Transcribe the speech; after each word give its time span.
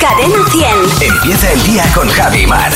Cadena 0.00 0.38
100. 0.50 1.12
Empieza 1.12 1.52
el 1.52 1.62
día 1.64 1.84
con 1.94 2.08
Javi 2.08 2.46
Mar. 2.46 2.72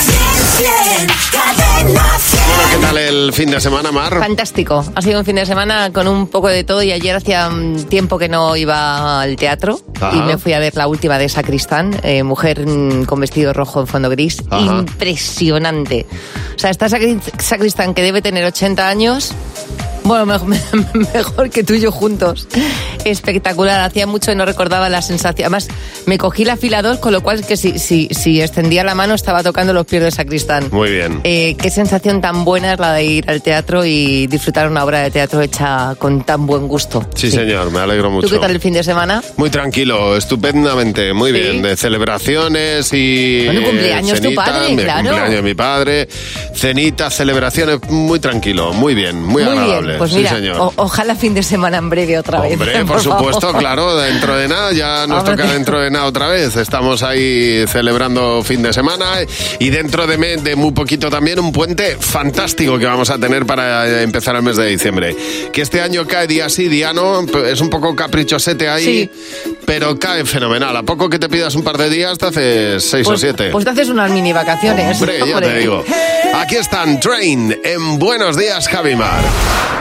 Cadena 1.33 2.05
100. 2.19 2.43
Bueno, 2.47 2.63
¿qué 2.71 2.77
tal 2.87 2.99
el 2.99 3.33
fin 3.33 3.51
de 3.51 3.61
semana, 3.61 3.91
Mar? 3.93 4.19
Fantástico. 4.19 4.85
Ha 4.95 5.03
sido 5.03 5.21
un 5.21 5.25
fin 5.25 5.37
de 5.37 5.47
semana 5.47 5.91
con 5.93 6.07
un 6.07 6.27
poco 6.29 6.49
de 6.49 6.65
todo 6.65 6.83
y 6.83 6.93
ayer 6.93 7.17
hacía 7.17 7.49
mm, 7.49 7.85
tiempo 7.85 8.19
que 8.19 8.29
no 8.29 8.55
iba 8.57 9.23
al 9.23 9.37
teatro 9.37 9.79
Ajá. 10.01 10.15
y 10.17 10.21
me 10.23 10.39
fui 10.39 10.53
a 10.53 10.59
ver 10.59 10.75
la 10.77 10.87
última 10.87 11.19
de 11.19 11.29
Sacristán, 11.29 11.99
eh, 12.03 12.23
mujer 12.23 12.67
mm, 12.67 13.05
con 13.05 13.21
vestido 13.21 13.53
rojo 13.53 13.81
en 13.81 13.87
fondo 13.87 14.11
gris. 14.11 14.43
Ajá. 14.51 14.61
Impresionante. 14.81 16.07
O 16.55 16.59
sea, 16.59 16.71
esta 16.71 16.87
Sacri- 16.89 17.21
Sacristán 17.39 17.95
que 17.95 18.03
debe 18.03 18.21
tener 18.23 18.45
80 18.45 18.87
años. 18.89 19.33
Bueno, 20.05 20.27
mejor, 20.27 20.49
mejor 21.15 21.51
que 21.51 21.65
tú 21.65 21.75
y 21.75 21.81
yo 21.81 21.91
juntos. 21.91 22.47
Espectacular. 23.05 23.81
Hacía 23.81 24.07
mucho 24.07 24.31
y 24.33 24.35
no 24.37 24.45
recordaba 24.45 24.89
la 24.89 25.03
sensación. 25.03 25.47
Además, 25.47 25.69
me 26.07 26.19
cogí 26.19 26.45
la 26.45 26.57
fila 26.57 26.83
2, 26.83 26.99
con 26.99 27.13
lo 27.13 27.23
cual 27.23 27.45
que 27.47 27.57
si, 27.57 27.79
si, 27.79 28.09
si 28.11 28.41
extendía 28.41 28.85
la 28.85 28.95
mano 28.95 29.15
estaba 29.15 29.43
tocando 29.43 29.73
los 29.73 29.87
pies 29.87 30.03
de 30.03 30.11
Sacristán. 30.11 30.69
Muy 30.71 30.91
bien. 30.91 31.21
Eh, 31.25 31.57
qué 31.59 31.71
sensación 31.71 32.21
tan 32.21 32.45
buena 32.45 32.75
es 32.75 32.79
la 32.79 32.93
de 32.93 33.05
ir 33.05 33.31
al 33.31 33.43
teatro 33.43 33.85
y 33.85 34.27
disfrutar 34.27 34.69
una 34.71 34.85
obra 34.85 35.01
de 35.01 35.11
teatro 35.11 35.41
hecha 35.41 35.95
con 35.99 36.23
tan 36.23 36.47
buen 36.47 36.69
gusto. 36.69 37.07
Sí, 37.15 37.31
señor, 37.31 37.71
me 37.71 37.81
alegro 37.81 38.11
mucho. 38.11 38.29
¿Tú 38.29 38.35
qué 38.35 38.41
tal 38.41 38.51
el 38.51 38.61
fin 38.61 38.75
de 38.75 38.83
semana? 38.85 39.23
Muy 39.37 39.51
tranquilo, 39.51 40.17
estupendamente, 40.17 41.13
muy 41.13 41.33
Sí. 41.33 41.39
bien. 41.39 41.63
De 41.63 41.77
celebraciones 41.77 42.93
y. 42.93 43.45
Bueno, 43.47 43.63
cumpleaños 43.63 44.19
tu 44.21 44.25
cenita, 44.25 44.45
padre, 44.45 44.69
mi 44.77 44.83
claro. 44.83 45.01
cumpleaños 45.09 45.35
de 45.37 45.43
mi 45.43 45.55
padre. 45.55 46.09
Cenitas, 46.55 47.15
celebraciones, 47.15 47.81
muy 47.89 48.21
tranquilo, 48.21 48.73
muy 48.73 48.95
bien, 48.95 49.23
muy, 49.23 49.43
Muy 49.43 49.53
agradable. 49.53 49.87
bien, 49.89 49.94
pues 49.99 50.11
sí, 50.11 50.17
mira, 50.19 50.31
señor. 50.31 50.57
o- 50.61 50.73
ojalá 50.77 51.15
fin 51.17 51.35
de 51.35 51.43
semana 51.43 51.79
en 51.79 51.91
breve 51.91 52.19
otra 52.19 52.41
vez. 52.41 52.53
Hombre, 52.55 52.85
por, 52.87 53.01
supuesto, 53.01 53.41
favor. 53.41 53.59
claro, 53.61 53.97
dentro 53.97 54.37
de 54.37 54.49
nada, 54.49 54.73
ya 54.73 55.07
nos 55.07 55.21
Hombre. 55.21 55.37
toca 55.37 55.53
dentro 55.53 55.81
de 55.81 55.91
nada 55.91 56.07
otra 56.07 56.29
vez. 56.29 56.57
Estamos 56.57 57.03
ahí 57.03 57.65
celebrando 57.69 58.43
fin 58.45 58.63
de 58.63 58.73
semana 58.73 59.07
y 59.59 59.71
dentro 59.71 60.07
de, 60.07 60.19
me- 60.19 60.37
de 60.37 60.57
muy 60.57 60.73
poquito 60.73 61.11
también 61.11 61.39
un 61.41 61.53
puente 61.53 61.97
fantástico 61.99 62.79
que 62.79 62.87
vamos 62.87 63.11
a 63.11 63.19
tener 63.19 63.47
para 63.47 64.03
empezar 64.03 64.37
el 64.37 64.43
mes 64.43 64.57
de 64.57 64.67
diciembre. 64.67 65.17
Que 65.53 65.63
este 65.63 65.81
año 65.81 66.07
cae 66.07 66.27
día 66.27 66.49
sí, 66.49 66.69
día 66.69 66.93
no, 66.93 67.21
es 67.47 67.61
un 67.61 67.71
poco 67.71 67.95
caprichosete 67.95 68.69
ahí, 68.69 68.85
Sí. 68.85 69.11
pero 69.67 69.99
cae 69.99 70.25
fenomenal. 70.25 70.77
A 70.77 70.83
poco 70.83 71.09
que 71.09 71.19
te 71.19 71.29
pidas 71.29 71.55
un 71.55 71.63
par 71.65 71.79
de 71.79 71.91
días, 71.91 72.19
te 72.19 72.27
haces 72.27 72.85
seis 72.85 73.07
Pues, 73.07 73.19
o 73.19 73.21
siete. 73.21 73.51
pues 73.51 73.65
te 73.65 73.71
haces 73.71 73.89
unas 73.89 74.11
mini 74.11 74.33
vacaciones. 74.33 74.97
Hombre, 75.01 75.19
ya 75.19 75.25
hombre. 75.25 75.49
te 75.49 75.59
digo. 75.59 75.85
Aquí 76.41 76.57
están 76.57 77.01
Train 77.01 77.57
en 77.65 77.99
Buenos 77.99 78.37
Días, 78.37 78.69
Javimar. 78.69 79.23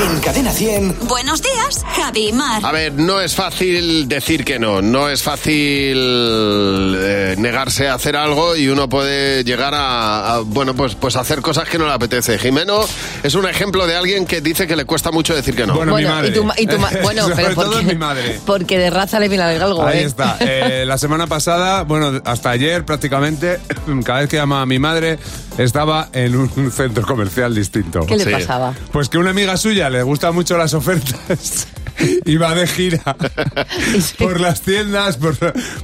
En 0.01 0.19
Cadena 0.19 0.51
100. 0.51 0.97
Buenos 1.07 1.41
días, 1.41 1.83
Javi 1.95 2.33
Mar. 2.33 2.61
A 2.65 2.71
ver, 2.71 2.93
no 2.93 3.21
es 3.21 3.35
fácil 3.35 4.07
decir 4.07 4.43
que 4.43 4.57
no, 4.59 4.81
no 4.81 5.07
es 5.07 5.21
fácil 5.21 6.95
eh, 6.97 7.35
negarse 7.37 7.87
a 7.87 7.93
hacer 7.93 8.15
algo 8.15 8.55
y 8.55 8.67
uno 8.69 8.89
puede 8.89 9.43
llegar 9.43 9.73
a, 9.75 10.33
a, 10.35 10.39
bueno, 10.39 10.73
pues, 10.73 10.95
pues 10.95 11.15
hacer 11.15 11.41
cosas 11.41 11.69
que 11.69 11.77
no 11.77 11.85
le 11.85 11.93
apetece. 11.93 12.37
Jimeno 12.39 12.81
es 13.21 13.35
un 13.35 13.47
ejemplo 13.47 13.85
de 13.85 13.95
alguien 13.95 14.25
que 14.25 14.41
dice 14.41 14.67
que 14.67 14.75
le 14.75 14.85
cuesta 14.85 15.11
mucho 15.11 15.35
decir 15.35 15.55
que 15.55 15.65
no. 15.67 15.75
Bueno, 15.75 15.95
mi 15.95 16.03
madre. 16.05 16.29
y 16.29 16.31
tu, 16.33 16.47
y 16.57 16.67
tu 16.67 16.79
ma- 16.79 16.89
bueno, 17.03 17.23
Sobre 17.23 17.35
pero 17.35 17.55
todo 17.55 17.71
porque, 17.73 17.85
mi 17.85 17.95
madre. 17.95 18.39
porque 18.45 18.77
de 18.79 18.89
raza 18.89 19.19
le 19.19 19.29
viene 19.29 19.43
al 19.43 19.59
galgo, 19.59 19.85
Ahí 19.85 19.99
¿eh? 19.99 20.03
está. 20.05 20.37
Eh, 20.39 20.83
la 20.87 20.97
semana 20.97 21.27
pasada, 21.27 21.83
bueno, 21.83 22.19
hasta 22.25 22.49
ayer 22.49 22.83
prácticamente, 22.83 23.59
cada 24.03 24.21
vez 24.21 24.29
que 24.29 24.37
llamaba 24.37 24.63
a 24.63 24.65
mi 24.65 24.79
madre, 24.79 25.19
estaba 25.57 26.09
en 26.13 26.35
un 26.35 26.42
centro 26.71 27.03
comercial 27.05 27.53
distinto. 27.55 28.05
¿Qué 28.05 28.17
le 28.17 28.23
Sí. 28.25 28.31
pasaba? 28.31 28.73
Pues 28.91 29.09
que 29.09 29.17
una 29.17 29.31
amiga 29.31 29.57
suya 29.57 29.89
le 29.89 30.03
gustan 30.03 30.33
mucho 30.33 30.57
las 30.57 30.73
ofertas. 30.73 31.67
y 32.25 32.37
va 32.37 32.55
de 32.55 32.65
gira 32.67 33.15
por 34.17 34.39
las 34.39 34.61
tiendas, 34.61 35.17
por, 35.17 35.35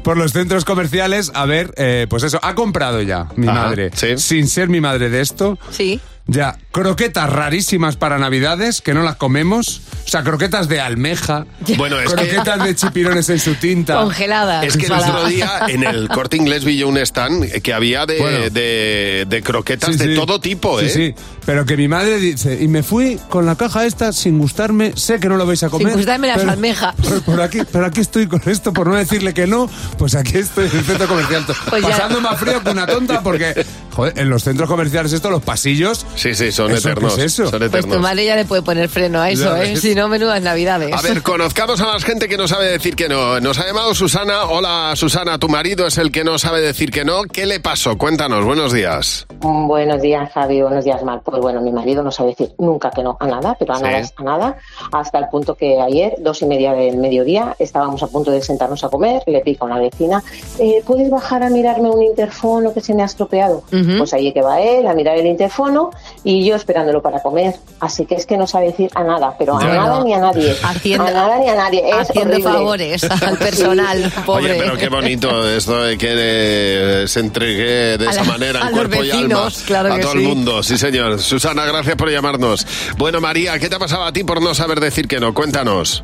por 0.04 0.18
los 0.18 0.32
centros 0.34 0.66
comerciales. 0.66 1.32
A 1.36 1.46
ver, 1.46 1.72
eh, 1.78 2.08
pues 2.10 2.24
eso, 2.24 2.40
ha 2.42 2.56
comprado 2.56 3.02
ya 3.02 3.28
mi 3.36 3.48
Ajá, 3.48 3.66
madre, 3.66 3.92
sí. 3.94 4.18
sin 4.18 4.48
ser 4.48 4.70
mi 4.70 4.82
madre 4.82 5.10
de 5.10 5.22
esto. 5.22 5.58
Sí. 5.72 6.00
Ya, 6.28 6.58
croquetas 6.72 7.28
rarísimas 7.28 7.96
para 7.96 8.20
Navidades 8.20 8.82
que 8.82 8.94
no 8.94 9.02
las 9.02 9.16
comemos. 9.16 9.82
O 10.10 10.12
sea, 10.12 10.24
croquetas 10.24 10.68
de 10.68 10.82
almeja. 10.82 11.46
Bueno, 11.78 12.00
es 12.00 12.10
que- 12.12 12.16
croquetas 12.16 12.64
de 12.64 12.74
chipirones 12.76 13.30
en 13.30 13.38
su 13.38 13.54
tinta. 13.54 13.94
Congeladas. 14.02 14.66
Es 14.66 14.76
que 14.76 14.88
el 14.88 14.94
otro 14.94 15.28
día 15.28 15.52
en 15.68 15.84
el 15.84 16.08
corte 16.10 16.36
inglés 16.36 16.66
vi 16.66 16.78
yo 16.78 16.88
un 16.88 16.98
stand 16.98 17.62
que 17.62 17.74
había 17.76 18.08
de, 18.08 18.18
Bueno. 18.20 18.50
de, 18.50 19.28
de 19.30 19.42
croquetas 19.44 19.92
Sí, 19.92 19.98
de 20.00 20.06
sí. 20.08 20.16
todo 20.16 20.42
tipo, 20.42 20.80
Sí, 20.80 20.86
¿eh? 20.88 20.90
sí. 20.90 21.16
Pero 21.46 21.64
que 21.66 21.78
mi 21.78 21.88
madre 21.88 22.18
dice, 22.18 22.58
y 22.60 22.68
me 22.68 22.82
fui 22.82 23.20
con 23.30 23.46
la 23.46 23.56
caja 23.56 23.86
esta 23.86 24.12
sin 24.12 24.40
gustarme, 24.40 24.94
sé 24.96 25.20
que 25.20 25.30
no 25.30 25.38
lo 25.38 25.46
vais 25.46 25.62
a 25.62 25.70
comer. 25.70 25.94
gustarme 25.94 26.28
las 26.28 26.38
pero- 26.40 26.52
almejas. 26.54 26.96
Pero, 27.04 27.22
por 27.22 27.42
aquí, 27.42 27.60
pero 27.72 27.86
aquí 27.86 28.02
estoy 28.02 28.26
con 28.28 28.42
esto, 28.48 28.74
por 28.74 28.88
no 28.88 28.96
decirle 28.96 29.34
que 29.36 29.46
no, 29.46 29.70
pues 30.00 30.16
aquí 30.16 30.38
estoy 30.38 30.68
en 30.72 30.78
el 30.80 30.86
centro 30.86 31.08
comercial. 31.08 31.46
Pues 31.70 31.84
ya. 31.84 31.90
pasando 31.90 32.20
más 32.22 32.40
frío 32.40 32.64
que 32.64 32.70
una 32.72 32.88
tonta, 32.88 33.22
porque, 33.22 33.66
joder, 33.92 34.18
en 34.18 34.30
los 34.30 34.44
centros 34.44 34.68
comerciales 34.68 35.14
esto, 35.14 35.30
los 35.30 35.44
pasillos... 35.44 36.06
Sí, 36.16 36.34
sí, 36.34 36.52
son 36.52 36.72
¿Eso 36.72 36.82
qué 36.84 36.90
eternos. 36.92 37.18
es 37.18 37.24
eso? 37.26 37.44
Son 37.50 37.60
Pues 37.60 37.70
eternos. 37.70 37.96
tu 37.98 38.02
madre 38.02 38.26
ya 38.26 38.36
le 38.36 38.46
puede 38.46 38.62
poner 38.64 38.90
freno 38.90 39.20
a 39.22 39.30
eso, 39.30 39.56
Ya 39.56 39.64
¿eh? 39.64 39.78
Si 39.78 39.96
no, 40.00 40.08
menudas 40.08 40.42
navidades. 40.42 40.94
A 40.94 41.02
ver, 41.02 41.22
conozcamos 41.22 41.82
a 41.82 41.86
más 41.86 42.06
gente 42.06 42.30
que 42.30 42.38
no 42.38 42.48
sabe 42.48 42.68
decir 42.68 42.96
que 42.96 43.10
no. 43.10 43.40
Nos 43.42 43.60
ha 43.60 43.66
llamado 43.68 43.94
Susana. 43.94 44.46
Hola, 44.46 44.94
Susana, 44.96 45.38
tu 45.38 45.50
marido 45.50 45.86
es 45.88 45.98
el 45.98 46.10
que 46.12 46.24
no 46.24 46.38
sabe 46.40 46.62
decir 46.62 46.90
que 46.90 47.04
no. 47.04 47.24
¿Qué 47.24 47.46
le 47.46 47.60
pasó? 47.60 47.98
Cuéntanos, 47.98 48.46
buenos 48.46 48.72
días. 48.72 49.28
Buenos 49.42 50.02
días, 50.02 50.32
Javi. 50.32 50.62
Buenos 50.62 50.86
días, 50.86 51.04
Mar. 51.04 51.22
Pues 51.24 51.42
bueno, 51.42 51.60
mi 51.62 51.72
marido 51.74 52.02
no 52.02 52.12
sabe 52.12 52.30
decir 52.30 52.52
nunca 52.60 52.92
que 52.92 53.04
no 53.04 53.18
a 53.20 53.28
nada, 53.28 53.58
pero 53.60 53.74
a 53.74 53.78
Sí. 53.78 53.84
nada 53.84 54.00
es 54.00 54.14
a 54.18 54.24
nada, 54.24 54.58
hasta 54.94 55.18
el 55.20 55.28
punto 55.28 55.56
que 55.56 55.80
ayer, 55.82 56.16
dos 56.20 56.42
y 56.42 56.46
media 56.46 56.72
del 56.74 56.96
mediodía, 56.98 57.56
estábamos 57.60 58.02
a 58.02 58.08
punto 58.08 58.32
de 58.32 58.42
sentarnos 58.42 58.82
a 58.86 58.90
comer, 58.90 59.22
le 59.28 59.42
pica 59.42 59.66
una 59.66 59.80
vecina, 59.80 60.24
eh, 60.60 60.82
¿puedes 60.86 61.10
bajar 61.10 61.44
a 61.44 61.50
mirarme 61.50 61.90
un 61.90 62.02
interfono 62.04 62.74
que 62.74 62.80
se 62.82 62.94
me 62.94 63.02
ha 63.02 63.06
estropeado? 63.06 63.64
Pues 63.98 64.14
ahí 64.14 64.32
que 64.34 64.42
va 64.42 64.62
él 64.62 64.88
a 64.88 64.94
mirar 64.94 65.18
el 65.18 65.26
interfono 65.26 65.92
y 66.24 66.46
yo 66.46 66.56
esperándolo 66.56 67.02
para 67.02 67.22
comer. 67.22 67.56
Así 67.82 68.06
que 68.06 68.16
es 68.16 68.26
que 68.26 68.38
no 68.38 68.48
sabe 68.48 68.68
decir 68.68 68.90
a 68.96 69.04
nada, 69.04 69.36
pero 69.38 69.58
a 69.58 69.62
Ya. 69.62 69.68
nada 69.68 69.79
ni 70.04 70.14
a 70.14 70.20
nadie. 70.20 70.56
Haciendo- 70.64 71.06
a 71.06 71.12
nada 71.12 71.40
ni 71.40 71.50
a 71.50 71.56
nadie. 71.56 71.84
Es 71.90 71.96
Haciendo 72.10 72.34
horrible. 72.36 72.52
favores 72.52 73.04
al 73.04 73.38
personal, 73.38 74.12
pobre. 74.26 74.52
Oye, 74.52 74.56
pero 74.62 74.78
qué 74.78 74.90
bonito 74.90 75.50
esto 75.50 75.84
de 75.84 75.98
que 75.98 76.08
eh, 76.12 77.04
se 77.08 77.20
entregue 77.20 77.98
de 77.98 78.08
A 78.08 78.12
esa 78.12 78.24
la- 78.24 78.32
manera 78.32 78.60
los 78.66 78.72
cuerpo 78.72 79.04
y 79.04 79.12
alma 79.12 79.22
vecinos, 79.22 79.64
claro 79.66 79.94
a 79.94 79.96
que 79.98 80.02
todo 80.02 80.12
sí. 80.14 80.18
el 80.20 80.24
mundo. 80.24 80.64
Sí, 80.64 80.78
señor. 80.78 81.20
Susana, 81.20 81.66
gracias 81.66 81.96
por 81.96 82.10
llamarnos. 82.12 82.66
Bueno, 82.98 83.20
María, 83.22 83.58
¿qué 83.60 83.70
te 83.70 83.76
ha 83.76 83.80
pasado 83.80 84.04
a 84.04 84.12
ti 84.14 84.24
por 84.24 84.42
no 84.42 84.54
saber 84.54 84.80
decir 84.80 85.08
que 85.08 85.20
no? 85.20 85.34
Cuéntanos. 85.34 86.04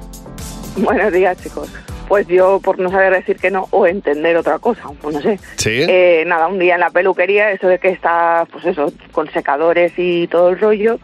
Buenos 0.78 1.12
días, 1.13 1.38
chicos. 1.42 1.69
Pues 2.07 2.28
yo, 2.28 2.59
por 2.59 2.78
no 2.78 2.92
saber 2.92 3.13
decir 3.13 3.38
que 3.38 3.50
no 3.50 3.68
o 3.72 3.88
entender 3.88 4.38
otra 4.38 4.59
cosa, 4.59 4.84
pues 5.02 5.16
no 5.16 5.22
sé. 5.22 5.40
¿Sí? 5.56 5.69
Eh, 5.88 6.24
nada, 6.28 6.47
un 6.47 6.59
día 6.59 6.75
en 6.75 6.81
la 6.81 6.92
peluquería, 6.92 7.52
eso 7.52 7.68
de 7.68 7.80
que 7.80 7.90
está, 7.90 8.46
pues 8.52 8.63
eso, 8.66 8.94
con 9.12 9.31
secadores 9.31 9.94
y 9.97 10.28
todo 10.28 10.50
el 10.50 10.59
rollo, 10.59 11.00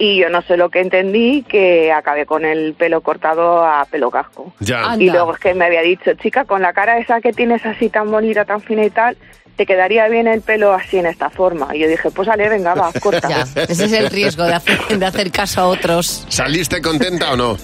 y 0.00 0.16
yo 0.16 0.30
no 0.30 0.40
sé 0.40 0.56
lo 0.56 0.70
que 0.70 0.80
entendí, 0.80 1.42
que 1.42 1.92
acabé 1.92 2.24
con 2.24 2.46
el 2.46 2.72
pelo 2.72 3.02
cortado 3.02 3.62
a 3.62 3.84
pelo 3.84 4.10
casco. 4.10 4.50
Ya. 4.58 4.96
Y 4.98 5.10
luego 5.10 5.34
es 5.34 5.40
que 5.40 5.52
me 5.52 5.66
había 5.66 5.82
dicho, 5.82 6.14
chica, 6.14 6.46
con 6.46 6.62
la 6.62 6.72
cara 6.72 6.96
esa 6.96 7.20
que 7.20 7.34
tienes 7.34 7.66
así 7.66 7.90
tan 7.90 8.10
bonita, 8.10 8.46
tan 8.46 8.62
fina 8.62 8.82
y 8.82 8.88
tal, 8.88 9.18
te 9.56 9.66
quedaría 9.66 10.08
bien 10.08 10.26
el 10.26 10.40
pelo 10.40 10.72
así 10.72 10.96
en 10.96 11.04
esta 11.04 11.28
forma. 11.28 11.76
Y 11.76 11.80
yo 11.80 11.86
dije, 11.86 12.10
pues 12.10 12.26
vale, 12.26 12.48
venga, 12.48 12.72
va, 12.72 12.90
corta. 13.02 13.28
Ya, 13.28 13.62
ese 13.64 13.84
es 13.84 13.92
el 13.92 14.08
riesgo 14.08 14.44
de 14.44 14.54
hacer, 14.54 14.98
de 14.98 15.04
hacer 15.04 15.30
caso 15.30 15.60
a 15.60 15.66
otros. 15.66 16.24
¿Saliste 16.30 16.80
contenta 16.80 17.32
o 17.32 17.36
no? 17.36 17.58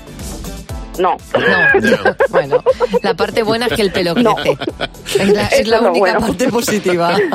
No. 0.98 1.16
No, 1.34 2.14
bueno, 2.30 2.62
la 3.02 3.14
parte 3.14 3.42
buena 3.42 3.66
es 3.66 3.72
que 3.74 3.82
el 3.82 3.92
pelo 3.92 4.14
No. 4.14 4.34
crece. 4.34 4.58
Es 5.20 5.28
la, 5.32 5.46
es 5.46 5.60
Eso 5.60 5.70
la 5.70 5.76
es 5.76 5.82
lo 5.82 5.90
única 5.90 5.98
bueno. 5.98 6.20
parte 6.20 6.48
positiva. 6.48 7.16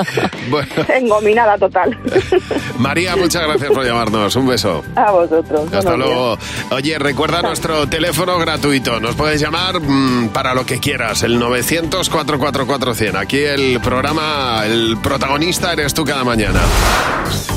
Bueno, 0.50 0.68
Engominada 0.94 1.58
total. 1.58 1.98
María, 2.80 3.16
muchas 3.16 3.44
gracias 3.44 3.72
por 3.72 3.86
llamarnos. 3.86 4.36
Un 4.36 4.48
beso. 4.48 4.84
a 4.96 5.12
vosotros. 5.12 5.62
Hasta 5.72 5.82
Buenos 5.82 5.84
días. 5.84 5.98
luego. 5.98 6.38
Oye, 6.72 7.00
recuerda 7.00 7.42
nuestro 7.42 7.88
teléfono 7.88 8.38
gratuito. 8.40 9.00
Nos 9.00 9.16
puedes 9.16 9.40
llamar 9.40 9.80
mm, 9.80 10.30
para 10.30 10.54
lo 10.54 10.66
que 10.66 10.80
quieras, 10.80 11.24
el 11.24 11.40
900-444-100. 11.40 13.16
Aquí 13.18 13.38
el 13.40 13.80
programa, 13.82 14.64
el 14.66 14.98
protagonista 15.02 15.72
eres 15.74 15.94
tú 15.94 16.04
cada 16.04 16.24
mañana. 16.24 16.60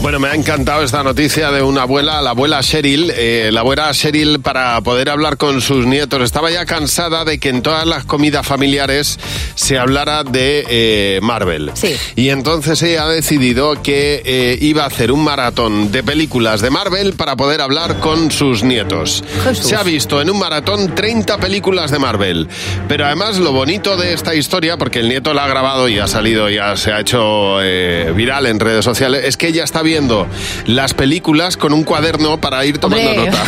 Bueno, 0.02 0.20
me 0.20 0.28
ha 0.28 0.34
encantado 0.34 0.82
esta 0.82 1.02
noticia 1.02 1.50
de 1.50 1.62
una 1.62 1.82
abuela, 1.82 2.20
la 2.22 2.30
abuela 2.30 2.60
Cheryl. 2.62 3.10
eh, 3.16 3.50
la 3.52 3.60
abuela 3.60 3.90
Cheryl, 3.92 4.40
para 4.40 4.80
poder 4.82 5.08
hablar 5.10 5.36
con 5.36 5.60
sus 5.60 5.86
nietos, 5.94 6.23
estaba 6.23 6.50
ya 6.50 6.67
cansada 6.67 7.25
de 7.25 7.38
que 7.38 7.50
en 7.50 7.62
todas 7.62 7.87
las 7.87 8.05
comidas 8.05 8.44
familiares 8.44 9.17
se 9.55 9.79
hablara 9.79 10.25
de 10.25 10.67
eh, 10.69 11.20
Marvel. 11.23 11.70
Sí. 11.75 11.94
Y 12.17 12.31
entonces 12.31 12.82
ella 12.82 13.05
ha 13.05 13.08
decidido 13.08 13.81
que 13.81 14.20
eh, 14.25 14.58
iba 14.61 14.82
a 14.82 14.87
hacer 14.88 15.12
un 15.12 15.23
maratón 15.23 15.93
de 15.93 16.02
películas 16.02 16.61
de 16.61 16.70
Marvel 16.70 17.12
para 17.12 17.37
poder 17.37 17.61
hablar 17.61 18.00
con 18.00 18.32
sus 18.32 18.64
nietos. 18.64 19.23
Jesús. 19.44 19.69
Se 19.69 19.76
ha 19.76 19.85
visto 19.85 20.20
en 20.20 20.31
un 20.31 20.38
maratón 20.41 20.96
30 20.96 21.38
películas 21.38 21.93
de 21.93 22.00
Marvel. 22.00 22.49
Pero 22.88 23.06
además 23.06 23.38
lo 23.38 23.52
bonito 23.52 23.96
de 23.96 24.14
esta 24.14 24.35
historia, 24.35 24.76
porque 24.76 24.99
el 24.99 25.08
nieto 25.08 25.32
la 25.32 25.44
ha 25.44 25.49
grabado 25.49 25.88
y 25.88 26.00
ha 26.00 26.08
salido, 26.08 26.50
ya 26.50 26.76
se 26.76 26.91
ha 26.91 26.99
hecho 26.99 27.62
eh, 27.62 28.12
viral 28.17 28.46
en 28.46 28.58
redes 28.58 28.85
sociales, 28.85 29.23
es 29.26 29.37
que 29.37 29.46
ella 29.46 29.62
está 29.62 29.82
viendo 29.82 30.26
las 30.67 30.93
películas 30.93 31.56
con 31.56 31.73
un 31.73 31.85
cuaderno 31.85 32.41
para 32.41 32.64
ir 32.64 32.79
tomando 32.79 33.08
Hombre, 33.08 33.31
nota. 33.31 33.44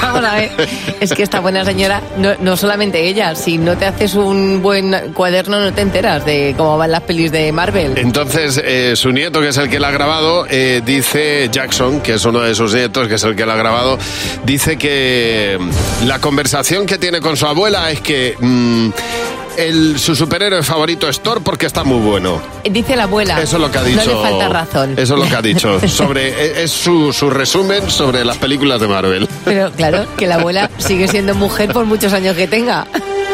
vamos 0.02 0.24
a 0.24 0.34
ver. 0.36 0.50
Es 1.00 1.12
que 1.12 1.22
esta 1.22 1.42
buena 1.50 1.64
señora, 1.64 2.00
no, 2.16 2.36
no 2.40 2.56
solamente 2.56 3.08
ella, 3.08 3.34
si 3.34 3.58
no 3.58 3.76
te 3.76 3.84
haces 3.84 4.14
un 4.14 4.62
buen 4.62 5.12
cuaderno 5.14 5.58
no 5.58 5.72
te 5.72 5.80
enteras 5.80 6.24
de 6.24 6.54
cómo 6.56 6.78
van 6.78 6.92
las 6.92 7.00
pelis 7.00 7.32
de 7.32 7.50
Marvel. 7.50 7.98
Entonces, 7.98 8.60
eh, 8.64 8.92
su 8.94 9.10
nieto, 9.10 9.40
que 9.40 9.48
es 9.48 9.56
el 9.56 9.68
que 9.68 9.80
la 9.80 9.88
ha 9.88 9.90
grabado, 9.90 10.46
eh, 10.48 10.80
dice 10.84 11.48
Jackson, 11.50 12.02
que 12.02 12.14
es 12.14 12.24
uno 12.24 12.38
de 12.38 12.54
sus 12.54 12.72
nietos, 12.72 13.08
que 13.08 13.14
es 13.14 13.24
el 13.24 13.34
que 13.34 13.46
la 13.46 13.54
ha 13.54 13.56
grabado, 13.56 13.98
dice 14.44 14.78
que 14.78 15.58
la 16.06 16.20
conversación 16.20 16.86
que 16.86 16.98
tiene 16.98 17.20
con 17.20 17.36
su 17.36 17.46
abuela 17.46 17.90
es 17.90 18.00
que 18.00 18.36
mm, 18.38 18.90
el- 19.68 19.98
su 19.98 20.14
superhéroe 20.16 20.62
favorito 20.62 21.08
es 21.08 21.20
Thor 21.20 21.42
porque 21.42 21.66
está 21.66 21.84
muy 21.84 21.98
bueno. 22.00 22.40
Dice 22.64 22.96
la 22.96 23.04
abuela. 23.04 23.40
Eso 23.40 23.56
es 23.56 23.62
lo 23.62 23.70
que 23.70 23.78
ha 23.78 23.82
dicho. 23.84 24.04
No 24.04 24.22
le 24.22 24.28
falta 24.30 24.48
razón. 24.48 24.92
Eso 24.96 25.14
es 25.14 25.20
lo 25.20 25.28
que 25.28 25.36
ha 25.36 25.42
dicho. 25.42 25.80
Sobre, 25.88 26.28
e- 26.28 26.62
es 26.64 26.70
su, 26.70 27.12
su 27.12 27.30
resumen 27.30 27.90
sobre 27.90 28.24
las 28.24 28.36
películas 28.38 28.80
de 28.80 28.88
Marvel. 28.88 29.28
Pero 29.44 29.70
claro, 29.72 30.06
que 30.16 30.26
la 30.26 30.36
abuela 30.36 30.70
sigue 30.78 31.08
siendo 31.08 31.34
mujer 31.34 31.72
por 31.72 31.84
muchos 31.84 32.12
años 32.12 32.36
que 32.36 32.46
tenga. 32.48 32.86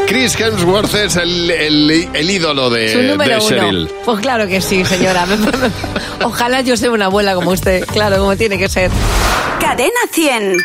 Chris 0.07 0.39
Hemsworth 0.39 0.95
es 0.95 1.17
el, 1.17 1.51
el- 1.51 2.09
el 2.13 2.31
ídolo 2.31 2.71
de, 2.71 2.93
Su 2.93 3.03
número 3.03 3.39
de 3.39 3.45
uno. 3.45 3.49
Cheryl. 3.49 3.91
Pues 4.05 4.21
claro 4.21 4.47
que 4.47 4.61
sí, 4.61 4.85
señora. 4.85 5.27
Ojalá 6.23 6.61
yo 6.61 6.77
sea 6.77 6.91
una 6.91 7.07
abuela 7.07 7.35
como 7.35 7.51
usted. 7.51 7.85
Claro, 7.87 8.19
como 8.19 8.37
tiene 8.37 8.59
que 8.59 8.69
ser. 8.69 8.91
Cadena 9.61 9.91
100. 10.13 10.57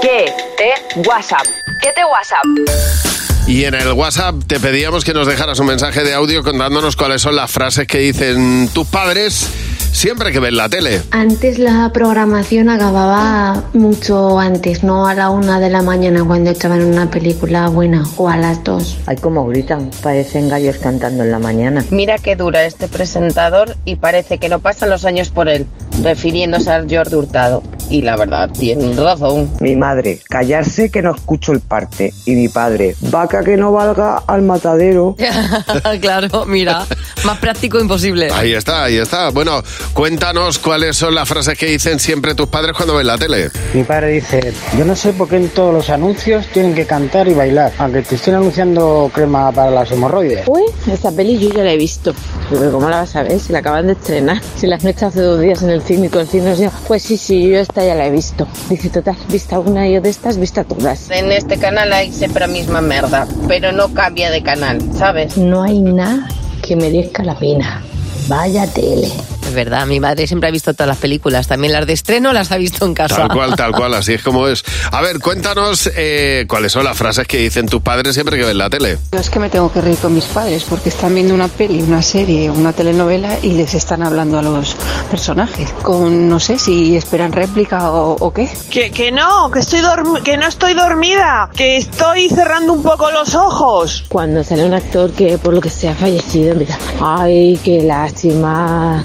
¿Qué 0.00 0.32
te 0.56 1.00
WhatsApp? 1.08 1.44
¿Qué 1.80 1.90
te 1.92 2.04
WhatsApp? 2.04 3.13
Y 3.46 3.64
en 3.64 3.74
el 3.74 3.92
WhatsApp 3.92 4.36
te 4.46 4.58
pedíamos 4.58 5.04
que 5.04 5.12
nos 5.12 5.26
dejaras 5.26 5.58
un 5.58 5.66
mensaje 5.66 6.02
de 6.02 6.14
audio 6.14 6.42
contándonos 6.42 6.96
cuáles 6.96 7.20
son 7.20 7.36
las 7.36 7.50
frases 7.50 7.86
que 7.86 7.98
dicen 7.98 8.70
tus 8.72 8.86
padres 8.86 9.48
siempre 9.92 10.32
que 10.32 10.40
ven 10.40 10.56
la 10.56 10.68
tele. 10.68 11.02
Antes 11.10 11.58
la 11.58 11.90
programación 11.92 12.68
acababa 12.68 13.64
mucho 13.72 14.38
antes, 14.38 14.84
no 14.84 15.06
a 15.06 15.14
la 15.14 15.30
una 15.30 15.60
de 15.60 15.70
la 15.70 15.82
mañana 15.82 16.24
cuando 16.24 16.50
echaban 16.50 16.84
una 16.84 17.10
película 17.10 17.68
buena 17.68 18.04
o 18.16 18.28
a 18.28 18.36
las 18.36 18.62
dos. 18.64 18.98
Ay, 19.06 19.16
como 19.16 19.46
gritan, 19.46 19.90
parecen 20.02 20.48
gallos 20.48 20.78
cantando 20.78 21.24
en 21.24 21.30
la 21.30 21.38
mañana. 21.38 21.84
Mira 21.90 22.18
qué 22.18 22.36
dura 22.36 22.64
este 22.64 22.88
presentador 22.88 23.76
y 23.84 23.96
parece 23.96 24.38
que 24.38 24.48
no 24.48 24.58
pasan 24.58 24.90
los 24.90 25.04
años 25.04 25.30
por 25.30 25.48
él, 25.48 25.66
refiriéndose 26.02 26.70
al 26.70 26.86
Jordi 26.88 27.16
Hurtado. 27.16 27.62
Y 27.90 28.02
la 28.02 28.16
verdad, 28.16 28.50
tienen 28.50 28.96
razón. 28.96 29.50
Mi 29.60 29.76
madre, 29.76 30.20
callarse 30.28 30.90
que 30.90 31.02
no 31.02 31.14
escucho 31.14 31.52
el 31.52 31.60
parte. 31.60 32.12
Y 32.24 32.34
mi 32.34 32.48
padre, 32.48 32.96
vaca 33.00 33.44
que 33.44 33.56
no 33.56 33.72
valga 33.72 34.22
al 34.26 34.42
matadero. 34.42 35.16
claro, 36.00 36.46
mira, 36.46 36.86
más 37.24 37.38
práctico 37.38 37.78
imposible. 37.78 38.30
Ahí 38.32 38.54
está, 38.54 38.84
ahí 38.84 38.96
está. 38.96 39.30
Bueno, 39.30 39.62
cuéntanos 39.92 40.58
cuáles 40.58 40.96
son 40.96 41.14
las 41.14 41.28
frases 41.28 41.56
que 41.58 41.66
dicen 41.66 41.98
siempre 41.98 42.34
tus 42.34 42.48
padres 42.48 42.72
cuando 42.76 42.94
ven 42.96 43.06
la 43.06 43.18
tele. 43.18 43.50
Mi 43.72 43.84
padre 43.84 44.08
dice, 44.08 44.52
yo 44.76 44.84
no 44.84 44.96
sé 44.96 45.12
por 45.12 45.28
qué 45.28 45.36
en 45.36 45.48
todos 45.48 45.72
los 45.72 45.90
anuncios 45.90 46.46
tienen 46.48 46.74
que 46.74 46.86
cantar 46.86 47.28
y 47.28 47.34
bailar, 47.34 47.72
aunque 47.78 48.02
te 48.02 48.14
estén 48.14 48.34
anunciando 48.34 49.10
crema 49.12 49.52
para 49.52 49.70
las 49.70 49.90
hemorroides. 49.90 50.46
Uy, 50.46 50.62
esta 50.90 51.12
peli 51.12 51.38
yo 51.38 51.50
ya 51.50 51.64
la 51.64 51.72
he 51.72 51.76
visto. 51.76 52.14
Pero 52.50 52.72
¿cómo 52.72 52.88
la 52.88 52.98
vas 52.98 53.16
a 53.16 53.22
ver? 53.22 53.38
Si 53.40 53.52
la 53.52 53.60
acaban 53.60 53.86
de 53.86 53.92
estrenar. 53.94 54.40
Si 54.56 54.66
la 54.66 54.76
han 54.76 54.86
hecho 54.86 55.06
hace 55.06 55.20
dos 55.20 55.40
días 55.40 55.62
en 55.62 55.70
el 55.70 55.82
cine 55.82 56.06
y 56.06 56.10
con 56.10 56.22
el 56.22 56.28
cine 56.28 56.54
nos 56.56 56.72
pues 56.86 57.02
sí, 57.02 57.16
sí, 57.16 57.48
yo 57.48 57.58
esta 57.58 57.84
ya 57.84 57.94
la 57.94 58.06
he 58.06 58.10
visto. 58.10 58.46
Dice, 58.68 58.90
total, 58.90 59.16
vista 59.28 59.58
una 59.58 59.88
y 59.88 59.94
yo 59.94 60.00
de 60.00 60.10
estas, 60.10 60.38
vista 60.38 60.64
todas. 60.64 61.10
En 61.10 61.32
este 61.32 61.58
canal 61.58 61.92
hay 61.92 62.12
siempre 62.12 62.40
la 62.40 62.46
misma 62.46 62.80
merda, 62.80 63.26
pero 63.48 63.72
no 63.72 63.92
cambia 63.92 64.30
de 64.30 64.42
canal, 64.42 64.80
¿sabes? 64.96 65.36
No 65.36 65.62
hay 65.62 65.80
nada 65.80 66.28
que 66.62 66.76
merezca 66.76 67.22
la 67.22 67.38
pena. 67.38 67.82
Vaya 68.28 68.66
tele. 68.66 69.12
Es 69.54 69.56
verdad, 69.64 69.86
mi 69.86 70.00
madre 70.00 70.26
siempre 70.26 70.48
ha 70.48 70.50
visto 70.50 70.74
todas 70.74 70.88
las 70.88 70.96
películas, 70.96 71.46
también 71.46 71.72
las 71.72 71.86
de 71.86 71.92
estreno 71.92 72.32
las 72.32 72.50
ha 72.50 72.56
visto 72.56 72.84
en 72.86 72.92
casa. 72.92 73.14
Tal 73.14 73.28
cual, 73.28 73.54
tal 73.54 73.70
cual, 73.70 73.94
así 73.94 74.14
es 74.14 74.20
como 74.20 74.48
es. 74.48 74.64
A 74.90 75.00
ver, 75.00 75.20
cuéntanos 75.20 75.88
eh, 75.94 76.44
cuáles 76.48 76.72
son 76.72 76.82
las 76.82 76.98
frases 76.98 77.28
que 77.28 77.38
dicen 77.38 77.68
tus 77.68 77.80
padres 77.80 78.14
siempre 78.14 78.36
que 78.36 78.42
ven 78.42 78.58
la 78.58 78.68
tele. 78.68 78.98
Yo 79.12 79.18
es 79.20 79.30
que 79.30 79.38
me 79.38 79.48
tengo 79.50 79.72
que 79.72 79.80
reír 79.80 79.96
con 79.98 80.12
mis 80.12 80.24
padres 80.24 80.64
porque 80.64 80.88
están 80.88 81.14
viendo 81.14 81.34
una 81.34 81.46
peli, 81.46 81.80
una 81.82 82.02
serie, 82.02 82.50
una 82.50 82.72
telenovela 82.72 83.38
y 83.42 83.52
les 83.52 83.74
están 83.74 84.02
hablando 84.02 84.40
a 84.40 84.42
los 84.42 84.74
personajes. 85.08 85.70
Con 85.82 86.28
no 86.28 86.40
sé 86.40 86.58
si 86.58 86.96
esperan 86.96 87.30
réplica 87.30 87.92
o, 87.92 88.16
o 88.18 88.32
qué. 88.32 88.50
Que, 88.70 88.90
que 88.90 89.12
no, 89.12 89.52
que, 89.52 89.60
estoy 89.60 89.82
que 90.24 90.36
no 90.36 90.48
estoy 90.48 90.74
dormida, 90.74 91.48
que 91.54 91.76
estoy 91.76 92.28
cerrando 92.28 92.72
un 92.72 92.82
poco 92.82 93.12
los 93.12 93.36
ojos. 93.36 94.04
Cuando 94.08 94.42
sale 94.42 94.64
un 94.64 94.74
actor 94.74 95.12
que 95.12 95.38
por 95.38 95.54
lo 95.54 95.60
que 95.60 95.70
sea 95.70 95.92
ha 95.92 95.94
fallecido, 95.94 96.50
empieza, 96.50 96.76
ay, 97.00 97.56
qué 97.62 97.82
lástima, 97.82 99.00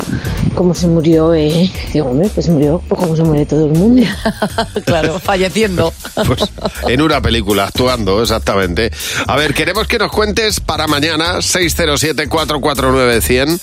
cómo 0.55 0.73
se 0.73 0.87
murió, 0.87 1.33
eh. 1.33 1.69
Digo, 1.93 2.09
hombre, 2.09 2.29
pues 2.33 2.49
murió 2.49 2.81
pues 2.87 2.99
como 2.99 3.15
se 3.15 3.21
muere 3.23 3.45
todo 3.45 3.65
el 3.65 3.73
mundo. 3.73 4.01
claro, 4.85 5.19
falleciendo. 5.19 5.93
Pues 6.27 6.41
en 6.87 7.01
una 7.01 7.21
película, 7.21 7.67
actuando, 7.67 8.21
exactamente. 8.21 8.91
A 9.25 9.37
ver, 9.37 9.53
queremos 9.53 9.87
que 9.87 9.97
nos 9.97 10.11
cuentes 10.11 10.59
para 10.59 10.85
mañana, 10.85 11.37
607-449-100, 11.37 13.57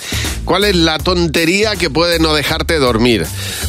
cuál 0.45 0.65
es 0.65 0.75
la 0.75 0.97
tontería 0.99 1.77
que 1.77 1.91
puede 1.91 2.19
no 2.19 2.33
dejarte 2.33 2.79
dormir. 2.79 3.27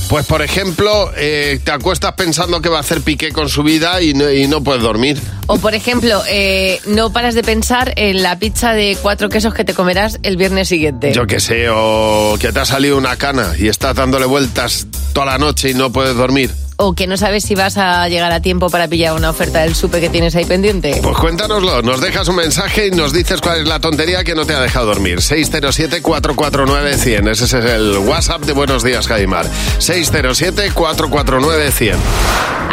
Pues, 0.07 0.25
por 0.25 0.41
ejemplo, 0.41 1.11
eh, 1.17 1.59
te 1.63 1.71
acuestas 1.71 2.13
pensando 2.13 2.61
que 2.61 2.69
va 2.69 2.77
a 2.77 2.81
hacer 2.81 3.01
piqué 3.01 3.33
con 3.33 3.49
su 3.49 3.63
vida 3.63 4.01
y 4.01 4.13
no, 4.13 4.31
y 4.31 4.47
no 4.47 4.63
puedes 4.63 4.81
dormir. 4.81 5.19
O 5.49 5.57
por 5.57 5.75
ejemplo, 5.75 6.21
eh, 6.29 6.79
no 6.87 7.11
paras 7.11 7.35
de 7.35 7.43
pensar 7.43 7.93
en 7.95 8.21
la 8.21 8.39
pizza 8.39 8.73
de 8.73 8.97
cuatro 9.01 9.29
quesos 9.29 9.53
que 9.53 9.63
te 9.63 9.73
comerás 9.73 10.19
el 10.23 10.37
viernes 10.37 10.67
siguiente. 10.67 11.13
Yo 11.13 11.25
qué 11.25 11.39
sé, 11.39 11.67
o 11.69 12.35
que 12.39 12.51
te 12.51 12.59
ha 12.59 12.65
salido 12.65 12.86
una 12.91 13.15
cana 13.15 13.53
y 13.57 13.67
estás 13.67 13.95
dándole 13.95 14.25
vueltas 14.25 14.87
toda 15.13 15.25
la 15.25 15.37
noche 15.37 15.71
y 15.71 15.73
no 15.73 15.91
puedes 15.91 16.15
dormir. 16.15 16.53
O 16.79 16.93
que 16.93 17.07
no 17.07 17.17
sabes 17.17 17.43
si 17.43 17.55
vas 17.55 17.75
a 17.77 18.07
llegar 18.07 18.31
a 18.31 18.39
tiempo 18.39 18.69
para 18.69 18.87
pillar 18.87 19.13
una 19.13 19.31
oferta 19.31 19.61
del 19.61 19.73
súper 19.73 19.99
que 19.99 20.09
tienes 20.09 20.35
ahí 20.35 20.45
pendiente. 20.45 20.99
Pues 21.01 21.17
cuéntanoslo, 21.17 21.81
nos 21.81 22.01
dejas 22.01 22.27
un 22.27 22.35
mensaje 22.35 22.85
y 22.87 22.91
nos 22.91 23.13
dices 23.13 23.41
cuál 23.41 23.61
es 23.61 23.67
la 23.67 23.79
tontería 23.79 24.23
que 24.23 24.35
no 24.35 24.45
te 24.45 24.53
ha 24.53 24.59
dejado 24.59 24.85
dormir. 24.85 25.17
607-449-100, 25.17 27.29
ese 27.29 27.45
es 27.45 27.53
el 27.53 27.97
WhatsApp 27.97 28.43
de 28.43 28.53
Buenos 28.53 28.83
Días, 28.83 29.07
Jaimar. 29.07 29.47
607-449-100. 29.79 31.95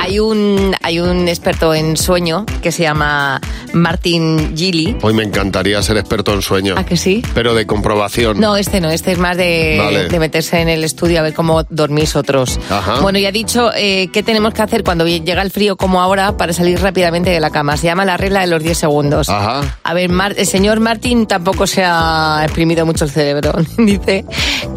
Hay 0.05 0.21
un, 0.21 0.77
hay 0.83 1.01
un 1.01 1.29
experto 1.29 1.75
en 1.75 1.97
sueño 1.97 2.45
que 2.63 2.71
se 2.73 2.83
llama 2.83 3.41
Martin 3.73 4.55
Gili. 4.55 4.99
Hoy 5.01 5.15
me 5.15 5.23
encantaría 5.23 5.83
ser 5.83 5.97
experto 5.97 6.35
en 6.35 6.43
sueño. 6.43 6.75
¿A 6.77 6.85
que 6.85 6.99
sí? 6.99 7.23
Pero 7.35 7.55
de 7.55 7.67
comprobación. 7.67 8.39
No, 8.39 8.57
este 8.59 8.83
no, 8.83 8.91
este 8.91 9.13
es 9.13 9.19
más 9.19 9.39
de, 9.39 9.79
Vale. 9.83 10.09
de 10.09 10.19
meterse 10.19 10.61
en 10.61 10.69
el 10.69 10.85
estudio 10.85 11.21
a 11.21 11.23
ver 11.23 11.33
cómo 11.33 11.63
dormís 11.71 12.17
otros. 12.17 12.61
Ajá. 12.69 13.01
Bueno, 13.01 13.19
ya 13.19 13.31
ha 13.31 13.33
dicho 13.33 13.71
eh, 13.75 14.09
qué 14.13 14.23
tenemos 14.23 14.53
que 14.53 14.61
hacer 14.61 14.85
cuando 14.85 15.07
llega 15.07 15.41
el 15.41 15.51
frío 15.51 15.77
como 15.79 16.03
ahora 16.03 16.37
para 16.37 16.53
salir 16.53 16.79
rápidamente 16.83 17.31
de 17.31 17.41
la 17.41 17.49
cama. 17.49 17.79
Se 17.79 17.87
llama 17.87 18.05
la 18.05 18.19
regla 18.19 18.43
de 18.43 18.49
los 18.49 18.63
10 18.63 18.77
segundos. 18.77 19.31
Ajá. 19.31 19.79
A 19.83 19.95
ver, 19.95 20.11
Mar- 20.11 20.35
el 20.37 20.47
señor 20.47 20.81
Martín 20.81 21.27
tampoco 21.27 21.67
se 21.67 21.83
ha 21.83 22.43
exprimido 22.45 22.85
mucho 22.85 23.07
el 23.07 23.11
cerebro. 23.11 23.53
Dice 23.79 24.27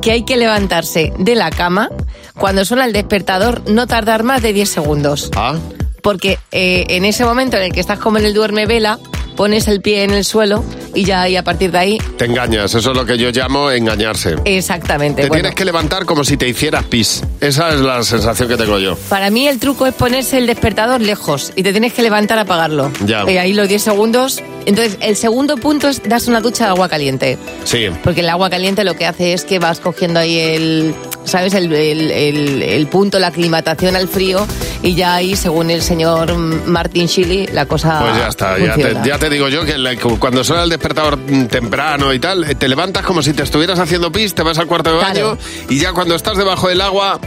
que 0.02 0.12
hay 0.12 0.24
que 0.24 0.38
levantarse 0.38 1.12
de 1.20 1.36
la 1.36 1.50
cama 1.50 1.90
cuando 2.36 2.64
suena 2.66 2.86
el 2.86 2.94
despertador, 2.94 3.64
no 3.70 3.88
tardar 3.88 4.24
más 4.24 4.42
de 4.42 4.54
10 4.54 4.70
segundos. 4.70 5.17
Ah. 5.36 5.56
Porque 6.02 6.40
eh, 6.52 6.86
en 6.90 7.06
ese 7.06 7.26
momento 7.26 7.58
en 7.58 7.64
el 7.64 7.72
que 7.74 7.80
estás 7.80 8.00
como 8.00 8.18
en 8.18 8.26
el 8.26 8.34
duerme 8.34 8.66
vela, 8.66 9.00
pones 9.36 9.68
el 9.68 9.82
pie 9.82 10.04
en 10.04 10.12
el 10.12 10.24
suelo 10.26 10.64
y 10.96 11.04
ya 11.04 11.28
y 11.30 11.36
a 11.36 11.44
partir 11.44 11.72
de 11.72 11.78
ahí, 11.78 11.98
Te 12.18 12.26
engañas, 12.26 12.74
eso 12.74 12.92
es 12.92 12.98
lo 12.98 13.06
que 13.06 13.18
yo 13.18 13.30
llamo 13.30 13.70
engañarse. 13.70 14.36
exactamente. 14.46 15.22
Te 15.24 15.28
Bueno, 15.28 15.42
tienes 15.42 15.56
que 15.56 15.66
levantar 15.66 16.06
como 16.06 16.24
si 16.24 16.38
te 16.38 16.48
hicieras 16.48 16.86
pis. 16.86 17.24
Esa 17.40 17.70
es 17.74 17.82
la 17.82 18.02
sensación 18.04 18.48
que 18.50 18.58
tengo 18.58 18.80
yo. 18.80 18.96
Para 19.10 19.30
mí 19.30 19.48
el 19.48 19.60
truco 19.60 19.86
es 19.86 19.94
ponerse 19.94 20.38
el 20.38 20.48
despertador 20.48 21.02
lejos 21.02 21.52
y 21.56 21.62
te 21.64 21.72
tienes 21.72 21.94
que 21.94 22.02
levantar 22.02 22.38
a 22.40 22.42
apagarlo. 22.42 22.92
Ya. 23.06 23.30
Y 23.30 23.38
ahí 23.38 23.54
los 23.54 23.68
10 23.70 23.82
segundos. 23.82 24.42
Entonces, 24.68 24.98
el 25.02 25.16
segundo 25.16 25.56
punto 25.58 25.88
es 25.88 26.04
darse 26.04 26.30
una 26.30 26.42
ducha 26.42 26.66
de 26.66 26.70
agua 26.72 26.88
caliente. 26.90 27.38
Sí. 27.64 27.88
Porque 28.04 28.20
el 28.22 28.30
agua 28.30 28.50
caliente 28.50 28.84
lo 28.84 28.96
que 28.96 29.06
hace 29.08 29.34
es 29.34 29.44
que 29.46 29.58
vas 29.60 29.80
cogiendo 29.80 30.20
ahí 30.20 30.38
el, 30.38 30.94
¿sabes? 31.24 31.54
El, 31.56 31.74
el- 31.74 32.12
el- 32.12 32.62
el 32.62 32.88
punto, 32.88 33.18
la 33.18 33.28
aclimatación 33.28 33.96
al 33.96 34.08
frío 34.10 34.46
y 34.84 34.94
ya 34.94 35.16
ahí, 35.16 35.36
según 35.36 35.72
el 35.72 35.82
señor 35.82 36.36
Martin 36.38 37.08
Shilly, 37.08 37.48
la 37.48 37.66
cosa 37.66 38.00
Pues 38.02 38.18
ya 38.18 38.28
está, 38.28 38.58
ya 38.60 38.66
te, 38.76 38.82
funciona. 38.82 39.06
ya 39.06 39.18
te 39.18 39.30
digo 39.30 39.48
yo 39.50 39.64
que 39.66 39.78
la- 39.78 39.96
cuando 40.20 40.44
suena 40.44 40.64
el 40.64 40.70
despertador 40.70 41.18
temprano 41.50 42.14
y 42.14 42.20
tal, 42.20 42.44
eh, 42.44 42.54
te 42.56 42.68
levantas 42.68 43.04
como 43.06 43.24
si 43.24 43.32
te 43.34 43.44
estuvieras 43.44 43.80
haciendo 43.80 44.12
pis, 44.12 44.36
te 44.36 44.44
vas 44.44 44.58
al 44.60 44.68
cuarto 44.68 44.92
de 44.92 44.98
baño 44.98 45.14
Claro. 45.14 45.38
y 45.70 45.80
ya 45.80 45.94
cuando 45.94 46.14
estás 46.14 46.38
debajo 46.38 46.68
del 46.68 46.82
agua, 46.82 47.20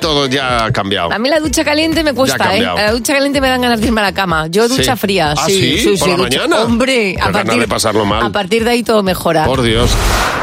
todo 0.00 0.26
ya 0.26 0.64
ha 0.66 0.70
cambiado. 0.72 1.12
A 1.12 1.18
mí 1.18 1.28
la 1.28 1.40
ducha 1.40 1.64
caliente 1.64 2.02
me 2.04 2.12
cuesta, 2.12 2.56
¿eh? 2.56 2.64
A 2.64 2.74
la 2.74 2.92
ducha 2.92 3.14
caliente 3.14 3.40
me 3.40 3.48
dan 3.48 3.60
ganas 3.62 3.80
de 3.80 3.86
irme 3.86 4.00
a 4.00 4.04
la 4.04 4.12
cama. 4.12 4.46
Yo 4.48 4.68
ducha 4.68 4.94
Sí. 4.94 4.98
fría, 5.00 5.32
¿Ah, 5.36 5.44
sí. 5.46 5.78
sí? 5.78 5.96
¿Por 5.98 6.08
la 6.10 6.16
ducha- 6.16 6.38
mañana? 6.46 6.62
Hombre, 6.64 7.16
a 7.20 7.26
ganas 7.26 7.42
partir, 7.44 7.60
de 7.60 7.68
pasarlo 7.68 8.04
mal. 8.04 8.22
a 8.24 8.30
partir 8.30 8.64
de 8.64 8.70
ahí 8.70 8.82
todo 8.82 9.02
mejora. 9.02 9.44
Por 9.44 9.62
Dios. 9.62 9.90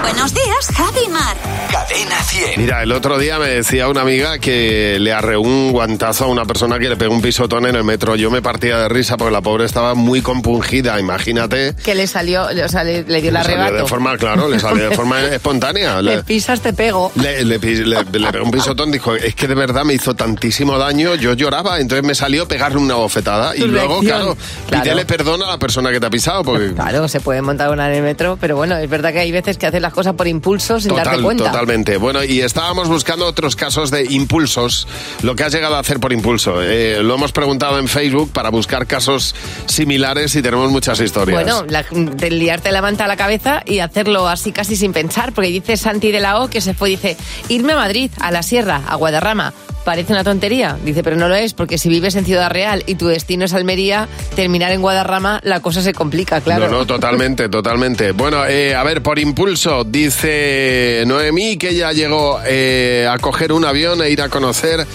Buenos 0.06 0.34
días, 0.36 0.68
Javi 0.76 1.08
Mar. 1.10 1.36
Cadena 1.72 2.22
100. 2.24 2.62
Mira, 2.62 2.84
el 2.84 2.92
otro 2.92 3.18
día 3.18 3.40
me 3.40 3.48
decía 3.48 3.88
una 3.88 4.02
amiga 4.02 4.38
que 4.38 4.98
le 5.00 5.12
arreó 5.12 5.42
un 5.42 5.72
guantazo 5.72 6.26
a 6.26 6.28
una 6.28 6.46
persona 6.46 6.78
que 6.78 6.88
le 6.90 6.96
pegó 6.96 7.12
un 7.14 7.22
pisotón 7.24 7.66
en 7.66 7.76
el 7.76 7.84
metro. 7.84 8.16
Yo 8.16 8.30
me 8.30 8.42
partía 8.42 8.78
de 8.78 8.88
risa 8.90 9.18
porque 9.18 9.32
la 9.34 9.42
pobre 9.42 9.66
estaba 9.66 9.96
muy 9.96 10.22
compungida, 10.22 11.00
imagínate. 11.00 11.74
Que 11.84 11.96
le 11.96 12.06
salió, 12.06 12.44
o 12.46 12.68
sea, 12.70 12.84
le, 12.84 13.04
le 13.04 13.20
dio 13.22 13.32
salió 13.32 13.40
arrebato. 13.40 13.74
de 13.74 13.86
forma, 13.88 14.16
claro, 14.18 14.48
le 14.48 14.60
salió 14.60 14.90
de 14.90 14.96
forma 14.96 15.22
espontánea. 15.26 16.02
Le 16.04 16.18
Le, 16.18 16.24
pisas, 16.24 16.62
te 16.62 16.72
pego. 16.74 17.12
le, 17.16 17.44
le 17.44 17.58
le- 17.58 18.04
le 18.20 18.32
pegó 18.32 18.46
un 18.46 18.52
pisotón, 18.52 18.92
dijo, 18.92 19.16
es 19.16 19.34
que 19.34 19.48
de 19.48 19.56
verdad 19.56 19.84
me 19.86 19.94
hizo 19.96 20.16
tantísimo 20.16 20.78
daño, 20.78 21.16
yo 21.16 21.34
lloraba, 21.34 21.80
entonces 21.80 22.06
me 22.06 22.14
salió 22.14 22.48
pegarle 22.48 22.78
una 22.78 22.94
bofetada 22.96 23.56
y 23.56 23.62
luego, 23.62 24.02
reacción. 24.02 24.04
claro, 24.36 24.38
Claro. 24.68 24.84
pídele 24.84 25.06
perdón 25.06 25.42
a 25.44 25.48
la 25.48 25.58
persona 25.58 25.92
que 25.92 26.00
te 26.00 26.06
ha 26.06 26.10
pisado, 26.12 26.44
porque... 26.44 26.74
Claro, 26.74 27.08
se 27.08 27.20
puede 27.22 27.42
montar 27.42 27.72
una 27.72 27.88
en 27.90 27.96
el 27.96 28.04
metro, 28.04 28.38
pero 28.40 28.56
bueno, 28.56 28.78
es 28.78 28.90
verdad 28.90 29.12
que 29.12 29.20
hay 29.20 29.32
veces 29.32 29.58
que 29.58 29.66
haces 29.66 29.82
las 29.82 29.95
cosas 29.96 30.14
por 30.14 30.28
impulso 30.28 30.80
sin 30.80 30.94
darte 30.94 31.22
cuenta. 31.22 31.46
totalmente. 31.46 31.98
Bueno, 31.98 32.24
y 32.24 32.42
estábamos 32.42 32.88
buscando 32.88 33.26
otros 33.26 33.56
casos 33.56 33.90
de 33.90 34.04
impulsos, 34.06 34.88
lo 35.24 35.36
que 35.36 35.44
has 35.44 35.54
llegado 35.54 35.76
a 35.76 35.80
hacer 35.80 36.00
por 36.00 36.14
impulso. 36.14 36.62
Eh, 36.62 37.02
lo 37.02 37.16
hemos 37.16 37.32
preguntado 37.32 37.80
en 37.80 37.88
Facebook 37.88 38.32
para 38.32 38.50
buscar 38.50 38.86
casos 38.86 39.34
similares 39.66 40.36
y 40.36 40.42
tenemos 40.42 40.70
muchas 40.72 41.00
historias. 41.00 41.42
Bueno, 41.42 41.66
la- 41.70 41.86
de 41.92 42.30
liarte 42.30 42.72
la 42.72 42.82
manta 42.82 43.06
a 43.06 43.08
la 43.08 43.18
cabeza 43.18 43.64
y 43.66 43.80
hacerlo 43.80 44.28
así 44.28 44.52
casi 44.52 44.76
sin 44.76 44.94
pensar, 44.94 45.34
porque 45.34 45.50
dice 45.50 45.78
Santi 45.78 46.12
de 46.12 46.20
la 46.20 46.40
O 46.42 46.50
que 46.50 46.62
se 46.62 46.74
fue, 46.74 46.90
dice, 46.90 47.18
irme 47.50 47.74
a 47.74 47.78
Madrid, 47.78 48.12
a 48.20 48.32
la 48.32 48.44
Sierra, 48.44 48.82
a 48.88 48.96
Guadarrama. 48.96 49.54
Parece 49.86 50.14
una 50.14 50.24
tontería, 50.24 50.78
dice, 50.84 51.04
pero 51.04 51.16
no 51.16 51.30
lo 51.30 51.36
es, 51.36 51.54
porque 51.54 51.78
si 51.78 51.90
vives 51.90 52.16
en 52.16 52.26
Ciudad 52.26 52.50
Real 52.50 52.84
y 52.88 52.96
tu 52.96 53.06
destino 53.06 53.46
es 53.46 53.54
Almería, 53.54 54.10
terminar 54.36 54.72
en 54.72 54.82
Guadarrama, 54.82 55.42
la 55.44 55.60
cosa 55.60 55.84
se 55.84 55.94
complica, 55.94 56.42
claro. 56.42 56.68
No, 56.68 56.80
no, 56.80 56.86
totalmente, 56.88 57.50
totalmente. 57.50 58.12
Bueno, 58.12 58.48
eh, 58.48 58.74
a 58.74 58.82
ver, 58.84 59.04
por 59.04 59.20
impulso, 59.20 59.84
dice 59.84 61.04
Noemí 61.06 61.58
que 61.58 61.70
ella 61.70 61.94
llegó 61.94 62.40
eh, 62.46 63.08
a 63.10 63.20
coger 63.20 63.52
un 63.54 63.64
avión 63.64 64.02
e 64.02 64.10
ir 64.10 64.24
a 64.24 64.30
conocer 64.30 64.86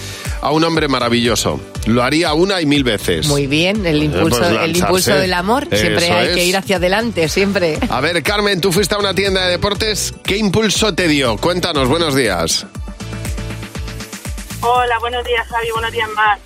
a 0.41 0.51
un 0.51 0.63
hombre 0.65 0.89
maravilloso. 0.89 1.59
Lo 1.85 2.03
haría 2.03 2.33
una 2.33 2.59
y 2.61 2.65
mil 2.65 2.83
veces. 2.83 3.27
Muy 3.27 3.47
bien, 3.47 3.85
el 3.85 4.03
impulso, 4.03 4.39
pues 4.39 4.49
el 4.49 4.55
lanzarse. 4.55 4.79
impulso 4.79 5.15
del 5.15 5.33
amor, 5.33 5.67
siempre 5.71 6.05
Eso 6.05 6.13
hay 6.15 6.33
que 6.35 6.45
ir 6.45 6.57
hacia 6.57 6.75
adelante, 6.75 7.29
siempre. 7.29 7.79
A 7.89 8.01
ver, 8.01 8.21
Carmen, 8.23 8.59
tú 8.59 8.71
fuiste 8.71 8.95
a 8.95 8.97
una 8.97 9.13
tienda 9.13 9.45
de 9.45 9.51
deportes. 9.51 10.13
¿Qué 10.23 10.37
impulso 10.37 10.93
te 10.93 11.07
dio? 11.07 11.37
Cuéntanos, 11.37 11.87
buenos 11.87 12.13
días. 12.15 12.65
Hola, 14.63 14.99
buenos 14.99 15.23
días, 15.25 15.47
Javi, 15.47 15.71
buenos 15.71 15.91
días 15.91 16.09
más. 16.09 16.39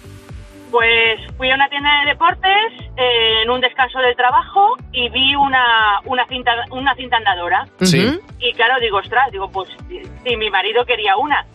Pues 0.72 1.19
fui 1.36 1.51
a 1.51 1.55
una 1.55 1.67
tienda 1.67 2.00
de 2.00 2.12
deportes 2.12 2.72
eh, 2.95 3.41
en 3.43 3.50
un 3.50 3.60
descanso 3.60 4.00
del 4.00 4.15
trabajo 4.15 4.77
y 4.93 5.10
vi 5.10 5.36
una, 5.36 6.00
una 6.05 6.25
cinta 6.27 6.51
una 6.72 6.95
cinta 6.95 7.17
andadora. 7.17 7.67
Sí. 7.81 8.17
Y 8.39 8.53
claro, 8.53 8.79
digo, 8.79 8.98
ostras, 9.00 9.31
digo, 9.31 9.50
pues 9.51 9.69
si 10.24 10.38
mi 10.38 10.50
marido 10.50 10.86
quería 10.86 11.17
una. 11.17 11.45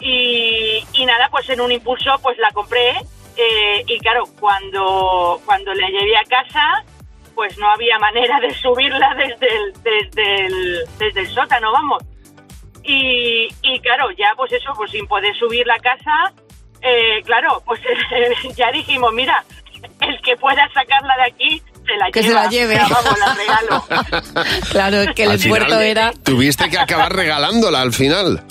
Y, 0.00 0.84
y 0.92 1.06
nada, 1.06 1.28
pues 1.30 1.48
en 1.50 1.60
un 1.60 1.70
impulso 1.70 2.18
pues 2.20 2.36
la 2.38 2.50
compré 2.50 2.90
eh, 3.36 3.84
y 3.86 3.98
claro, 4.00 4.24
cuando, 4.40 5.40
cuando 5.44 5.72
la 5.72 5.88
llevé 5.88 6.16
a 6.16 6.24
casa 6.24 6.84
pues 7.36 7.56
no 7.58 7.70
había 7.70 7.98
manera 8.00 8.40
de 8.40 8.52
subirla 8.60 9.14
desde 9.14 9.56
el, 9.56 9.72
desde 9.84 10.46
el, 10.46 10.84
desde 10.98 11.20
el 11.20 11.28
sótano, 11.28 11.70
vamos. 11.70 12.02
Y, 12.86 13.48
y 13.62 13.80
claro, 13.80 14.10
ya 14.16 14.28
pues 14.36 14.52
eso, 14.52 14.72
pues 14.76 14.90
sin 14.92 15.06
poder 15.06 15.34
subir 15.36 15.66
la 15.66 15.78
casa, 15.78 16.32
eh, 16.82 17.20
claro, 17.24 17.62
pues 17.66 17.80
ya 18.56 18.70
dijimos, 18.70 19.12
mira, 19.12 19.44
el 20.00 20.20
que 20.22 20.36
pueda 20.36 20.68
sacarla 20.72 21.14
de 21.16 21.22
aquí, 21.24 21.62
se 21.86 21.96
la 21.96 22.10
Que 22.12 22.22
se 22.22 22.28
lleva. 22.28 22.42
la 22.44 22.50
lleve. 22.50 22.78
Vamos, 22.78 23.18
la 23.18 23.34
regalo. 23.34 23.84
Claro, 24.70 24.96
es 25.02 25.14
que 25.14 25.24
el 25.24 25.32
esfuerzo 25.32 25.80
era... 25.80 26.12
Tuviste 26.12 26.68
que 26.70 26.78
acabar 26.78 27.12
regalándola 27.14 27.80
al 27.80 27.92
final. 27.92 28.42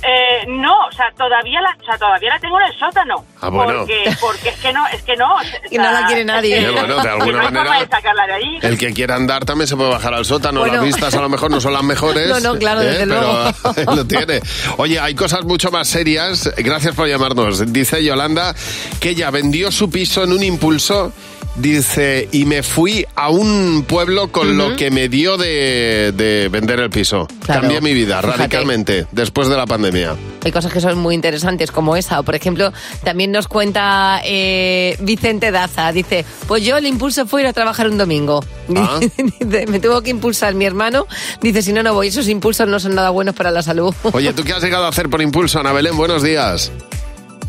Eh, 0.00 0.44
no, 0.46 0.72
o 0.86 0.92
sea, 0.92 1.06
todavía 1.16 1.60
la, 1.60 1.70
o 1.80 1.84
sea, 1.84 1.98
todavía 1.98 2.30
la 2.30 2.38
tengo 2.38 2.58
en 2.60 2.66
el 2.66 2.78
sótano. 2.78 3.24
Ah, 3.40 3.48
bueno. 3.48 3.80
Porque, 3.80 4.04
porque 4.20 4.48
es 4.50 4.56
que 4.58 4.72
no, 4.72 4.86
es 4.86 5.02
que 5.02 5.16
no. 5.16 5.34
o 5.34 5.40
sea, 5.42 5.60
Y 5.70 5.76
no 5.76 5.90
la 5.90 6.06
quiere 6.06 6.24
nadie. 6.24 6.56
es 6.58 6.64
que- 6.64 6.70
Eh, 6.70 6.72
bueno, 6.72 7.02
de 7.02 7.08
alguna 7.08 7.24
que 7.26 7.32
no 7.32 7.38
hay 7.38 7.44
manera- 7.46 7.64
forma 7.66 7.80
de 7.80 7.88
sacarla 7.88 8.26
de 8.26 8.32
ahí. 8.34 8.58
El 8.62 8.78
que 8.78 8.92
quiera 8.94 9.16
andar 9.16 9.44
también 9.44 9.66
se 9.66 9.76
puede 9.76 9.90
bajar 9.90 10.14
al 10.14 10.24
sótano. 10.24 10.60
Bueno. 10.60 10.76
Las 10.76 10.84
vistas 10.84 11.14
a 11.14 11.20
lo 11.20 11.28
mejor 11.28 11.50
no 11.50 11.60
son 11.60 11.72
las 11.72 11.82
mejores. 11.82 12.28
No, 12.28 12.52
no, 12.54 12.58
claro, 12.58 12.80
desde 12.80 13.06
pero 13.06 13.94
lo 13.96 14.04
tiene. 14.06 14.40
Oye, 14.76 15.00
hay 15.00 15.14
cosas 15.14 15.44
mucho 15.44 15.70
más 15.72 15.88
serias. 15.88 16.48
Gracias 16.56 16.94
por 16.94 17.08
llamarnos. 17.08 17.72
Dice 17.72 18.02
Yolanda 18.04 18.54
que 19.00 19.10
ella 19.10 19.30
vendió 19.30 19.72
su 19.72 19.90
piso 19.90 20.22
en 20.22 20.32
un 20.32 20.42
impulso. 20.44 21.12
Dice, 21.58 22.28
y 22.30 22.44
me 22.44 22.62
fui 22.62 23.04
a 23.16 23.30
un 23.30 23.84
pueblo 23.86 24.30
con 24.30 24.56
lo 24.56 24.76
que 24.76 24.92
me 24.92 25.08
dio 25.08 25.36
de, 25.36 26.12
de 26.16 26.48
vender 26.48 26.78
el 26.78 26.88
piso. 26.88 27.26
Claro. 27.44 27.62
Cambié 27.62 27.80
mi 27.80 27.92
vida 27.94 28.20
Fíjate. 28.20 28.36
radicalmente 28.38 29.06
después 29.10 29.48
de 29.48 29.56
la 29.56 29.66
pandemia. 29.66 30.14
Hay 30.44 30.52
cosas 30.52 30.72
que 30.72 30.80
son 30.80 30.98
muy 30.98 31.16
interesantes 31.16 31.72
como 31.72 31.96
esa. 31.96 32.20
O, 32.20 32.22
por 32.22 32.36
ejemplo, 32.36 32.72
también 33.02 33.32
nos 33.32 33.48
cuenta 33.48 34.20
eh, 34.24 34.96
Vicente 35.00 35.50
Daza. 35.50 35.90
Dice, 35.90 36.24
pues 36.46 36.64
yo 36.64 36.76
el 36.76 36.86
impulso 36.86 37.26
fue 37.26 37.42
ir 37.42 37.48
a 37.48 37.52
trabajar 37.52 37.88
un 37.88 37.98
domingo. 37.98 38.44
Ah. 38.76 39.00
Dice, 39.40 39.66
me 39.66 39.80
tuvo 39.80 40.00
que 40.02 40.10
impulsar 40.10 40.54
mi 40.54 40.64
hermano. 40.64 41.06
Dice, 41.40 41.62
si 41.62 41.72
no, 41.72 41.82
no 41.82 41.92
voy. 41.92 42.06
Esos 42.08 42.28
impulsos 42.28 42.68
no 42.68 42.78
son 42.78 42.94
nada 42.94 43.10
buenos 43.10 43.34
para 43.34 43.50
la 43.50 43.62
salud. 43.62 43.92
Oye, 44.12 44.32
¿tú 44.32 44.44
qué 44.44 44.52
has 44.52 44.62
llegado 44.62 44.84
a 44.84 44.88
hacer 44.88 45.08
por 45.08 45.20
impulso, 45.20 45.58
Ana 45.58 45.72
Belén? 45.72 45.96
Buenos 45.96 46.22
días. 46.22 46.70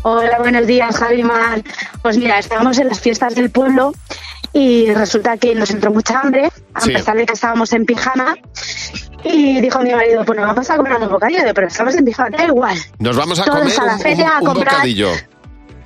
Hola, 0.02 0.38
buenos 0.38 0.66
días, 0.66 0.96
Javi 0.96 1.22
Mar. 1.22 1.62
Pues 2.02 2.16
mira, 2.16 2.38
estábamos 2.38 2.78
en 2.78 2.88
las 2.88 3.00
fiestas 3.00 3.34
del 3.34 3.50
pueblo 3.50 3.92
y 4.52 4.90
resulta 4.92 5.36
que 5.36 5.54
nos 5.54 5.70
entró 5.70 5.90
mucha 5.92 6.20
hambre, 6.20 6.50
a 6.74 6.80
Sí. 6.80 6.92
pesar 6.92 7.16
de 7.16 7.26
que 7.26 7.34
estábamos 7.34 7.72
en 7.72 7.84
pijama. 7.84 8.34
Y 9.22 9.60
dijo 9.60 9.80
mi 9.80 9.92
marido, 9.94 10.24
pues 10.24 10.38
nos 10.38 10.46
vamos 10.48 10.70
a 10.70 10.76
comprar 10.76 10.96
unos 10.96 11.10
bocadillos, 11.10 11.42
pero 11.54 11.66
estamos 11.66 11.94
en 11.94 12.04
pijama, 12.04 12.30
da 12.30 12.44
igual. 12.46 12.76
Nos 12.98 13.16
vamos 13.16 13.38
a 13.40 13.44
Todos 13.44 13.58
comer 13.60 13.80
a 13.80 13.84
la 13.84 13.94
un- 13.94 14.00
feria 14.00 14.24
un- 14.26 14.30
a 14.32 14.38
un 14.40 14.46
comprar. 14.46 14.74
bocadillo. 14.74 15.08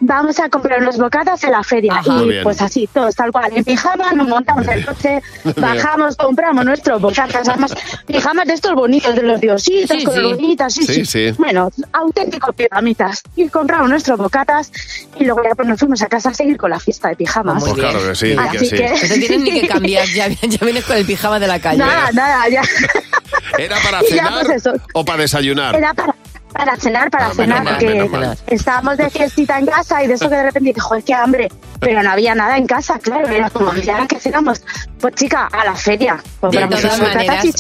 Vamos 0.07 0.39
a 0.39 0.51
comprar 0.51 0.83
unos 0.83 0.99
bocatas 0.99 1.43
en 1.45 1.53
la 1.53 1.63
feria. 1.63 2.03
Muy 2.07 2.25
y 2.25 2.29
bien. 2.29 2.43
pues 2.43 2.61
así, 2.61 2.87
todos 2.93 3.15
tal 3.15 3.33
cual, 3.33 3.51
en 3.57 3.65
pijama, 3.65 4.13
nos 4.13 4.29
montamos 4.29 4.69
el 4.69 4.85
coche, 4.85 5.23
bajamos, 5.57 6.15
compramos 6.17 6.63
nuestros 6.65 7.01
bocatas, 7.01 7.49
además, 7.49 7.75
pijamas 8.07 8.47
de 8.47 8.53
estos 8.53 8.75
bonitos, 8.75 9.15
de 9.15 9.23
los 9.23 9.41
diositos, 9.41 9.97
Sí, 9.99 10.05
con 10.05 10.15
sí. 10.15 10.21
los 10.21 10.33
bonitas, 10.37 10.75
sí, 10.75 10.85
Sí, 10.87 10.95
sí, 10.95 11.05
sí. 11.07 11.35
Bueno, 11.39 11.71
auténticos 11.93 12.55
pijamitas. 12.55 13.23
Y 13.35 13.49
compramos 13.49 13.89
nuestros 13.89 14.19
bocatas 14.19 14.71
y 15.19 15.25
luego 15.25 15.43
ya 15.43 15.55
pues 15.55 15.67
nos 15.69 15.79
fuimos 15.81 16.03
a 16.03 16.07
casa 16.07 16.29
a 16.29 16.35
seguir 16.35 16.59
con 16.59 16.71
la 16.71 16.79
fiesta 16.81 17.09
de 17.09 17.17
pijamas. 17.17 17.63
Pues 17.63 17.75
claro 17.75 17.99
que 18.07 18.15
sí, 18.15 18.35
Así 18.39 18.59
que 18.59 18.65
sí. 18.67 18.77
que- 18.77 18.91
No 18.91 18.97
te 19.09 19.19
tienes 19.19 19.41
ni 19.41 19.61
que 19.61 19.69
cambiar. 19.69 20.07
Ya, 20.09 20.29
ya 20.29 20.59
vienes 20.61 20.85
con 20.85 20.97
el 20.97 21.07
pijama 21.07 21.41
de 21.41 21.47
la 21.47 21.59
calle. 21.61 21.79
Nada, 21.79 22.11
nada, 22.13 22.49
ya. 22.51 22.63
¿Era 23.59 23.77
para 23.83 24.03
Y 24.05 24.09
ya, 24.11 24.17
cenar 24.27 24.45
pues 24.45 24.57
eso. 24.57 24.73
o 24.93 25.05
para 25.05 25.23
desayunar? 25.23 25.75
Era 25.77 25.95
para, 25.95 26.14
para 26.55 26.77
cenar, 26.77 27.11
para 27.11 27.27
Ah, 27.27 27.35
cenar, 27.35 27.59
menos 27.65 27.73
porque 27.73 27.87
menos 27.95 28.11
mal. 28.11 28.39
estábamos 28.47 28.97
de 28.97 29.11
fiestita 29.11 29.59
en 29.59 29.67
casa 29.67 30.03
y 30.05 30.07
de 30.07 30.15
eso 30.15 30.29
que 30.31 30.37
de 30.37 30.43
repente 30.45 30.69
dije, 30.71 30.81
joder, 30.81 31.03
qué 31.05 31.13
hambre. 31.13 31.49
Pero 31.81 32.03
no 32.03 32.11
había 32.11 32.35
nada 32.35 32.57
en 32.57 32.67
casa, 32.67 32.99
claro. 32.99 33.29
Era 33.29 33.51
como, 33.51 33.75
ya 33.75 34.07
que 34.07 34.19
cenamos. 34.19 34.63
Pues 35.01 35.15
chica, 35.17 35.49
a 35.53 35.65
la 35.67 35.75
feria. 35.75 36.15
De 36.15 36.23
Compramos 36.41 36.81
todas 36.81 37.01
maneras, 37.01 37.45
y 37.45 37.53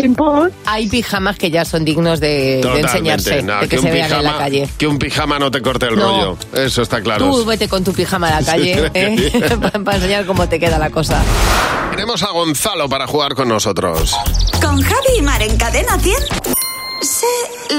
hay 0.65 0.89
pijamas 0.89 1.37
que 1.37 1.51
ya 1.51 1.65
son 1.67 1.85
dignos 1.85 2.21
de, 2.21 2.61
de 2.63 2.81
enseñarse, 2.81 3.43
de 3.43 3.69
que, 3.69 3.79
se 3.79 3.91
vean 3.91 4.11
en 4.13 4.23
la 4.25 4.39
calle. 4.39 4.69
Que 4.79 4.87
un 4.87 4.99
pijama 4.99 5.39
no 5.39 5.51
te 5.51 5.61
corte 5.61 5.87
el 5.87 5.97
No. 5.97 6.07
rollo. 6.07 6.39
Eso 6.55 6.81
está 6.83 7.03
claro. 7.03 7.29
Tú 7.31 7.45
vete 7.45 7.69
con 7.69 7.85
tu 7.85 7.93
pijama 7.93 8.29
a 8.29 8.41
la 8.41 8.47
calle 8.47 8.91
¿eh? 8.95 9.51
para 9.85 9.97
enseñar 9.97 10.25
cómo 10.25 10.49
te 10.49 10.59
queda 10.59 10.79
la 10.79 10.89
cosa. 10.89 11.21
Tenemos 11.91 12.23
a 12.23 12.31
Gonzalo 12.31 12.89
para 12.89 13.07
jugar 13.07 13.35
con 13.35 13.49
nosotros. 13.49 14.17
Con 14.63 14.81
Javi 14.81 15.19
y 15.19 15.23
Mar 15.23 15.43
en 15.43 15.57
Cadena 15.59 15.99
100. 15.99 16.64
Sé 17.05 17.27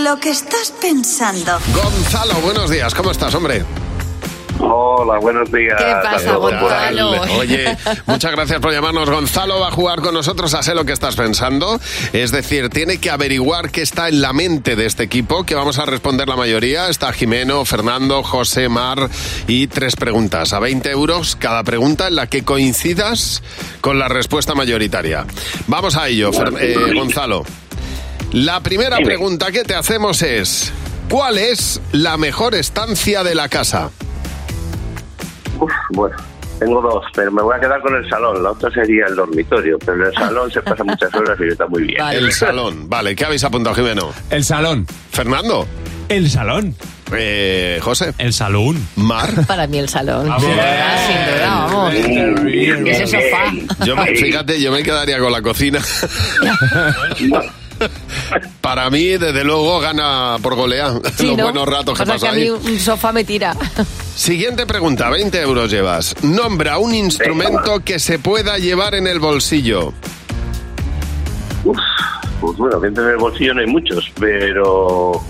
lo 0.03 0.19
que 0.19 0.29
estás 0.29 0.71
pensando. 0.79 1.57
Gonzalo, 1.73 2.35
buenos 2.41 2.69
días. 2.69 2.93
¿Cómo 2.93 3.09
estás, 3.09 3.33
hombre? 3.33 3.63
Hola, 4.59 5.17
buenos 5.19 5.51
días. 5.51 5.75
¿Qué 5.77 5.93
pasa. 6.03 6.35
Gonzalo? 6.35 7.09
Oye, 7.39 7.75
muchas 8.05 8.31
gracias 8.31 8.59
por 8.61 8.71
llamarnos. 8.71 9.09
Gonzalo 9.09 9.59
va 9.59 9.69
a 9.69 9.71
jugar 9.71 10.01
con 10.01 10.13
nosotros 10.13 10.53
a 10.53 10.61
sé 10.63 10.75
lo 10.75 10.85
que 10.85 10.93
estás 10.93 11.15
pensando. 11.15 11.79
Es 12.13 12.31
decir, 12.31 12.69
tiene 12.69 12.99
que 12.99 13.09
averiguar 13.09 13.71
qué 13.71 13.81
está 13.81 14.07
en 14.09 14.21
la 14.21 14.31
mente 14.31 14.75
de 14.75 14.85
este 14.85 15.03
equipo, 15.03 15.43
que 15.43 15.55
vamos 15.55 15.79
a 15.79 15.85
responder 15.85 16.27
la 16.27 16.35
mayoría. 16.35 16.87
Está 16.87 17.11
Jimeno, 17.11 17.65
Fernando, 17.65 18.21
José, 18.23 18.69
Mar 18.69 19.09
y 19.47 19.67
tres 19.67 19.95
preguntas. 19.95 20.53
A 20.53 20.59
20 20.59 20.89
euros 20.91 21.35
cada 21.35 21.63
pregunta 21.63 22.07
en 22.07 22.15
la 22.15 22.27
que 22.27 22.43
coincidas 22.43 23.41
con 23.81 23.97
la 23.99 24.07
respuesta 24.07 24.53
mayoritaria. 24.55 25.25
Vamos 25.67 25.97
a 25.97 26.07
ello, 26.07 26.31
Fer- 26.31 26.57
eh, 26.61 26.93
Gonzalo. 26.93 27.43
La 28.31 28.59
primera 28.61 28.97
Dime. 28.97 29.07
pregunta 29.07 29.51
que 29.51 29.63
te 29.63 29.75
hacemos 29.75 30.21
es, 30.21 30.71
¿cuál 31.09 31.37
es 31.37 31.81
la 31.91 32.17
mejor 32.17 32.53
estancia 32.55 33.23
de 33.23 33.33
la 33.35 33.47
casa? 33.49 33.89
Uf, 35.59 35.71
bueno, 35.91 36.15
Tengo 36.59 36.81
dos, 36.81 37.03
pero 37.13 37.31
me 37.31 37.41
voy 37.41 37.55
a 37.55 37.59
quedar 37.59 37.81
con 37.81 37.95
el 37.95 38.09
salón. 38.09 38.41
La 38.43 38.51
otra 38.51 38.69
sería 38.71 39.05
el 39.07 39.15
dormitorio, 39.15 39.77
pero 39.79 39.93
en 39.95 40.03
el 40.07 40.13
salón 40.13 40.51
se 40.51 40.61
pasa 40.61 40.83
muchas 40.83 41.13
horas 41.13 41.37
y 41.39 41.47
está 41.51 41.67
muy 41.67 41.83
bien. 41.83 42.01
El 42.11 42.31
salón. 42.33 42.89
Vale, 42.89 43.15
¿qué 43.15 43.25
habéis 43.25 43.43
apuntado, 43.43 43.75
Jimeno? 43.75 44.11
El 44.29 44.43
salón. 44.43 44.85
Fernando. 45.11 45.67
El 46.09 46.29
salón. 46.29 46.75
Eh, 47.13 47.79
José. 47.81 48.13
El 48.17 48.31
salón. 48.33 48.85
Mar. 48.95 49.29
Para 49.47 49.67
mí 49.67 49.77
el 49.79 49.89
salón. 49.89 50.27
Vamos. 50.27 50.43
Sin 50.43 50.51
duda, 50.53 51.07
sin 51.07 51.35
duda, 51.35 51.47
vamos. 51.47 51.93
Ese 51.93 53.07
sofá. 53.07 53.85
Yo, 53.85 53.95
me- 53.95 54.15
fíjate, 54.15 54.61
yo 54.61 54.71
me 54.71 54.81
quedaría 54.83 55.19
con 55.19 55.31
la 55.31 55.41
cocina. 55.41 55.79
Para 58.61 58.89
mí, 58.89 59.03
desde 59.17 59.43
luego, 59.43 59.79
gana 59.79 60.37
por 60.41 60.55
goleada 60.55 60.99
Sí, 61.15 61.27
los 61.27 61.37
¿no? 61.37 61.43
buenos 61.45 61.67
ratos 61.67 61.97
que 61.97 62.05
mí 62.05 62.23
ahí. 62.23 62.49
un 62.49 62.79
sofá 62.79 63.11
me 63.11 63.23
tira. 63.23 63.55
Siguiente 64.15 64.65
pregunta, 64.65 65.09
20 65.09 65.41
euros 65.41 65.69
llevas. 65.69 66.15
Nombra 66.23 66.77
un 66.77 66.93
instrumento 66.95 67.81
que 67.83 67.99
se 67.99 68.17
pueda 68.19 68.57
llevar 68.57 68.95
en 68.95 69.07
el 69.07 69.19
bolsillo. 69.19 69.93
Pues 72.41 72.57
bueno, 72.57 72.79
dentro 72.79 73.03
del 73.05 73.17
bolsillo 73.17 73.53
no 73.55 73.61
hay 73.61 73.67
muchos, 73.67 74.11
pero 74.19 75.21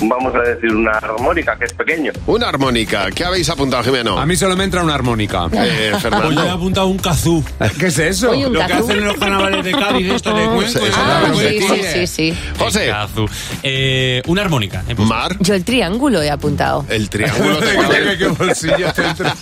vamos 0.00 0.34
a 0.34 0.38
decir 0.40 0.70
una 0.74 0.92
armónica 0.92 1.56
que 1.58 1.64
es 1.66 1.72
pequeño. 1.72 2.12
Una 2.26 2.48
armónica. 2.48 3.10
¿Qué 3.14 3.24
habéis 3.24 3.48
apuntado, 3.50 3.82
Jimeno? 3.84 4.18
A 4.18 4.26
mí 4.26 4.36
solo 4.36 4.56
me 4.56 4.64
entra 4.64 4.82
una 4.82 4.94
armónica. 4.94 5.46
Eh, 5.52 5.92
Fernando. 6.00 6.26
Pues 6.28 6.36
yo 6.38 6.44
he 6.44 6.50
apuntado 6.50 6.86
un 6.86 6.98
kazú. 6.98 7.44
¿Qué 7.78 7.86
es 7.86 7.98
eso? 7.98 8.30
Oye, 8.30 8.46
un 8.46 8.52
Lo 8.54 8.66
que 8.66 8.72
hacen 8.72 8.98
en 8.98 9.04
los 9.04 9.16
carnavales 9.16 9.64
de 9.64 9.72
Cádiz, 9.72 10.10
esto 10.12 10.34
de 10.34 10.46
cuenco. 10.54 10.80
Ah, 10.96 11.30
sí, 11.34 11.60
sí, 11.60 11.82
sí, 11.92 12.06
sí. 12.06 12.38
José. 12.58 12.88
Kazú. 12.88 13.26
Eh, 13.62 14.22
una 14.26 14.42
armónica. 14.42 14.82
he. 14.88 14.94
Mar. 14.96 15.36
Yo 15.40 15.54
el 15.54 15.64
triángulo 15.64 16.22
he 16.22 16.30
apuntado. 16.30 16.84
El 16.88 17.08
triángulo 17.10 17.56
te 17.58 17.74
cabe. 17.76 18.18
¿Qué 18.18 18.26
bolsillo 18.28 18.92
te 18.92 19.04
entra? 19.06 19.34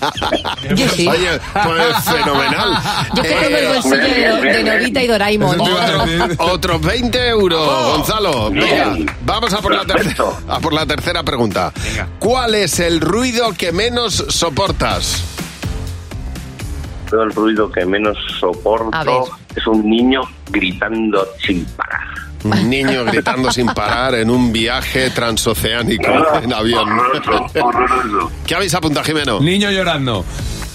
Yo 0.74 0.88
sí. 0.88 1.06
Oye, 1.08 1.28
pues 1.52 1.96
fenomenal. 2.04 2.78
Yo 3.14 3.22
que 3.22 3.28
tengo 3.28 3.46
el 3.46 3.54
Eh, 3.54 3.68
bolsillo 3.74 3.96
de, 4.40 4.52
de 4.52 4.64
Novita 4.64 5.02
y 5.02 5.06
Doraemon. 5.06 5.60
Otro- 5.60 6.04
Otros 6.38 6.80
20 6.82 7.28
euros, 7.28 7.96
Gonzalo. 7.96 8.50
Venga, 8.50 8.96
vamos 9.24 9.52
a 9.52 9.60
por, 9.60 9.74
la 9.74 9.84
tercera, 9.84 10.24
a 10.48 10.60
por 10.60 10.72
la 10.72 10.86
tercera 10.86 11.22
pregunta. 11.22 11.72
¿Cuál 12.18 12.54
es 12.54 12.80
el 12.80 13.00
ruido 13.00 13.52
que 13.52 13.72
menos 13.72 14.24
soportas? 14.28 15.22
Todo 17.10 17.22
el 17.22 17.32
ruido 17.32 17.70
que 17.70 17.84
menos 17.84 18.16
soporto 18.40 19.36
es 19.54 19.66
un 19.66 19.88
niño 19.88 20.22
gritando 20.50 21.26
sin 21.44 21.64
parar. 21.66 22.00
Un 22.44 22.68
niño 22.68 23.04
gritando 23.06 23.50
sin 23.50 23.66
parar 23.68 24.16
en 24.16 24.28
un 24.28 24.52
viaje 24.52 25.10
transoceánico 25.10 26.10
en 26.42 26.52
avión. 26.52 26.88
¿Qué 28.46 28.54
habéis 28.54 28.74
apuntado, 28.74 29.04
Jimeno? 29.04 29.40
Niño 29.40 29.70
llorando. 29.70 30.24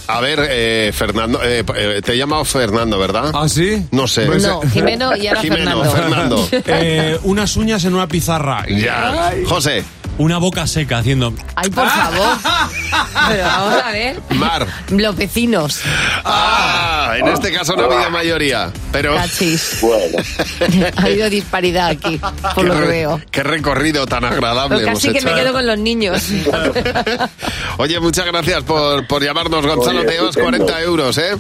A 0.10 0.22
ver, 0.22 0.40
eh, 0.50 0.92
Fernando, 0.92 1.40
eh, 1.44 1.64
eh, 1.76 2.02
te 2.04 2.14
he 2.14 2.18
llamado 2.18 2.44
Fernando, 2.44 2.98
¿verdad? 2.98 3.30
¿Ah, 3.32 3.48
sí? 3.48 3.86
No 3.92 4.08
sé. 4.08 4.26
No, 4.26 4.62
Jimeno 4.62 5.16
y 5.16 5.28
ahora 5.28 5.42
Jimeno, 5.42 5.84
Fernando. 5.84 6.38
Fernando. 6.48 6.50
Eh, 6.82 7.20
unas 7.24 7.56
uñas 7.58 7.84
en 7.86 7.94
una 7.94 8.08
pizarra. 8.08 8.66
Ya. 8.68 9.32
José, 9.46 9.84
Una 10.20 10.38
boca 10.38 10.68
seca 10.68 10.98
haciendo. 11.00 11.34
Ay, 11.56 11.70
por 11.70 11.88
favor. 11.88 12.38
Pero 13.30 13.44
vamos 13.44 13.82
a 13.84 13.92
ver. 13.92 14.20
Mar. 14.36 14.68
Los 14.90 15.16
vecinos. 15.16 15.80
Ah, 16.26 17.14
en 17.18 17.28
este 17.30 17.52
caso 17.54 17.76
no 17.76 17.84
ha 17.84 17.86
habido 17.86 18.10
mayoría, 18.12 18.72
pero... 18.92 19.16
Cachis. 19.16 19.80
Bueno, 19.82 20.18
Ha 20.98 21.02
habido 21.04 21.30
disparidad 21.30 21.88
aquí, 21.88 22.20
por 22.54 22.66
lo 22.66 22.74
que 22.76 22.80
re- 22.82 22.88
veo. 22.88 23.22
qué 23.32 23.44
recorrido 23.44 24.06
tan 24.06 24.26
agradable 24.26 24.78
Pero 24.78 24.90
hemos 24.90 25.00
casi 25.02 25.12
que 25.14 25.20
hecho. 25.20 25.28
me 25.30 25.36
quedo 25.36 25.54
con 25.54 25.66
los 25.66 25.78
niños. 25.80 26.22
Oye, 27.78 28.00
muchas 28.00 28.26
gracias 28.26 28.64
por, 28.64 29.08
por 29.08 29.24
llamarnos, 29.24 29.66
Gonzalo. 29.66 30.00
Oye, 30.02 30.08
te 30.08 30.14
llevas 30.16 30.36
estupendo. 30.36 30.66
40 30.66 30.82
euros, 30.82 31.18
¿eh? 31.18 31.38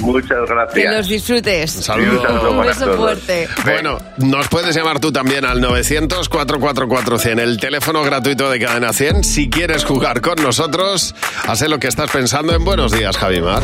Muchas 0.00 0.38
Que 0.46 0.54
gracias. 0.54 0.94
los 0.94 1.08
disfrutes. 1.08 1.70
Saludos. 1.72 2.42
Un 2.50 2.60
beso 2.62 2.96
fuerte. 2.96 3.48
Bueno, 3.64 3.98
nos 4.18 4.48
puedes 4.48 4.74
llamar 4.74 5.00
tú 5.00 5.12
también 5.12 5.44
al 5.44 5.60
900-444-100, 5.62 7.40
el 7.40 7.58
teléfono 7.58 8.02
gratuito 8.02 8.50
de 8.50 8.60
Cadena 8.60 8.92
100. 8.92 9.24
Si 9.24 9.48
quieres 9.50 9.84
jugar 9.84 10.20
con 10.20 10.42
nosotros, 10.42 11.14
haz 11.46 11.62
lo 11.68 11.78
que 11.78 11.88
estás 11.88 12.10
pensando 12.10 12.54
en 12.54 12.64
Buenos 12.64 12.92
Días, 12.92 13.16
Javimar. 13.16 13.62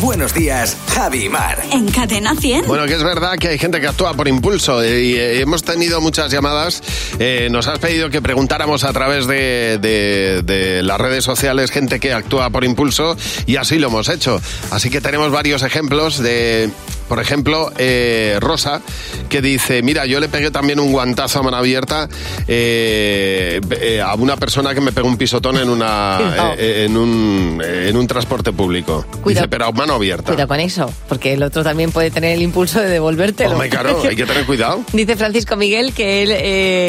Buenos 0.00 0.32
días, 0.32 0.76
Javi 0.94 1.24
y 1.24 1.28
Mar. 1.28 1.60
En 1.72 1.90
Cadena 1.90 2.34
100. 2.36 2.66
Bueno, 2.66 2.86
que 2.86 2.94
es 2.94 3.02
verdad 3.02 3.32
que 3.36 3.48
hay 3.48 3.58
gente 3.58 3.80
que 3.80 3.88
actúa 3.88 4.14
por 4.14 4.28
impulso 4.28 4.84
y 4.84 5.14
eh, 5.16 5.40
hemos 5.40 5.64
tenido 5.64 6.00
muchas 6.00 6.30
llamadas. 6.30 6.82
Eh, 7.18 7.48
nos 7.50 7.66
has 7.66 7.80
pedido 7.80 8.08
que 8.08 8.22
preguntáramos 8.22 8.84
a 8.84 8.92
través 8.92 9.26
de, 9.26 9.78
de- 9.80 10.42
de 10.44 10.82
las 10.84 10.98
redes 11.00 11.24
sociales 11.24 11.70
gente 11.72 11.98
que 11.98 12.12
actúa 12.12 12.50
por 12.50 12.64
impulso 12.64 13.16
y 13.46 13.56
así 13.56 13.78
lo 13.78 13.88
hemos 13.88 14.08
hecho. 14.08 14.40
Así 14.70 14.88
que 14.88 15.00
tenemos 15.00 15.32
varios 15.32 15.62
ejemplos 15.64 16.18
de, 16.18 16.70
por 17.08 17.20
ejemplo, 17.20 17.72
eh, 17.78 18.36
Rosa, 18.40 18.80
que 19.28 19.40
dice, 19.42 19.82
mira, 19.82 20.06
yo 20.06 20.20
le 20.20 20.28
pegué 20.28 20.50
también 20.50 20.78
un 20.80 20.92
guantazo 20.92 21.40
a 21.40 21.42
mano 21.42 21.56
abierta 21.56 22.08
eh, 22.46 23.60
eh, 23.80 24.00
a 24.00 24.14
una 24.14 24.36
persona 24.36 24.74
que 24.74 24.80
me 24.80 24.92
pegó 24.92 25.08
un 25.08 25.16
pisotón 25.16 25.56
en, 25.58 25.68
una, 25.70 26.18
eh, 26.58 26.84
en, 26.86 26.96
un, 26.96 27.62
en 27.64 27.96
un 27.96 28.06
transporte 28.06 28.52
público. 28.52 29.04
Dice, 29.08 29.20
Cuidado. 29.22 29.46
pero 29.50 29.66
a 29.66 29.72
mano 29.72 29.94
abierta. 29.94 30.24
Cuidado 30.32 30.48
con 30.48 30.60
eso, 30.60 30.92
porque 31.08 31.32
el 31.34 31.42
otro 31.42 31.62
también 31.64 31.90
puede 31.92 32.10
tener 32.10 32.32
el 32.32 32.42
impulso 32.42 32.80
de 32.80 32.88
devolvértelo. 32.88 33.52
Hombre, 33.52 33.68
claro, 33.68 34.00
hay 34.08 34.16
que 34.16 34.26
tener 34.26 34.44
cuidado. 34.44 34.80
Dice 34.92 35.16
Francisco 35.16 35.56
Miguel 35.56 35.92
que 35.92 36.22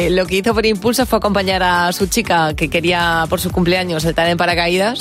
él 0.06 0.16
lo 0.16 0.26
que 0.26 0.36
hizo 0.36 0.54
por 0.54 0.66
impulso 0.66 1.06
fue 1.06 1.18
acompañar 1.18 1.62
a 1.62 1.92
su 1.92 2.06
chica 2.06 2.54
que 2.54 2.68
quería 2.68 3.24
por 3.28 3.40
su 3.40 3.50
cumpleaños 3.50 4.02
saltar 4.02 4.28
en 4.28 4.36
paracaídas. 4.36 4.98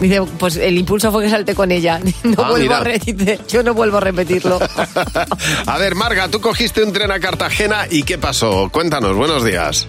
Dice, 0.00 0.20
pues 0.38 0.56
el 0.56 0.76
impulso 0.78 1.12
fue 1.12 1.24
que 1.24 1.30
salte 1.30 1.54
con 1.54 1.70
ella. 1.70 2.00
No 2.24 2.34
Ah, 2.44 2.48
vuelvo 2.50 2.58
mira. 2.58 2.78
a 2.78 2.84
re- 2.84 2.98
dice, 2.98 3.38
yo 3.48 3.62
no 3.62 3.74
vuelvo 3.74 3.98
a 3.98 4.00
repetirlo. 4.00 4.58
A 5.66 5.78
ver, 5.78 5.94
Marga, 5.94 6.28
tú 6.28 6.40
cogiste 6.40 6.82
un 6.82 6.92
tren 6.92 7.10
a 7.10 7.20
Cartagena 7.20 7.86
y 7.90 8.02
¿qué 8.02 8.18
pasó? 8.18 8.68
Cuéntanos, 8.70 9.16
buenos 9.16 9.44
días. 9.44 9.88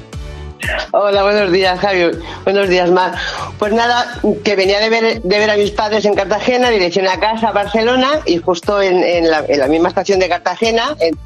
Hola, 0.91 1.23
buenos 1.23 1.51
días, 1.51 1.77
Javi. 1.79 2.12
Buenos 2.45 2.69
días, 2.69 2.89
Mar. 2.89 3.13
Pues 3.59 3.73
nada, 3.73 4.17
que 4.45 4.55
venía 4.55 4.79
de 4.79 4.89
ver, 4.89 5.21
de 5.21 5.38
ver 5.38 5.49
a 5.49 5.57
mis 5.57 5.71
padres 5.71 6.05
en 6.05 6.13
Cartagena, 6.15 6.69
dirección 6.69 7.05
a 7.07 7.19
casa, 7.19 7.51
Barcelona, 7.51 8.19
y 8.25 8.38
justo 8.38 8.81
en, 8.81 9.03
en 9.03 9.29
la, 9.29 9.43
en 9.47 9.59
la 9.59 9.67
misma 9.67 9.89
estación 9.89 10.19
de 10.19 10.29
Cartagena, 10.29 10.95
en- 11.01 11.17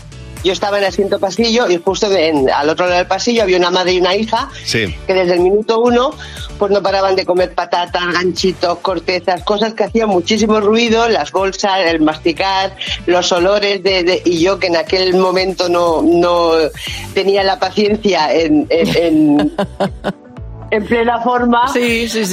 yo 0.48 0.54
estaba 0.54 0.78
en 0.78 0.84
el 0.84 0.90
asiento 0.90 1.20
pasillo 1.20 1.70
y 1.70 1.78
justo 1.78 2.12
en- 2.12 2.50
al 2.50 2.70
otro 2.70 2.86
lado 2.86 2.98
del 2.98 3.08
pasillo 3.08 3.44
había 3.44 3.58
una 3.58 3.70
madre 3.70 3.94
y 3.94 4.00
una 4.00 4.16
hija 4.16 4.50
Sí. 4.66 4.96
que 5.06 5.14
desde 5.14 5.34
el 5.36 5.42
minuto 5.42 5.80
uno 5.80 6.12
pues 6.58 6.72
no 6.72 6.82
paraban 6.82 7.16
de 7.16 7.24
comer 7.26 7.54
patatas, 7.54 8.02
ganchitos, 8.14 8.80
cortezas, 8.80 9.44
cosas 9.44 9.76
que 9.76 9.84
hacían 9.84 10.10
muchísimo 10.10 10.60
ruido, 10.60 11.08
las 11.08 11.32
bolsas, 11.32 11.82
el 11.86 12.02
masticar, 12.02 12.76
los 13.06 13.32
olores 13.32 13.84
de, 13.84 14.02
de- 14.04 14.22
y 14.26 14.40
yo 14.40 14.58
que 14.58 14.68
en 14.68 14.78
aquel 14.78 15.14
momento 15.16 15.70
no, 15.70 16.02
no 16.02 16.52
tenía 17.14 17.44
la 17.44 17.60
paciencia 17.60 18.34
en, 18.34 18.66
en- 18.70 18.98
en- 18.98 19.52
en 20.72 20.86
plena 20.86 21.20
forma, 21.22 21.64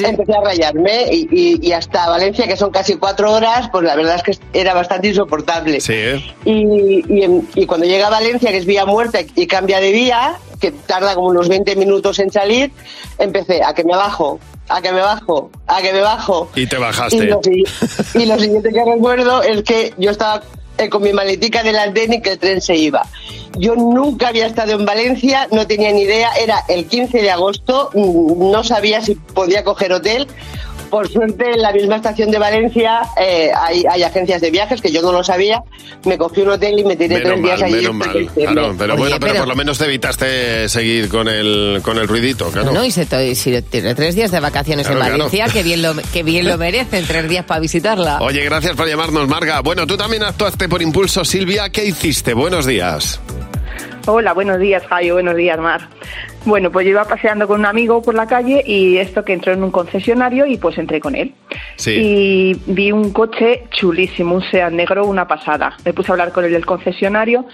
empecé 0.08 0.32
a 0.34 0.40
rayarme 0.42 1.06
y, 1.12 1.28
y- 1.30 1.68
y 1.68 1.72
hasta 1.72 2.08
Valencia, 2.08 2.46
que 2.46 2.56
son 2.56 2.70
casi 2.70 2.96
cuatro 2.96 3.32
horas, 3.32 3.68
pues 3.70 3.84
la 3.84 3.94
verdad 3.96 4.16
es 4.16 4.22
que 4.22 4.38
era 4.58 4.74
bastante 4.74 5.08
insoportable. 5.08 5.80
Sí, 5.80 5.92
¿eh? 5.94 6.24
Y, 6.44 7.04
y 7.12 7.22
en- 7.22 7.48
y 7.54 7.66
cuando 7.66 7.86
llega 7.86 8.06
a 8.08 8.10
Valencia, 8.10 8.50
que 8.50 8.58
es 8.58 8.66
vía 8.66 8.84
muerta 8.86 9.20
y 9.34 9.46
cambia 9.46 9.80
de 9.80 9.92
vía, 9.92 10.34
que 10.60 10.70
tarda 10.72 11.14
como 11.14 11.28
unos 11.28 11.48
20 11.48 11.76
minutos 11.76 12.18
en 12.18 12.30
salir, 12.30 12.70
empecé 13.18 13.62
a 13.62 13.74
que 13.74 13.84
me 13.84 13.94
bajo, 13.94 14.38
a 14.68 14.80
que 14.80 14.92
me 14.92 15.00
bajo, 15.00 15.50
a 15.66 15.82
que 15.82 15.92
me 15.92 16.00
bajo. 16.00 16.50
Y 16.54 16.66
te 16.66 16.76
Y 16.76 16.80
bajaste. 16.80 17.24
lo, 17.26 17.40
y 18.14 18.26
lo 18.26 18.38
siguiente 18.38 18.70
que 18.72 18.84
recuerdo 18.84 19.42
es 19.42 19.62
que 19.62 19.92
yo 19.98 20.10
estaba 20.10 20.42
eh, 20.78 20.88
con 20.88 21.02
mi 21.02 21.12
maletica 21.12 21.62
delante 21.62 22.08
y 22.10 22.20
que 22.20 22.32
el 22.32 22.38
tren 22.38 22.60
se 22.60 22.76
iba. 22.76 23.06
Yo 23.56 23.76
nunca 23.76 24.28
había 24.28 24.46
estado 24.46 24.72
en 24.72 24.84
Valencia, 24.84 25.46
no 25.52 25.66
tenía 25.66 25.92
ni 25.92 26.02
idea, 26.02 26.32
era 26.34 26.64
el 26.68 26.86
15 26.86 27.22
de 27.22 27.30
agosto, 27.30 27.90
mm, 27.94 28.50
no 28.50 28.64
sabía 28.64 29.00
si 29.00 29.14
podía 29.14 29.62
coger 29.62 29.92
hotel. 29.92 30.26
Por 30.90 31.08
suerte, 31.10 31.50
en 31.52 31.60
la 31.62 31.72
misma 31.72 31.96
estación 31.96 32.30
de 32.30 32.38
Valencia 32.38 33.00
eh, 33.20 33.50
hay, 33.56 33.84
hay 33.90 34.02
agencias 34.04 34.40
de 34.40 34.50
viajes 34.52 34.80
que 34.80 34.92
yo 34.92 35.02
no 35.02 35.10
lo 35.10 35.24
sabía. 35.24 35.62
Me 36.04 36.16
cogí 36.16 36.42
un 36.42 36.50
hotel 36.50 36.78
y 36.78 36.84
me 36.84 36.94
tiré 36.94 37.16
Menos 37.18 37.32
tres 37.32 37.42
días 37.42 37.62
allí. 37.62 37.74
menos 37.74 37.94
mal. 37.94 38.30
Claro, 38.34 38.74
pero 38.78 38.94
Oye, 38.94 39.00
bueno, 39.02 39.16
pero, 39.18 39.32
pero- 39.32 39.38
por 39.40 39.48
lo 39.48 39.56
menos 39.56 39.78
te 39.78 39.84
evitaste 39.86 40.68
seguir 40.68 41.08
con 41.08 41.26
el, 41.28 41.80
con 41.82 41.98
el 41.98 42.06
ruidito, 42.06 42.48
claro. 42.50 42.70
No, 42.72 42.84
y 42.84 42.90
se 42.92 43.04
si 43.34 43.60
tiene 43.62 43.94
tres 43.96 44.14
días 44.14 44.30
de 44.30 44.38
vacaciones 44.40 44.86
Claro, 44.86 45.00
en 45.00 45.06
claro. 45.06 45.18
Valencia, 45.24 45.46
que 45.52 45.62
bien 45.64 45.82
lo 45.82 45.94
que 46.12 46.22
bien 46.22 46.46
lo 46.46 46.58
merecen, 46.58 47.04
tres 47.06 47.28
días 47.28 47.44
para 47.44 47.60
visitarla. 47.60 48.18
Oye, 48.20 48.44
gracias 48.44 48.76
por 48.76 48.86
llamarnos, 48.88 49.26
Marga. 49.26 49.60
Bueno, 49.60 49.86
tú 49.86 49.96
también 49.96 50.22
actuaste 50.22 50.68
por 50.68 50.80
impulso, 50.80 51.24
Silvia. 51.24 51.70
¿Qué 51.70 51.84
hiciste? 51.86 52.34
Buenos 52.34 52.66
días. 52.66 53.20
Hola, 54.06 54.34
buenos 54.34 54.58
días, 54.60 54.82
Javi. 54.86 55.10
Buenos 55.10 55.34
días, 55.34 55.58
Mar. 55.58 55.88
Bueno, 56.44 56.70
pues 56.70 56.84
yo 56.84 56.90
iba 56.90 57.04
paseando 57.04 57.46
con 57.46 57.60
un 57.60 57.66
amigo 57.66 58.02
por 58.02 58.14
la 58.14 58.26
calle 58.26 58.62
y 58.66 58.98
esto 58.98 59.24
que 59.24 59.32
entró 59.32 59.52
en 59.52 59.62
un 59.62 59.70
concesionario 59.70 60.46
y 60.46 60.58
pues 60.58 60.76
entré 60.78 61.00
con 61.00 61.14
él. 61.14 61.34
Sí. 61.76 61.92
y 61.92 62.72
vi 62.72 62.92
un 62.92 63.12
coche 63.12 63.64
chulísimo, 63.70 64.36
un 64.36 64.42
Seat 64.42 64.72
negro, 64.72 65.06
una 65.06 65.26
pasada. 65.26 65.76
Me 65.84 65.92
puse 65.92 66.10
a 66.10 66.14
hablar 66.14 66.32
con 66.32 66.44
el 66.44 66.52
del 66.52 66.66
concesionario 66.66 67.46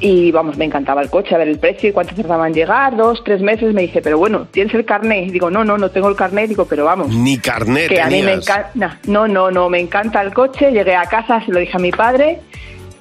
y 0.00 0.30
vamos, 0.32 0.56
me 0.56 0.64
encantaba 0.64 1.02
el 1.02 1.10
coche, 1.10 1.34
a 1.34 1.38
ver 1.38 1.48
el 1.48 1.58
precio 1.58 1.88
y 1.88 1.92
cuánto 1.92 2.14
tardaba 2.14 2.46
en 2.46 2.54
llegar, 2.54 2.96
dos, 2.96 3.22
tres 3.24 3.40
meses. 3.40 3.72
Me 3.74 3.82
dice, 3.82 4.02
pero 4.02 4.18
bueno, 4.18 4.46
¿tienes 4.50 4.74
el 4.74 4.84
carnet? 4.84 5.30
Digo, 5.30 5.50
no, 5.50 5.64
no, 5.64 5.78
no 5.78 5.90
tengo 5.90 6.08
el 6.08 6.16
carnet. 6.16 6.48
Digo, 6.48 6.66
pero 6.66 6.84
vamos. 6.84 7.08
Ni 7.08 7.38
carnet 7.38 7.88
que 7.88 8.00
a 8.00 8.08
mí 8.08 8.22
me 8.22 8.34
encanta. 8.34 8.98
No, 9.06 9.26
no, 9.26 9.50
no, 9.50 9.68
me 9.68 9.80
encanta 9.80 10.20
el 10.20 10.32
coche. 10.32 10.70
Llegué 10.70 10.94
a 10.94 11.06
casa, 11.06 11.40
se 11.44 11.52
lo 11.52 11.60
dije 11.60 11.76
a 11.76 11.80
mi 11.80 11.90
padre 11.90 12.40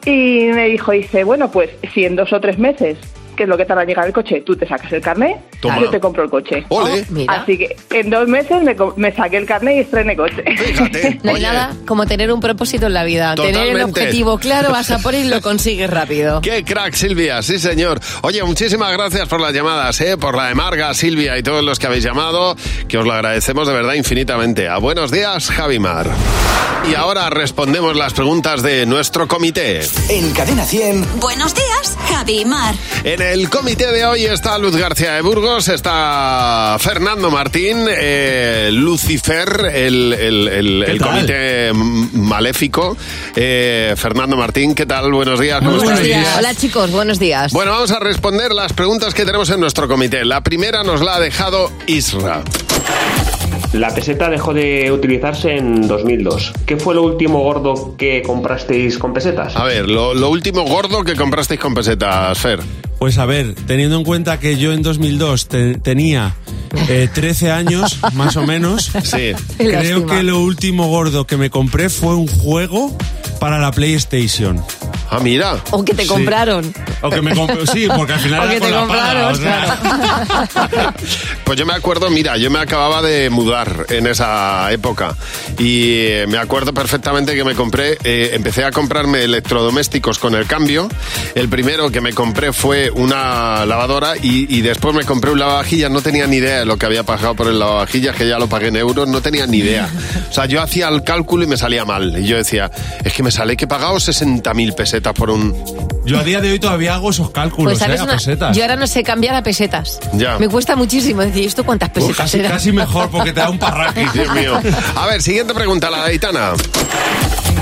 y 0.05 0.49
me 0.53 0.67
dijo, 0.67 0.91
dice, 0.91 1.23
bueno, 1.23 1.49
pues 1.49 1.69
si 1.93 2.05
en 2.05 2.15
dos 2.15 2.33
o 2.33 2.39
tres 2.39 2.57
meses, 2.57 2.97
que 3.35 3.43
es 3.43 3.49
lo 3.49 3.57
que 3.57 3.65
tarda 3.65 3.83
en 3.83 3.89
llegar 3.89 4.07
el 4.07 4.13
coche, 4.13 4.41
tú 4.45 4.55
te 4.55 4.67
sacas 4.67 4.91
el 4.91 5.01
carnet, 5.01 5.37
Toma. 5.61 5.79
yo 5.79 5.89
te 5.89 5.99
compro 5.99 6.23
el 6.23 6.29
coche. 6.29 6.63
Ole. 6.69 7.05
Así 7.27 7.57
que 7.57 7.75
en 7.91 8.09
dos 8.09 8.27
meses 8.27 8.61
me, 8.63 8.75
me 8.97 9.11
saqué 9.13 9.37
el 9.37 9.45
carnet 9.45 9.77
y 9.77 9.79
estrené 9.79 10.15
coche. 10.15 10.43
Fíjate. 10.57 11.19
No 11.23 11.35
hay 11.35 11.41
nada 11.41 11.73
como 11.85 12.05
tener 12.05 12.31
un 12.31 12.39
propósito 12.39 12.87
en 12.87 12.93
la 12.93 13.03
vida. 13.03 13.35
Tener 13.35 13.69
el 13.69 13.81
objetivo 13.81 14.37
claro, 14.37 14.71
vas 14.71 14.91
a 14.91 14.99
por 14.99 15.15
él 15.15 15.25
y 15.25 15.29
lo 15.29 15.41
consigues 15.41 15.89
rápido. 15.89 16.41
Qué 16.43 16.63
crack, 16.63 16.93
Silvia, 16.93 17.41
sí 17.41 17.59
señor. 17.59 17.99
Oye, 18.21 18.43
muchísimas 18.43 18.91
gracias 18.91 19.27
por 19.27 19.39
las 19.39 19.53
llamadas, 19.53 19.99
¿eh? 20.01 20.17
por 20.17 20.35
la 20.35 20.47
de 20.47 20.55
Marga, 20.55 20.93
Silvia 20.93 21.37
y 21.37 21.43
todos 21.43 21.63
los 21.63 21.79
que 21.79 21.87
habéis 21.87 22.03
llamado, 22.03 22.55
que 22.87 22.97
os 22.97 23.05
lo 23.05 23.13
agradecemos 23.13 23.67
de 23.67 23.73
verdad 23.73 23.93
infinitamente. 23.93 24.67
A 24.67 24.77
buenos 24.77 25.11
días, 25.11 25.49
Javimar. 25.49 26.09
Y 26.89 26.95
ahora 26.95 27.29
respondemos 27.29 27.95
las 27.95 28.13
preguntas 28.13 28.61
de 28.61 28.85
nuestro 28.85 29.27
comité. 29.27 29.81
En 30.09 30.31
Cadena 30.31 30.65
100. 30.65 31.19
Buenos 31.19 31.53
días, 31.55 31.97
Javi 32.09 32.41
y 32.41 32.45
Mar. 32.45 32.75
En 33.05 33.21
el 33.31 33.49
comité 33.49 33.91
de 33.91 34.05
hoy 34.05 34.25
está 34.25 34.57
Luz 34.57 34.75
García 34.75 35.13
de 35.13 35.21
Burgos, 35.21 35.67
está 35.69 36.75
Fernando 36.79 37.31
Martín, 37.31 37.85
eh, 37.89 38.69
Lucifer, 38.71 39.71
el, 39.73 40.13
el- 40.13 40.47
el- 40.47 40.83
el 40.83 40.99
tal? 40.99 41.07
comité 41.09 41.71
maléfico. 41.73 42.97
Eh, 43.35 43.93
Fernando 43.97 44.35
Martín, 44.35 44.75
¿qué 44.75 44.85
tal? 44.85 45.11
Buenos 45.11 45.39
días, 45.39 45.59
¿cómo 45.59 45.71
Buenos 45.77 45.89
estáis? 45.93 46.07
días. 46.07 46.35
Hola 46.37 46.53
chicos, 46.55 46.91
buenos 46.91 47.19
días. 47.19 47.51
Bueno, 47.53 47.71
vamos 47.71 47.91
a 47.91 47.99
responder 47.99 48.51
las 48.51 48.73
preguntas 48.73 49.13
que 49.13 49.25
tenemos 49.25 49.49
en 49.49 49.59
nuestro 49.59 49.87
comité. 49.87 50.25
La 50.25 50.41
primera 50.41 50.83
nos 50.83 51.01
la 51.01 51.15
ha 51.15 51.19
dejado 51.19 51.71
Isra. 51.87 52.43
La 53.73 53.89
peseta 53.93 54.29
dejó 54.29 54.53
de 54.53 54.91
utilizarse 54.91 55.55
en 55.57 55.87
2002. 55.87 56.53
¿Qué 56.65 56.77
fue 56.77 56.93
lo 56.93 57.01
último 57.03 57.39
gordo 57.39 57.95
que 57.97 58.21
comprasteis 58.21 58.99
con 58.99 59.13
pesetas? 59.13 59.55
A 59.55 59.63
ver, 59.63 59.89
lo, 59.89 60.13
lo 60.13 60.29
último 60.29 60.63
gordo 60.63 61.03
que 61.03 61.15
comprasteis 61.15 61.59
con 61.59 61.73
pesetas, 61.73 62.37
Fer. 62.37 62.59
Pues 62.99 63.17
a 63.17 63.25
ver, 63.25 63.55
teniendo 63.65 63.97
en 63.97 64.03
cuenta 64.03 64.39
que 64.39 64.57
yo 64.57 64.73
en 64.73 64.83
2002 64.83 65.47
te- 65.47 65.75
tenía 65.79 66.35
eh, 66.87 67.09
13 67.11 67.51
años, 67.51 67.97
más 68.13 68.37
o 68.37 68.43
menos, 68.45 68.91
Sí. 69.03 69.31
creo 69.57 69.71
Lástima. 69.99 70.15
que 70.17 70.23
lo 70.23 70.39
último 70.39 70.87
gordo 70.87 71.25
que 71.25 71.35
me 71.37 71.49
compré 71.49 71.89
fue 71.89 72.15
un 72.15 72.27
juego 72.27 72.95
para 73.39 73.57
la 73.57 73.71
PlayStation. 73.71 74.63
Ah, 75.15 75.19
mira. 75.21 75.57
O 75.71 75.83
que 75.85 75.93
te 75.93 76.03
Sí. 76.03 76.07
compraron. 76.07 76.73
O 77.01 77.09
que 77.09 77.21
me 77.21 77.35
compré, 77.35 77.65
sí, 77.67 77.87
porque 77.95 78.13
al 78.13 78.19
final 78.19 78.39
O 78.41 78.43
era 78.43 78.53
que 78.53 78.59
con 78.59 78.67
te 78.69 78.73
la 78.73 78.79
compraron, 78.81 79.31
o 79.33 79.35
sea. 79.35 80.93
Pues 81.43 81.59
yo 81.59 81.65
me 81.65 81.73
acuerdo, 81.73 82.09
mira, 82.09 82.37
yo 82.37 82.49
me 82.49 82.59
acababa 82.59 83.01
de 83.01 83.29
mudar 83.29 83.85
en 83.89 84.07
esa 84.07 84.71
época 84.71 85.13
y 85.59 85.91
eh, 85.97 86.25
me 86.27 86.37
acuerdo 86.37 86.73
perfectamente 86.73 87.35
que 87.35 87.43
me 87.43 87.53
compré, 87.53 87.97
eh, 88.03 88.31
empecé 88.33 88.63
a 88.63 88.71
comprarme 88.71 89.23
electrodomésticos 89.23 90.19
con 90.19 90.35
el 90.35 90.45
cambio. 90.47 90.87
El 91.35 91.49
primero 91.49 91.91
que 91.91 91.99
me 91.99 92.13
compré 92.13 92.53
fue 92.53 92.89
una 92.91 93.65
lavadora 93.65 94.13
y, 94.15 94.47
y 94.57 94.61
después 94.61 94.95
me 94.95 95.03
compré 95.03 95.31
un 95.31 95.39
lavavajillas. 95.39 95.91
No 95.91 96.01
tenía 96.01 96.25
ni 96.27 96.37
idea 96.37 96.59
de 96.59 96.65
lo 96.65 96.77
que 96.77 96.85
había 96.85 97.03
pagado 97.03 97.35
por 97.35 97.47
el 97.47 97.59
lavavajillas, 97.59 98.15
que 98.15 98.27
ya 98.27 98.39
lo 98.39 98.47
pagué 98.47 98.67
en 98.69 98.77
euros, 98.77 99.07
no 99.07 99.21
tenía 99.21 99.45
ni 99.45 99.57
idea. 99.57 99.89
O 100.29 100.33
sea, 100.33 100.45
yo 100.45 100.61
hacía 100.61 100.87
el 100.87 101.03
cálculo 101.03 101.43
y 101.43 101.47
me 101.47 101.57
salía 101.57 101.83
mal. 101.83 102.17
Y 102.17 102.25
yo 102.25 102.37
decía, 102.37 102.71
es 103.03 103.11
que 103.13 103.21
me 103.21 103.31
sale 103.31 103.57
que 103.57 103.65
he 103.65 103.67
pagado 103.67 103.95
60.000 103.95 104.73
pesetas 104.75 105.02
por 105.11 105.29
un... 105.31 105.53
Yo 106.05 106.19
a 106.19 106.23
día 106.23 106.39
de 106.39 106.51
hoy 106.51 106.59
todavía 106.59 106.93
hago 106.95 107.09
esos 107.09 107.31
cálculos, 107.31 107.73
Pues 107.73 107.79
sabes 107.79 107.99
¿eh? 107.99 108.01
A 108.01 108.03
una- 108.05 108.13
pesetas. 108.13 108.55
yo 108.55 108.61
ahora 108.63 108.75
no 108.75 108.87
sé 108.87 109.03
cambiar 109.03 109.35
a 109.35 109.41
pesetas. 109.43 109.99
Ya. 110.13 110.37
Me 110.37 110.47
cuesta 110.47 110.75
muchísimo 110.75 111.21
decir, 111.21 111.45
¿esto 111.47 111.65
cuántas 111.65 111.89
Pues 111.89 112.05
pesetas 112.05 112.25
casi, 112.25 112.39
eran? 112.39 112.51
casi 112.51 112.71
mejor 112.71 113.09
porque 113.09 113.33
te 113.33 113.39
da 113.41 113.49
un 113.49 113.57
parraque. 113.59 114.05
Dios 114.13 114.29
mío. 114.35 114.59
A 114.95 115.05
ver, 115.07 115.21
siguiente 115.21 115.53
pregunta, 115.53 115.89
la 115.89 116.03
de 116.05 116.11
Aitana. 116.11 116.51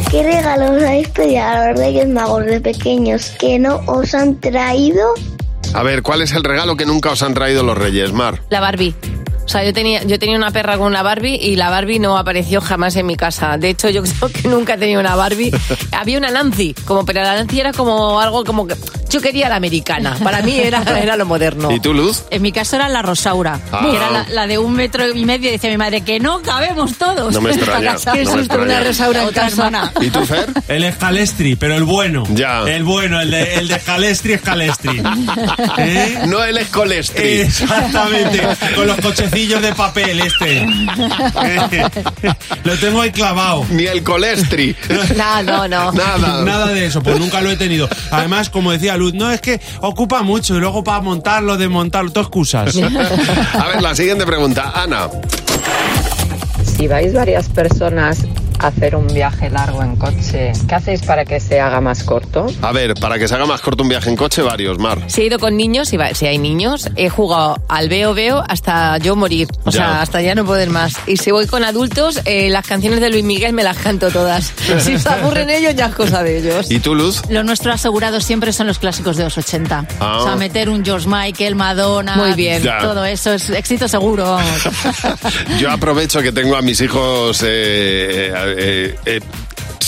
¿Qué 0.10 0.24
regalos 0.24 0.72
habéis 0.84 1.08
pedido 1.10 1.42
a 1.44 1.68
los 1.70 1.80
Reyes 1.80 2.08
Magos 2.10 2.46
de 2.46 2.60
pequeños 2.60 3.32
que 3.40 3.58
no 3.60 3.78
os 3.86 4.14
han 4.14 4.40
traído? 4.40 5.08
A 5.74 5.84
ver, 5.84 6.02
¿cuál 6.02 6.22
es 6.22 6.34
el 6.34 6.44
regalo 6.44 6.76
que 6.76 6.86
nunca 6.86 7.12
os 7.12 7.22
han 7.24 7.34
traído 7.34 7.64
los 7.64 7.78
Reyes, 7.78 8.12
Mar? 8.12 8.42
La 8.50 8.60
Barbie. 8.60 8.94
O 9.52 9.54
sea, 9.54 9.66
yo 9.66 9.74
tenía, 9.74 10.02
yo 10.04 10.18
tenía 10.18 10.38
una 10.38 10.52
perra 10.52 10.78
con 10.78 10.88
una 10.88 11.04
Barbie 11.04 11.36
y 11.36 11.58
la 11.58 11.70
Barbie 11.70 12.00
no 12.00 12.18
apareció 12.18 12.62
jamás 12.62 12.96
en 12.96 13.06
mi 13.06 13.18
casa. 13.18 13.58
De 13.58 13.68
hecho, 13.68 13.90
yo 13.90 14.02
creo 14.20 14.32
que 14.32 14.48
nunca 14.48 14.76
he 14.76 14.78
tenido 14.78 15.02
una 15.02 15.18
Barbie. 15.18 15.52
Había 15.92 16.20
una 16.20 16.32
Nancy, 16.32 16.74
como, 16.86 17.06
pero 17.06 17.22
la 17.22 17.34
Nancy 17.34 17.60
era 17.60 17.74
como 17.74 18.22
algo 18.22 18.46
como 18.46 18.66
que 18.66 18.76
yo 19.12 19.22
quería 19.22 19.50
la 19.50 19.56
americana. 19.56 20.16
Para 20.24 20.42
mí 20.42 20.58
era, 20.60 20.84
era 21.02 21.16
lo 21.16 21.26
moderno. 21.26 21.72
¿Y 21.72 21.80
tú, 21.80 21.94
Luz? 21.94 22.24
En 22.32 22.42
mi 22.42 22.52
caso 22.52 22.76
era 22.78 22.90
la 22.90 23.02
Rosaura, 23.02 23.60
Ah. 23.72 23.80
que 23.90 23.96
era 23.96 24.10
la, 24.12 24.26
la 24.30 24.48
de 24.48 24.58
un 24.58 24.74
metro 24.74 25.08
y 25.14 25.26
medio. 25.26 25.50
Y 25.50 25.54
decía 25.54 25.70
mi 25.70 25.78
madre 25.78 26.02
que 26.02 26.20
no 26.20 26.42
cabemos 26.42 26.96
todos. 26.98 27.34
No 27.34 27.42
me 27.42 27.52
extraña, 27.52 27.94
casa. 27.94 28.12
no 28.16 28.18
me 28.18 28.24
Qué 28.24 28.32
susto, 28.32 28.62
una 28.62 28.84
Rosaura 28.84 29.22
en 29.24 29.28
Otra 29.28 29.44
casa. 29.44 29.56
hermana. 29.68 29.94
¿Y 30.02 30.10
tú, 30.10 30.26
Fer? 30.26 30.48
El 30.68 30.84
escalestri, 30.84 31.56
pero 31.56 31.76
el 31.76 31.84
bueno. 31.84 32.24
Ya. 32.34 32.62
El 32.64 32.84
bueno, 32.84 33.20
el 33.20 33.32
de, 33.32 33.56
el 33.56 33.68
de 33.68 33.76
escalestri, 33.76 34.34
escalestri. 34.34 35.02
¿Eh? 35.78 36.20
No 36.28 36.44
el 36.44 36.58
escolestri. 36.58 37.42
Exactamente, 37.42 38.42
con 38.76 38.88
los 38.88 38.98
cochecillos 38.98 39.62
de 39.62 39.74
papel 39.76 40.20
este. 40.22 40.66
Lo 42.64 42.78
tengo 42.78 43.02
ahí 43.02 43.12
clavado. 43.12 43.66
Ni 43.70 43.86
el 43.86 44.04
colestri. 44.04 44.76
No, 45.16 45.44
no, 45.44 45.68
no. 45.68 45.92
Nada. 45.92 46.44
Nada 46.44 46.68
de 46.68 46.86
eso, 46.86 47.02
pues 47.02 47.20
nunca 47.20 47.42
lo 47.42 47.52
he 47.52 47.58
tenido. 47.58 47.90
Además, 48.12 48.50
como 48.50 48.72
decía 48.72 48.94
Luz, 49.02 49.14
no 49.14 49.32
es 49.32 49.42
que 49.42 49.60
ocupa 49.82 50.22
mucho 50.22 50.56
y 50.56 50.60
luego 50.60 50.84
para 50.84 51.02
montarlo, 51.02 51.58
desmontarlo, 51.58 52.12
todo 52.12 52.24
excusas. 52.24 52.78
A 53.54 53.68
ver, 53.68 53.82
la 53.82 53.96
siguiente 53.96 54.26
pregunta. 54.26 54.72
Ana. 54.76 55.10
Si 56.78 56.88
vais 56.88 57.14
varias 57.14 57.50
personas 57.50 58.20
hacer 58.68 58.96
un 58.96 59.08
viaje 59.08 59.50
largo 59.50 59.82
en 59.84 59.96
coche, 59.96 60.52
¿qué 60.68 60.76
hacéis 60.76 61.02
para 61.02 61.26
que 61.26 61.40
se 61.40 61.60
haga 61.60 61.82
más 61.82 62.04
corto? 62.04 62.48
A 62.62 62.72
ver, 62.72 62.94
para 62.96 63.18
que 63.20 63.28
se 63.28 63.36
haga 63.36 63.46
más 63.46 63.62
corto 63.62 63.84
un 63.84 63.90
viaje 63.90 64.10
en 64.10 64.16
coche, 64.16 64.42
varios, 64.42 64.78
Mar. 64.78 65.00
Si 65.08 65.22
he 65.22 65.26
ido 65.26 65.40
con 65.40 65.58
niños, 65.58 65.92
y 65.94 65.98
va- 65.98 66.14
si 66.14 66.26
hay 66.28 66.38
niños, 66.38 66.90
he 66.96 67.10
jugado 67.10 67.58
al 67.68 67.90
veo 67.90 68.14
veo 68.14 68.44
hasta 68.48 68.98
yo 68.98 69.16
morir. 69.16 69.48
O 69.66 69.72
Ya. 69.72 69.78
sea, 69.78 70.02
hasta 70.02 70.22
ya 70.22 70.36
no 70.36 70.46
poder 70.46 70.70
más. 70.70 70.94
Y 71.08 71.18
si 71.18 71.32
voy 71.32 71.48
con 71.48 71.64
adultos, 71.64 72.22
eh, 72.26 72.50
las 72.50 72.66
canciones 72.68 73.00
de 73.02 73.10
Luis 73.10 73.24
Miguel 73.24 73.54
me 73.54 73.64
las 73.64 73.78
canto 73.78 74.10
todas. 74.12 74.54
Si 74.82 74.98
se 74.98 75.10
aburren 75.10 75.50
ellos, 75.50 75.76
ya 75.76 75.88
es 75.88 75.96
cosa 75.96 76.24
de 76.24 76.38
ellos. 76.40 76.70
¿Y 76.72 76.80
tú, 76.80 76.96
Luz? 76.96 77.22
Lo 77.30 77.44
nuestro 77.44 77.72
asegurado 77.72 78.20
siempre 78.22 78.52
son 78.54 78.68
los 78.68 78.80
clásicos 78.80 79.18
de 79.18 79.24
los 79.26 79.38
80. 79.38 79.86
Ah. 80.00 80.18
O 80.20 80.24
sea, 80.24 80.36
meter 80.36 80.70
un 80.70 80.84
George 80.84 81.08
Michael, 81.08 81.56
Madonna. 81.56 82.16
Muy 82.16 82.34
bien. 82.34 82.62
Ya. 82.64 82.80
Todo 82.80 83.06
eso 83.06 83.34
es 83.34 83.50
éxito 83.50 83.88
seguro. 83.88 84.24
vamos. 84.24 84.70
Yo 85.60 85.70
aprovecho 85.72 86.22
que 86.22 86.32
tengo 86.32 86.56
a 86.56 86.62
mis 86.62 86.80
hijos 86.82 87.42
eh, 87.46 88.51
eh, 88.58 88.96
eh, 89.06 89.20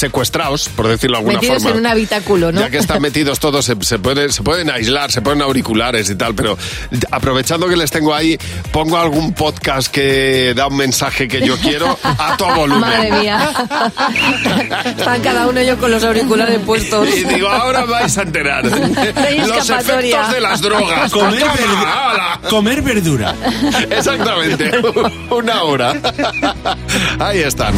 secuestrados, 0.04 0.68
por 0.76 0.86
decirlo 0.88 1.16
de 1.16 1.20
alguna 1.20 1.36
Metidos 1.40 1.64
forma. 1.64 1.70
en 1.78 1.86
un 1.86 1.88
habitáculo, 1.88 2.52
¿no? 2.52 2.60
Ya 2.60 2.70
que 2.70 2.78
están 2.78 3.02
metidos 3.02 3.40
todos, 3.40 3.64
se, 3.64 3.76
se 3.82 4.00
pueden, 4.00 4.34
se 4.34 4.44
pueden 4.44 4.70
aislar, 4.70 5.12
se 5.14 5.22
ponen 5.22 5.42
auriculares 5.42 6.10
y 6.10 6.16
tal, 6.16 6.36
pero 6.36 6.58
aprovechando 7.10 7.70
que 7.70 7.78
les 7.78 7.90
tengo 7.90 8.14
ahí, 8.14 8.38
pongo 8.74 8.98
algún 8.98 9.34
podcast 9.34 9.88
que 9.90 10.54
da 10.56 10.68
un 10.68 10.76
mensaje 10.76 11.28
que 11.30 11.40
yo 11.46 11.56
quiero 11.58 11.98
a 12.04 12.36
todo 12.38 12.54
volumen. 12.56 12.82
Madre 12.82 13.12
mía. 13.14 13.50
Están 14.98 15.22
cada 15.22 15.48
uno 15.48 15.60
ellos 15.62 15.78
con 15.80 15.90
los 15.92 16.04
auriculares 16.04 16.60
puestos. 16.60 17.08
Y 17.16 17.24
digo, 17.24 17.48
ahora 17.48 17.86
vais 17.86 18.18
a 18.18 18.24
enterar. 18.24 18.66
Los 19.54 19.70
efectos 19.70 20.32
de 20.32 20.42
las 20.42 20.62
drogas. 20.62 21.12
Comer, 21.12 21.40
Toma, 21.40 21.54
verdu- 21.56 21.86
ala. 21.86 22.40
comer 22.50 22.82
verdura. 22.82 23.36
Exactamente, 23.90 24.72
una 25.30 25.64
hora. 25.64 25.94
Ahí 27.20 27.40
están. 27.40 27.74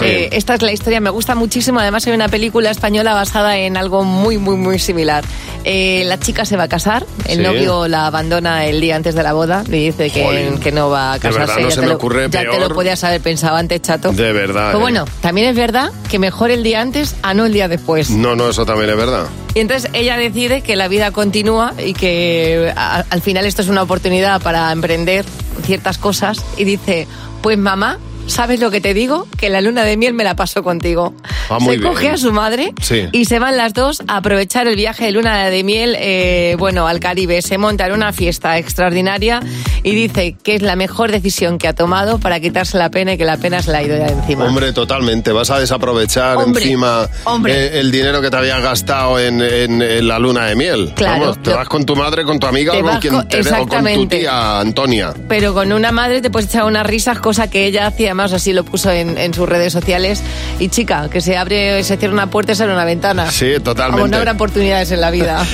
Eh, 0.00 0.28
esta 0.32 0.54
es 0.54 0.62
la 0.62 0.72
historia, 0.72 1.00
me 1.00 1.10
gusta 1.10 1.34
muchísimo. 1.46 1.78
Además, 1.78 2.04
hay 2.08 2.12
una 2.12 2.28
película 2.28 2.70
española 2.70 3.14
basada 3.14 3.56
en 3.56 3.76
algo 3.76 4.02
muy, 4.02 4.36
muy, 4.36 4.56
muy 4.56 4.80
similar. 4.80 5.22
Eh, 5.62 6.02
la 6.06 6.18
chica 6.18 6.44
se 6.44 6.56
va 6.56 6.64
a 6.64 6.68
casar, 6.68 7.06
el 7.28 7.36
Sí. 7.38 7.42
novio 7.42 7.86
la 7.86 8.06
abandona 8.06 8.64
el 8.66 8.80
día 8.80 8.96
antes 8.96 9.14
de 9.14 9.22
la 9.22 9.32
boda, 9.32 9.62
le 9.68 9.76
dice 9.78 10.10
que, 10.10 10.54
que 10.60 10.72
no 10.72 10.90
va 10.90 11.12
a 11.12 11.14
De 11.14 11.20
casarse. 11.20 11.38
verdad, 11.40 11.56
no 11.62 11.68
ya 11.68 11.70
se 11.70 11.76
te 11.76 11.80
me 11.82 11.86
lo, 11.88 11.94
ocurre 11.96 12.22
ya 12.30 12.40
te 12.40 12.46
peor. 12.48 12.60
lo 12.68 12.74
podías 12.74 13.02
haber 13.04 13.20
pensado 13.20 13.56
antes, 13.56 13.80
chato. 13.82 14.12
De 14.12 14.32
verdad. 14.32 14.66
Pero 14.66 14.78
eh. 14.78 14.82
bueno, 14.82 15.04
también 15.20 15.48
es 15.48 15.54
verdad 15.56 15.92
que 16.10 16.18
mejor 16.18 16.50
el 16.50 16.64
día 16.64 16.80
antes 16.80 17.14
a 17.22 17.32
no 17.32 17.46
el 17.46 17.52
día 17.52 17.68
después. 17.68 18.10
No, 18.10 18.34
no, 18.34 18.48
eso 18.50 18.66
también 18.66 18.90
es 18.90 18.96
verdad. 18.96 19.26
Y 19.54 19.60
entonces 19.60 19.88
ella 19.92 20.16
decide 20.16 20.62
que 20.62 20.74
la 20.74 20.88
vida 20.88 21.12
continúa 21.12 21.74
y 21.78 21.94
que 21.94 22.72
a- 22.76 23.04
al 23.08 23.22
final 23.22 23.46
esto 23.46 23.62
es 23.62 23.68
una 23.68 23.82
oportunidad 23.82 24.40
para 24.42 24.70
emprender 24.72 25.24
ciertas 25.64 25.96
cosas 25.98 26.44
y 26.56 26.64
dice, 26.64 27.06
pues 27.40 27.56
mamá, 27.56 27.98
¿sabes 28.28 28.58
lo 28.60 28.70
que 28.72 28.80
te 28.80 28.92
digo? 28.92 29.26
Que 29.38 29.48
la 29.48 29.60
luna 29.60 29.84
de 29.84 29.96
miel 29.96 30.12
me 30.12 30.24
la 30.24 30.34
paso 30.36 30.62
contigo. 30.64 31.14
Ah, 31.48 31.58
muy 31.60 31.76
se 31.76 31.82
coge 31.82 32.00
bien. 32.02 32.14
a 32.14 32.16
su 32.18 32.32
madre 32.32 32.72
Sí. 32.80 33.08
y 33.12 33.24
se 33.26 33.38
van 33.38 33.56
las 33.56 33.72
dos 33.74 34.02
a 34.08 34.16
aprovechar 34.18 34.66
el 34.66 34.76
viaje 34.76 35.06
de 35.06 35.12
luna 35.12 35.46
de 35.48 35.62
miel, 35.64 35.96
eh, 35.98 36.56
bueno, 36.58 36.86
al 36.86 37.00
Caribe. 37.00 37.42
Se 37.42 37.58
montan 37.58 37.92
una 37.92 38.12
fiesta 38.12 38.58
extraordinaria 38.58 39.40
y 39.82 39.94
dice 39.94 40.36
que 40.42 40.56
es 40.56 40.62
la 40.62 40.76
mejor 40.76 41.10
decisión 41.12 41.58
que 41.58 41.68
ha 41.68 41.72
tomado 41.74 42.18
para 42.18 42.40
quitarse 42.40 42.78
la 42.78 42.90
pena 42.90 43.12
y 43.14 43.18
que 43.18 43.24
la 43.24 43.36
pena 43.36 43.62
se 43.62 43.70
la 43.70 43.78
ha 43.78 43.82
ido 43.82 43.96
ya 43.96 44.06
encima. 44.08 44.44
Hombre, 44.44 44.72
totalmente. 44.72 45.32
Vas 45.32 45.50
a 45.50 45.58
desaprovechar 45.58 46.36
Hombre, 46.36 46.62
encima 46.64 47.08
hombre. 47.24 47.54
eh, 47.54 47.80
el 47.80 47.90
dinero 47.90 48.20
que 48.20 48.30
te 48.30 48.36
habías 48.36 48.60
gastado 48.62 49.18
en, 49.18 49.40
en- 49.40 49.82
en 49.82 50.08
la 50.08 50.18
luna 50.18 50.46
de 50.46 50.56
miel. 50.56 50.92
Claro, 50.94 51.20
Vamos, 51.20 51.42
te 51.42 51.50
lo- 51.50 51.56
vas 51.56 51.68
con 51.68 51.84
tu 51.84 51.94
madre, 51.96 52.24
con 52.24 52.38
tu 52.38 52.46
amiga 52.46 52.72
o 52.74 52.80
con 52.82 52.98
quien 53.00 53.28
te 53.28 53.40
o 53.40 53.66
con 53.66 53.84
tu 53.84 54.06
tía 54.08 54.60
Antonia. 54.60 55.14
Pero 55.28 55.54
con 55.54 55.72
una 55.72 55.92
madre 55.92 56.20
te 56.20 56.30
puedes 56.30 56.48
echar 56.48 56.64
unas 56.64 56.86
risas, 56.86 57.18
cosa 57.20 57.48
que 57.48 57.66
ella 57.66 57.86
hacía, 57.86 58.08
además 58.08 58.32
así 58.32 58.52
lo 58.52 58.64
puso 58.64 58.90
en, 58.90 59.16
en 59.18 59.32
sus 59.34 59.48
redes 59.48 59.72
sociales. 59.72 60.22
Y 60.58 60.68
chica, 60.68 61.08
que 61.10 61.20
se 61.36 61.40
abre, 61.40 61.84
se 61.84 61.98
cierra 61.98 62.14
una 62.14 62.30
puerta 62.30 62.52
y 62.52 62.54
se 62.54 62.62
abre 62.62 62.74
una 62.74 62.86
ventana. 62.86 63.30
Sí, 63.30 63.56
totalmente. 63.62 64.00
Vamos, 64.00 64.10
no 64.10 64.16
habrá 64.16 64.32
oportunidades 64.32 64.90
en 64.90 65.02
la 65.02 65.10
vida. 65.10 65.44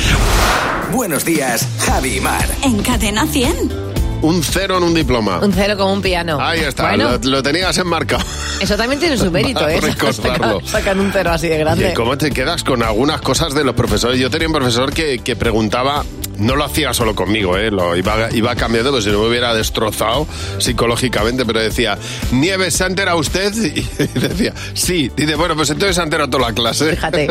Buenos 0.92 1.24
días, 1.24 1.66
Javi 1.80 2.18
y 2.18 2.20
Mar. 2.20 2.44
En 2.62 2.80
Cadena 2.84 3.26
100. 3.26 3.82
Un 4.22 4.44
cero 4.44 4.76
en 4.78 4.84
un 4.84 4.94
diploma. 4.94 5.40
Un 5.40 5.52
cero 5.52 5.74
como 5.76 5.92
un 5.94 6.00
piano. 6.00 6.38
Ahí 6.40 6.60
está, 6.60 6.90
Bueno, 6.90 7.18
lo, 7.20 7.30
lo 7.30 7.42
tenías 7.42 7.76
enmarcado. 7.78 8.22
eso 8.60 8.76
también 8.76 9.00
tiene 9.00 9.16
su 9.16 9.28
mérito, 9.32 9.68
¿eh? 9.68 9.80
Recordarlo. 9.80 10.60
Sacan, 10.60 10.66
sacan 10.68 11.00
un 11.00 11.10
cero 11.12 11.30
así 11.32 11.48
de 11.48 11.58
grande. 11.58 11.86
Oye, 11.86 11.94
¿Cómo 11.94 12.16
te 12.16 12.30
quedas 12.30 12.62
con 12.62 12.84
algunas 12.84 13.20
cosas 13.20 13.52
de 13.52 13.64
los 13.64 13.74
profesores? 13.74 14.20
Yo 14.20 14.30
tenía 14.30 14.46
un 14.46 14.54
profesor 14.54 14.92
que, 14.92 15.18
que 15.18 15.34
preguntaba, 15.34 16.04
no 16.42 16.56
lo 16.56 16.64
hacía 16.64 16.92
solo 16.92 17.14
conmigo, 17.14 17.56
¿eh? 17.56 17.70
lo 17.70 17.96
iba, 17.96 18.28
iba 18.32 18.54
cambiando, 18.54 19.00
si 19.00 19.10
no 19.10 19.20
me 19.20 19.28
hubiera 19.28 19.54
destrozado 19.54 20.26
psicológicamente, 20.58 21.44
pero 21.44 21.60
decía, 21.60 21.98
¿Nieves 22.30 22.74
se 22.74 22.84
ha 22.84 22.86
enterado 22.86 23.18
usted? 23.18 23.52
Y 23.54 23.80
decía, 24.18 24.52
sí. 24.74 25.10
Dice, 25.16 25.34
bueno, 25.34 25.54
pues 25.54 25.70
entonces 25.70 25.96
se 25.96 26.00
ha 26.00 26.04
enterado 26.04 26.30
toda 26.30 26.48
la 26.48 26.54
clase. 26.54 26.90
Fíjate, 26.90 27.28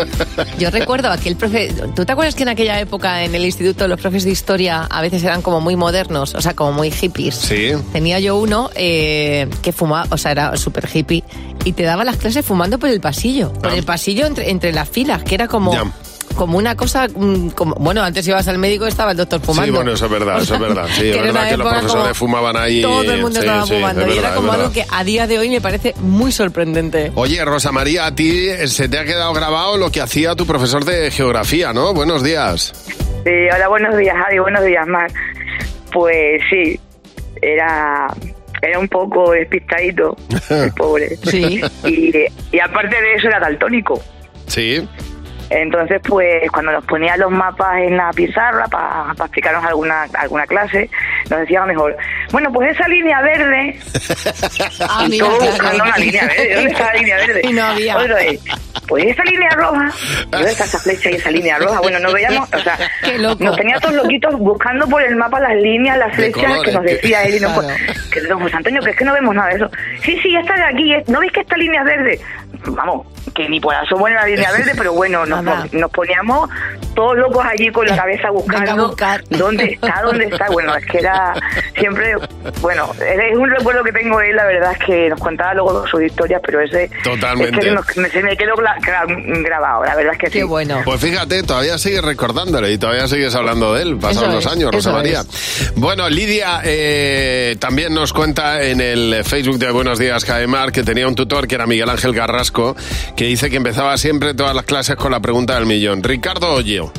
yo 0.58 0.70
recuerdo 0.70 1.10
aquel 1.12 1.36
profe. 1.36 1.74
¿Tú 1.96 2.06
te 2.06 2.12
acuerdas 2.12 2.36
que 2.36 2.44
en 2.44 2.50
aquella 2.50 2.80
época 2.80 3.24
en 3.24 3.36
el 3.36 3.46
instituto 3.46 3.88
los 3.88 4.00
profes 4.00 4.24
de 4.24 4.32
historia 4.32 4.84
a 4.84 5.02
veces 5.02 5.24
eran 5.24 5.42
como 5.42 5.62
muy 5.62 5.76
modernos, 5.76 6.36
o 6.36 6.42
sea, 6.42 6.54
como 6.54 6.72
muy 6.72 6.92
hippies? 6.92 7.36
Sí. 7.36 7.72
Tenía 7.92 8.20
yo 8.20 8.38
uno 8.38 8.70
eh, 8.76 9.48
que 9.62 9.72
fumaba, 9.72 10.08
o 10.10 10.18
sea, 10.18 10.32
era 10.32 10.58
súper 10.58 10.88
hippie 10.92 11.24
y 11.64 11.74
te 11.74 11.84
daba 11.84 12.04
las 12.04 12.18
clases 12.18 12.46
fumando 12.46 12.80
por 12.80 12.90
el 12.90 13.02
pasillo, 13.02 13.54
por 13.54 13.74
el 13.74 13.84
pasillo 13.84 14.26
entre, 14.26 14.50
entre 14.50 14.72
las 14.72 14.90
filas, 14.90 15.24
que 15.24 15.36
era 15.36 15.48
como. 15.48 15.74
Ya. 15.74 15.92
Como 16.36 16.58
una 16.58 16.76
cosa, 16.76 17.08
mm, 17.14 17.50
como, 17.50 17.76
bueno, 17.76 18.02
antes 18.02 18.28
ibas 18.28 18.48
al 18.48 18.58
médico 18.58 18.86
y 18.86 18.90
estaba 18.90 19.12
el 19.12 19.18
doctor 19.18 19.42
fumando. 19.42 19.66
Sí, 19.66 19.72
bueno, 19.76 19.92
eso 19.94 20.06
es 20.06 20.12
verdad, 20.12 20.42
eso 20.42 20.56
es 20.56 20.60
verdad. 20.60 20.88
Sí, 20.92 21.02
Que 21.02 21.12
es 21.12 21.22
verdad 21.22 21.50
que 21.50 21.58
los 21.58 21.68
profesores 21.68 22.18
fumaban 22.18 22.58
ahí. 22.58 22.82
Todo 22.82 23.02
el 23.14 23.22
mundo 23.22 23.40
sí, 23.42 23.46
estaba 23.46 23.66
sí, 23.66 23.74
fumando 23.74 24.02
es 24.06 24.16
y 24.16 24.18
era 24.20 24.36
como 24.36 24.52
algo 24.52 24.72
que 24.72 24.86
a 24.90 25.04
día 25.04 25.28
de 25.28 25.40
hoy 25.40 25.50
me 25.50 25.62
parece 25.62 25.94
muy 26.00 26.32
sorprendente. 26.32 27.12
Oye, 27.16 27.44
Rosa 27.46 27.72
María, 27.72 28.06
a 28.06 28.16
ti 28.16 28.48
se 28.68 28.90
te 28.90 28.98
ha 29.00 29.06
quedado 29.06 29.34
grabado 29.34 29.78
lo 29.78 29.92
que 29.92 30.02
hacía 30.02 30.36
tu 30.36 30.46
profesor 30.46 30.86
de 30.86 31.12
geografía, 31.12 31.74
¿no? 31.74 31.94
Buenos 31.94 32.24
días. 32.24 32.74
Sí, 33.24 33.32
hola, 33.54 33.68
buenos 33.68 33.98
días, 33.98 34.16
Javi, 34.16 34.40
buenos 34.40 34.66
días, 34.66 34.88
Mar. 34.88 35.12
Pues 35.94 36.42
sí, 36.50 36.80
era, 37.42 38.08
era 38.62 38.80
un 38.80 38.88
poco 38.88 39.32
despistadito, 39.32 40.16
el 40.50 40.72
pobre. 40.74 41.18
Sí. 41.24 41.62
Y, 41.86 42.14
y 42.52 42.60
aparte 42.60 42.96
de 42.96 43.14
eso 43.16 43.28
era 43.28 43.40
daltónico. 43.40 44.02
Sí. 44.48 44.88
Entonces, 45.54 46.02
pues 46.08 46.50
cuando 46.52 46.72
nos 46.72 46.86
ponía 46.86 47.18
los 47.18 47.30
mapas 47.30 47.78
en 47.80 47.98
la 47.98 48.10
pizarra 48.12 48.66
para 48.68 49.12
explicarnos 49.12 49.64
alguna 49.66 50.04
alguna 50.14 50.48
clase, 50.48 50.90
nos 51.30 51.42
decía 51.42 51.66
mejor, 51.66 51.96
bueno, 52.32 52.52
pues 52.54 52.72
esa 52.72 52.88
línea 52.88 53.22
verde, 53.22 53.78
Ah, 54.90 55.04
y 55.06 55.10
mira, 55.10 55.26
todos 55.26 55.46
buscando 55.46 55.84
una 55.84 55.98
línea 55.98 56.26
verde, 56.26 56.56
¿dónde 56.56 56.72
está 56.72 56.86
la 56.86 56.94
línea 56.94 57.18
verde? 57.18 57.42
Y 57.50 57.54
no 57.54 57.64
había. 57.66 57.98
Otro 57.98 58.18
es, 58.18 58.40
pues 58.88 59.06
esa 59.06 59.24
línea 59.24 59.50
roja, 59.52 59.90
¿y 60.28 60.30
¿dónde 60.32 60.52
está 60.52 60.64
esa 60.64 60.80
flecha 60.80 61.10
y 61.12 61.16
esa 61.16 61.32
línea 61.32 61.58
roja? 61.60 61.80
Bueno, 61.82 62.00
nos 62.00 62.14
veíamos, 62.14 62.50
o 62.54 62.60
sea, 62.60 62.78
nos 63.20 63.56
tenía 63.58 63.78
todos 63.80 63.96
loquitos 63.96 64.34
buscando 64.40 64.88
por 64.88 65.02
el 65.04 65.16
mapa 65.18 65.40
las 65.42 65.56
líneas, 65.56 65.98
las 65.98 66.16
flechas 66.16 66.44
colores, 66.44 66.64
que 66.64 66.72
nos 66.72 66.86
que- 66.86 66.94
decía 66.96 67.24
él 67.24 67.36
y 67.36 67.40
no, 67.42 67.54
Claro. 67.54 67.68
pues, 67.86 68.02
que 68.12 68.22
don 68.22 68.40
José 68.42 68.56
Antonio, 68.56 68.82
que 68.82 68.92
es 68.92 68.96
que 68.96 69.06
no 69.06 69.14
vemos 69.14 69.36
nada 69.36 69.50
de 69.50 69.56
eso. 69.56 69.70
Sí, 70.04 70.18
sí, 70.24 70.36
esta 70.36 70.56
de 70.56 70.64
aquí, 70.64 70.94
¿eh? 70.94 71.04
¿no 71.08 71.20
veis 71.20 71.32
que 71.34 71.42
esta 71.42 71.58
línea 71.58 71.82
es 71.82 71.86
verde? 71.86 72.20
Vamos, 72.68 73.08
que 73.34 73.48
ni 73.50 73.60
por 73.60 73.74
asomo 73.74 74.08
era 74.08 74.22
la 74.22 74.28
línea 74.28 74.52
verde, 74.58 74.74
pero 74.78 74.94
bueno, 74.94 75.26
nos, 75.26 75.44
nos 75.74 75.92
poníamos 75.92 76.50
todos 76.94 77.18
locos 77.18 77.44
allí 77.46 77.70
con 77.72 77.86
la 77.88 77.96
cabeza 77.96 78.30
buscando 78.30 78.88
buscar. 78.88 79.24
dónde 79.30 79.64
está, 79.66 80.02
dónde 80.04 80.26
está. 80.26 80.48
Bueno, 80.50 80.76
es 80.76 80.86
que 80.86 80.98
era 81.00 81.34
siempre, 81.78 82.16
bueno, 82.62 82.92
es 83.00 83.38
un 83.38 83.50
recuerdo 83.50 83.84
que 83.84 83.92
tengo 83.94 84.20
de 84.20 84.30
él, 84.30 84.36
la 84.36 84.46
verdad 84.46 84.74
es 84.74 84.86
que 84.86 85.10
nos 85.10 85.20
contaba 85.20 85.54
luego 85.54 85.88
sus 85.88 86.04
historias, 86.04 86.42
pero 86.46 86.60
ese 86.62 86.90
Totalmente. 87.04 87.58
es 87.60 87.66
que 87.66 87.72
nos- 87.72 87.98
me- 87.98 88.10
se 88.10 88.22
me 88.22 88.36
quedó 88.36 88.56
gra- 88.56 88.76
grabado, 89.44 89.86
la 89.86 89.96
verdad 89.96 90.14
es 90.14 90.20
que 90.20 90.28
Qué 90.28 90.40
sí. 90.40 90.44
bueno. 90.44 90.82
Pues 90.84 91.00
fíjate, 91.02 91.44
todavía 91.44 91.78
sigues 91.78 92.04
recordándole 92.04 92.72
y 92.72 92.78
todavía 92.78 93.08
sigues 93.08 93.34
hablando 93.36 93.74
de 93.74 93.84
él. 93.84 93.98
Pasaron 93.98 94.30
Eso 94.32 94.36
los 94.36 94.46
es, 94.46 94.52
años, 94.52 94.72
Rosa 94.74 94.92
María. 94.92 95.22
Bueno, 95.76 96.10
Lidia 96.10 96.62
eh, 96.66 97.56
también 97.60 97.94
nos 97.94 98.12
cuenta 98.14 98.62
en 98.64 98.82
el 98.82 99.24
Facebook 99.24 99.58
de 99.58 99.72
Buenos 99.72 99.98
Días, 99.98 100.26
Jaimar, 100.26 100.72
que 100.72 100.84
tenía 100.84 101.08
un 101.08 101.16
tutor 101.16 101.48
que 101.48 101.56
era 101.56 101.66
Miguel 101.66 101.90
Ángel 101.90 102.14
Carrasco, 102.42 102.76
que 103.16 103.26
dice 103.26 103.52
que 103.52 103.58
empezaba 103.58 103.96
siempre 103.98 104.34
todas 104.34 104.56
las 104.56 104.66
clases 104.66 104.96
con 104.96 105.12
la 105.12 105.20
pregunta 105.20 105.54
del 105.54 105.68
millón. 105.68 106.02
Ricardo 106.02 106.56
Olleo, 106.56 106.92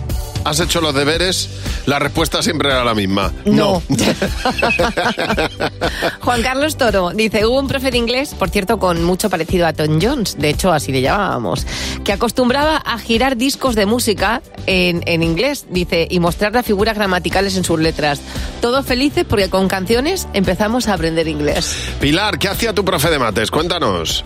¿has 0.44 0.60
hecho 0.60 0.80
los 0.80 0.94
deberes? 0.94 1.50
La 1.86 1.98
respuesta 1.98 2.44
siempre 2.44 2.68
era 2.68 2.84
la 2.84 2.94
misma. 2.94 3.32
No. 3.44 3.82
Juan 6.20 6.42
Carlos 6.42 6.76
Toro 6.76 7.10
dice, 7.10 7.44
hubo 7.44 7.58
un 7.58 7.66
profe 7.66 7.90
de 7.90 7.98
inglés, 7.98 8.36
por 8.38 8.50
cierto, 8.50 8.78
con 8.78 9.02
mucho 9.02 9.30
parecido 9.30 9.66
a 9.66 9.72
Tom 9.72 9.98
Jones, 10.00 10.36
de 10.38 10.50
hecho 10.50 10.70
así 10.70 10.92
le 10.92 11.00
llamábamos, 11.00 11.66
que 12.04 12.12
acostumbraba 12.12 12.76
a 12.76 12.98
girar 12.98 13.36
discos 13.36 13.74
de 13.74 13.86
música 13.86 14.42
en, 14.66 15.02
en 15.06 15.24
inglés, 15.24 15.66
dice, 15.70 16.06
y 16.08 16.20
mostrar 16.20 16.52
las 16.52 16.64
figuras 16.64 16.94
gramaticales 16.94 17.56
en 17.56 17.64
sus 17.64 17.80
letras. 17.80 18.20
Todos 18.60 18.86
felices 18.86 19.24
porque 19.28 19.50
con 19.50 19.66
canciones 19.66 20.28
empezamos 20.34 20.86
a 20.86 20.94
aprender 20.94 21.26
inglés. 21.26 21.76
Pilar, 22.00 22.38
¿qué 22.38 22.46
hacía 22.46 22.72
tu 22.72 22.84
profe 22.84 23.10
de 23.10 23.18
mates? 23.18 23.50
Cuéntanos. 23.50 24.24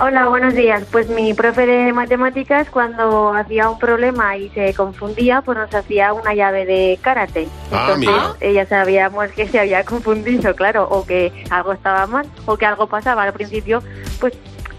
Hola, 0.00 0.28
buenos 0.28 0.54
días. 0.54 0.84
Pues 0.92 1.08
mi 1.08 1.32
profe 1.32 1.64
de 1.64 1.92
matemáticas 1.92 2.68
cuando 2.70 3.32
hacía 3.32 3.70
un 3.70 3.78
problema 3.78 4.36
y 4.36 4.50
se 4.50 4.74
confundía, 4.74 5.40
pues 5.42 5.56
nos 5.56 5.74
hacía 5.74 6.12
una 6.12 6.34
llave 6.34 6.66
de 6.66 6.98
karate. 7.00 7.48
Ah, 7.72 7.86
Entonces 7.88 7.98
mira. 7.98 8.34
ella 8.40 8.66
sabíamos 8.66 9.28
que 9.28 9.48
se 9.48 9.58
había 9.58 9.84
confundido, 9.84 10.54
claro, 10.54 10.86
o 10.90 11.06
que 11.06 11.32
algo 11.50 11.72
estaba 11.72 12.06
mal, 12.06 12.26
o 12.44 12.56
que 12.56 12.66
algo 12.66 12.86
pasaba 12.88 13.22
al 13.22 13.32
principio, 13.32 13.82
pues 14.20 14.34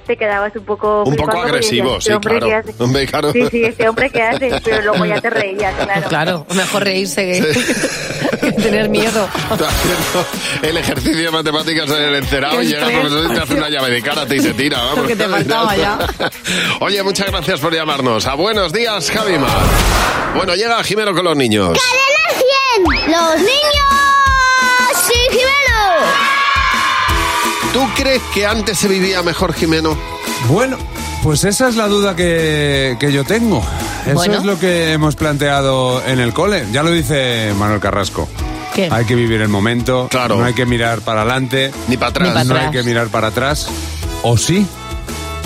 te 0.08 0.17
quedabas 0.17 0.56
un 0.56 0.65
poco 0.65 1.04
Un 1.04 1.15
poco 1.15 1.38
agresivo, 1.38 1.96
decías, 1.96 2.04
sí, 2.04 2.10
"Este 2.10 2.15
hombre, 2.15 2.39
claro. 2.39 2.48
¿qué 2.48 2.56
hace?". 2.72 2.84
Hombre, 2.84 3.06
claro. 3.08 3.32
Sí, 3.34 3.43
sí, 3.52 3.63
este 3.65 3.89
hombre 3.89 4.10
que 4.10 4.22
hace, 4.24 4.52
pero 4.63 4.82
luego 4.82 5.06
ya 5.06 5.22
te 5.22 5.30
reías, 5.30 5.76
claro. 5.84 6.08
Claro, 6.10 6.46
mejor 6.56 6.84
reírse 6.84 7.24
que, 7.26 8.38
que 8.41 8.52
tener 8.54 8.89
miedo. 8.89 9.28
Está 9.52 9.67
haciendo 9.67 10.26
el 10.63 10.78
ejercicio 10.78 11.22
de 11.24 11.32
matemáticas 11.32 11.89
en 11.89 12.02
el 12.02 12.15
encerado 12.15 12.62
y 12.62 12.67
llega 12.67 12.88
el 12.88 13.00
profesor 13.02 13.26
y 13.32 13.36
te 13.36 13.41
hace 13.41 13.54
una 13.56 13.70
llave 13.70 13.89
de 13.91 14.02
karate 14.02 14.36
y 14.36 14.39
se 14.39 14.54
tira. 14.54 14.78
Vamos. 14.80 14.98
Lo 15.00 15.08
que 15.08 15.15
te 15.15 15.28
faltaba 15.28 15.76
ya. 15.76 15.98
Oye, 16.80 17.04
muchas 17.04 17.28
gracias 17.32 17.60
por 17.60 17.74
llamarnos. 17.74 18.26
A 18.26 18.34
buenos 18.36 18.72
días, 18.74 19.12
Javimar. 19.12 19.52
Bueno, 20.36 20.56
llega 20.56 20.82
Jimeno 20.84 21.13
con 21.13 21.26
los 21.26 21.36
niños. 21.36 21.78
¡Cadena 21.78 22.43
100! 23.06 23.12
Crees 28.08 28.22
que 28.34 28.46
antes 28.46 28.78
se 28.78 28.88
vivía 28.88 29.22
mejor, 29.22 29.54
Jimeno? 29.54 29.98
Bueno, 30.48 30.78
pues 31.24 31.43
esa 31.43 31.67
es 31.67 31.76
la 31.76 31.88
duda 31.88 32.15
que, 32.15 32.96
que 33.00 33.12
yo 33.12 33.26
tengo. 33.26 33.62
Eso 34.06 34.13
Bueno. 34.15 34.38
es 34.38 34.43
lo 34.46 34.58
que 34.60 34.93
hemos 34.93 35.15
planteado 35.15 36.02
en 36.06 36.20
el 36.20 36.34
cole. 36.34 36.65
Ya 36.72 36.84
lo 36.84 36.91
dice 36.91 37.54
Manuel 37.58 37.82
Carrasco. 37.82 38.30
¿Qué? 38.74 38.88
Hay 38.91 39.04
que 39.06 39.15
vivir 39.15 39.41
el 39.41 39.50
momento. 39.50 40.08
Claro. 40.10 40.38
No 40.38 40.46
hay 40.46 40.54
que 40.54 40.65
mirar 40.65 41.02
para 41.02 41.22
adelante. 41.24 41.72
Ni 41.89 41.98
para 41.98 42.10
atrás. 42.12 42.28
Ni 42.30 42.34
pa' 42.34 42.43
No 42.46 42.56
hay 42.60 42.72
que 42.72 42.84
mirar 42.84 43.08
para 43.08 43.28
atrás. 43.28 43.67
¿O 44.24 44.38
sí? 44.38 44.65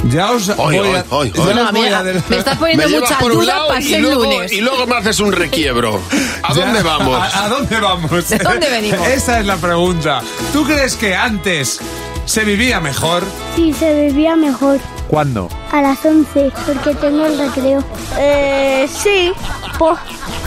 Ya 0.10 0.32
os 0.32 0.50
Ay, 0.50 0.56
voy 0.58 0.78
a, 0.96 1.06
ay. 1.12 1.32
yo 1.36 1.44
Bueno, 1.44 1.72
voy 1.72 1.88
a 1.88 2.02
me 2.04 2.38
estás 2.38 2.58
poniendo 2.58 2.88
Me 2.88 2.96
dudas 2.96 3.46
lado 3.46 3.68
para 3.70 3.82
y 3.82 3.84
ser 3.90 4.02
luego, 4.02 4.24
lunes. 4.24 4.52
y 4.52 4.62
luego 4.62 4.88
me 4.88 4.98
haces 4.98 5.20
un 5.20 5.32
requiebro. 5.32 6.00
¿A 6.44 6.54
Ya, 6.54 6.66
dónde 6.66 6.82
vamos? 6.84 7.18
¿A, 7.20 7.46
a 7.46 7.50
dónde 7.50 7.80
vamos? 7.80 8.30
¿De 8.30 8.38
dónde 8.40 8.70
venimos? 8.70 9.08
Esa 9.08 9.40
es 9.40 9.46
la 9.46 9.58
pregunta. 9.58 10.22
¿Tú 10.54 10.64
crees 10.64 10.96
que 10.96 11.16
antes 11.16 11.80
se 12.26 12.44
vivía 12.46 12.80
mejor? 12.80 13.24
Sí, 13.56 13.74
se 13.74 14.08
vivía 14.08 14.36
mejor. 14.36 14.80
¿Cuándo? 15.08 15.50
A 15.72 15.82
las 15.82 16.04
11, 16.06 16.52
porque 16.66 16.96
tengo 16.96 17.26
el 17.26 17.38
recreo. 17.38 17.84
Eh, 18.18 18.88
sí, 18.90 19.32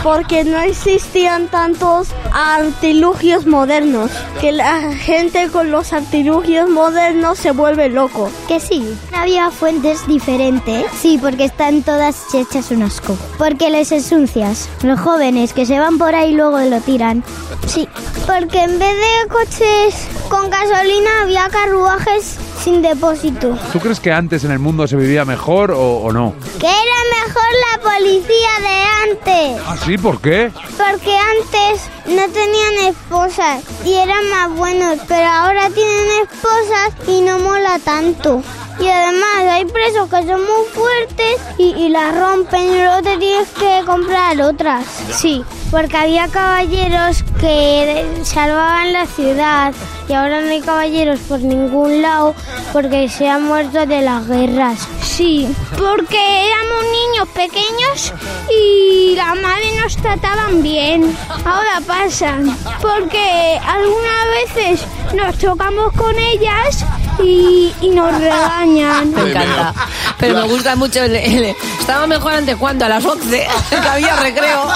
porque 0.02 0.44
no 0.44 0.60
existían 0.60 1.48
tantos 1.48 2.08
artilugios 2.32 3.46
modernos. 3.46 4.10
Que 4.40 4.52
la 4.52 4.92
gente 4.92 5.48
con 5.50 5.70
los 5.70 5.92
artilugios 5.92 6.68
modernos 6.68 7.38
se 7.38 7.50
vuelve 7.50 7.88
loco. 7.88 8.30
Que 8.46 8.60
sí. 8.60 8.96
Había 9.12 9.50
fuentes 9.50 10.06
diferentes. 10.06 10.84
Sí, 11.00 11.18
porque 11.20 11.46
están 11.46 11.82
todas 11.82 12.34
hechas 12.34 12.70
un 12.70 12.82
asco. 12.82 13.16
Porque 13.38 13.70
les 13.70 13.92
ensucias. 13.92 14.68
Los 14.82 15.00
jóvenes 15.00 15.52
que 15.52 15.66
se 15.66 15.78
van 15.78 15.98
por 15.98 16.14
ahí 16.14 16.34
luego 16.34 16.58
lo 16.58 16.80
tiran. 16.80 17.24
Sí. 17.66 17.88
Porque 18.26 18.60
en 18.62 18.78
vez 18.78 18.94
de 18.94 19.28
coches 19.28 20.08
con 20.28 20.50
gasolina 20.50 21.22
había 21.22 21.48
carruajes 21.48 22.38
sin 22.62 22.82
depósito. 22.82 23.58
¿Tú 23.72 23.80
crees 23.80 24.00
que 24.00 24.12
antes 24.12 24.44
en 24.44 24.50
el 24.50 24.58
mundo 24.58 24.86
se 24.86 24.96
vivía 24.96 25.24
mejor 25.24 25.70
o, 25.70 25.98
o 25.98 26.12
no? 26.12 26.34
Que 26.58 26.66
era 26.66 27.26
mejor 27.26 27.43
la 27.60 27.82
policía 27.82 28.50
de 28.60 29.10
antes. 29.12 29.62
¿Ah, 29.66 29.76
sí? 29.84 29.98
¿Por 29.98 30.20
qué? 30.20 30.50
Porque 30.76 31.16
antes 31.16 31.82
no 32.06 32.28
tenían 32.32 32.88
esposas 32.88 33.62
y 33.84 33.94
eran 33.94 34.28
más 34.30 34.50
buenos, 34.56 34.98
pero 35.08 35.26
ahora 35.26 35.70
tienen 35.70 36.06
esposas 36.22 37.08
y 37.08 37.20
no 37.20 37.38
mola 37.38 37.78
tanto. 37.84 38.42
Y 38.80 38.88
además 38.88 39.36
hay 39.50 39.64
presos 39.66 40.10
que 40.10 40.16
son 40.26 40.40
muy 40.40 40.66
fuertes 40.74 41.40
y, 41.58 41.74
y 41.76 41.88
las 41.90 42.14
rompen 42.18 42.62
y 42.62 42.74
luego 42.76 43.02
te 43.02 43.16
tienes 43.18 43.48
que 43.50 43.82
comprar 43.86 44.40
otras. 44.40 44.84
Sí, 45.12 45.44
porque 45.70 45.96
había 45.96 46.26
caballeros 46.28 47.22
que 47.40 48.04
salvaban 48.24 48.92
la 48.92 49.06
ciudad 49.06 49.72
y 50.08 50.12
ahora 50.12 50.40
no 50.40 50.48
hay 50.50 50.60
caballeros 50.60 51.20
por 51.20 51.38
ningún 51.40 52.02
lado 52.02 52.34
porque 52.72 53.08
se 53.08 53.28
han 53.28 53.44
muerto 53.44 53.86
de 53.86 54.02
las 54.02 54.26
guerras. 54.26 54.80
Sí, 55.02 55.48
porque 55.78 56.18
éramos 56.48 56.84
niños 56.84 57.28
pequeños 57.48 58.12
y 58.50 59.14
la 59.16 59.34
madre 59.34 59.76
nos 59.80 59.96
trataban 59.96 60.62
bien. 60.62 61.16
Ahora 61.44 61.80
pasan 61.86 62.56
porque 62.80 63.60
algunas 63.66 64.26
veces 64.54 64.86
nos 65.14 65.38
chocamos 65.38 65.92
con 65.94 66.16
ellas 66.18 66.84
y, 67.22 67.72
y 67.80 67.88
nos 67.90 68.18
regañan. 68.18 69.12
Me 69.12 69.30
encanta. 69.30 69.74
Pero 70.18 70.34
me 70.40 70.48
gusta 70.48 70.76
mucho 70.76 71.02
el, 71.02 71.16
el- 71.16 71.54
Estaba 71.80 72.06
mejor 72.06 72.32
antes 72.32 72.56
cuando 72.56 72.86
a 72.86 72.88
las 72.88 73.04
11 73.04 73.46
que 73.70 73.76
había 73.76 74.16
recreo. 74.16 74.66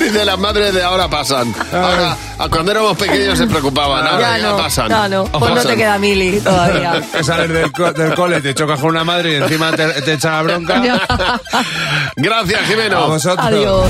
Dice 0.00 0.24
las 0.24 0.38
madres 0.38 0.74
de 0.74 0.82
ahora 0.82 1.08
pasan. 1.08 1.54
Ahora, 1.72 2.16
cuando 2.50 2.72
éramos 2.72 2.96
pequeños 2.96 3.38
se 3.38 3.46
preocupaban, 3.46 4.06
ahora 4.06 4.38
ya, 4.38 4.48
no, 4.50 4.56
pasan. 4.56 4.88
No, 4.88 5.08
no, 5.08 5.24
pues 5.24 5.54
no 5.54 5.62
te 5.62 5.76
queda 5.76 5.98
mili 5.98 6.40
todavía. 6.40 7.02
Sales 7.22 7.48
del, 7.50 7.72
co- 7.72 7.92
del 7.92 8.14
cole, 8.14 8.40
te 8.40 8.54
chocas 8.54 8.80
con 8.80 8.90
una 8.90 9.04
madre 9.04 9.32
y 9.32 9.34
encima 9.36 9.70
te, 9.72 9.86
te 10.02 10.12
echa 10.14 10.30
la 10.32 10.42
bronca. 10.42 10.82
Gracias, 12.16 12.60
Jimeno. 12.68 12.98
A 12.98 13.06
vosotros. 13.06 13.46
Adiós. 13.46 13.88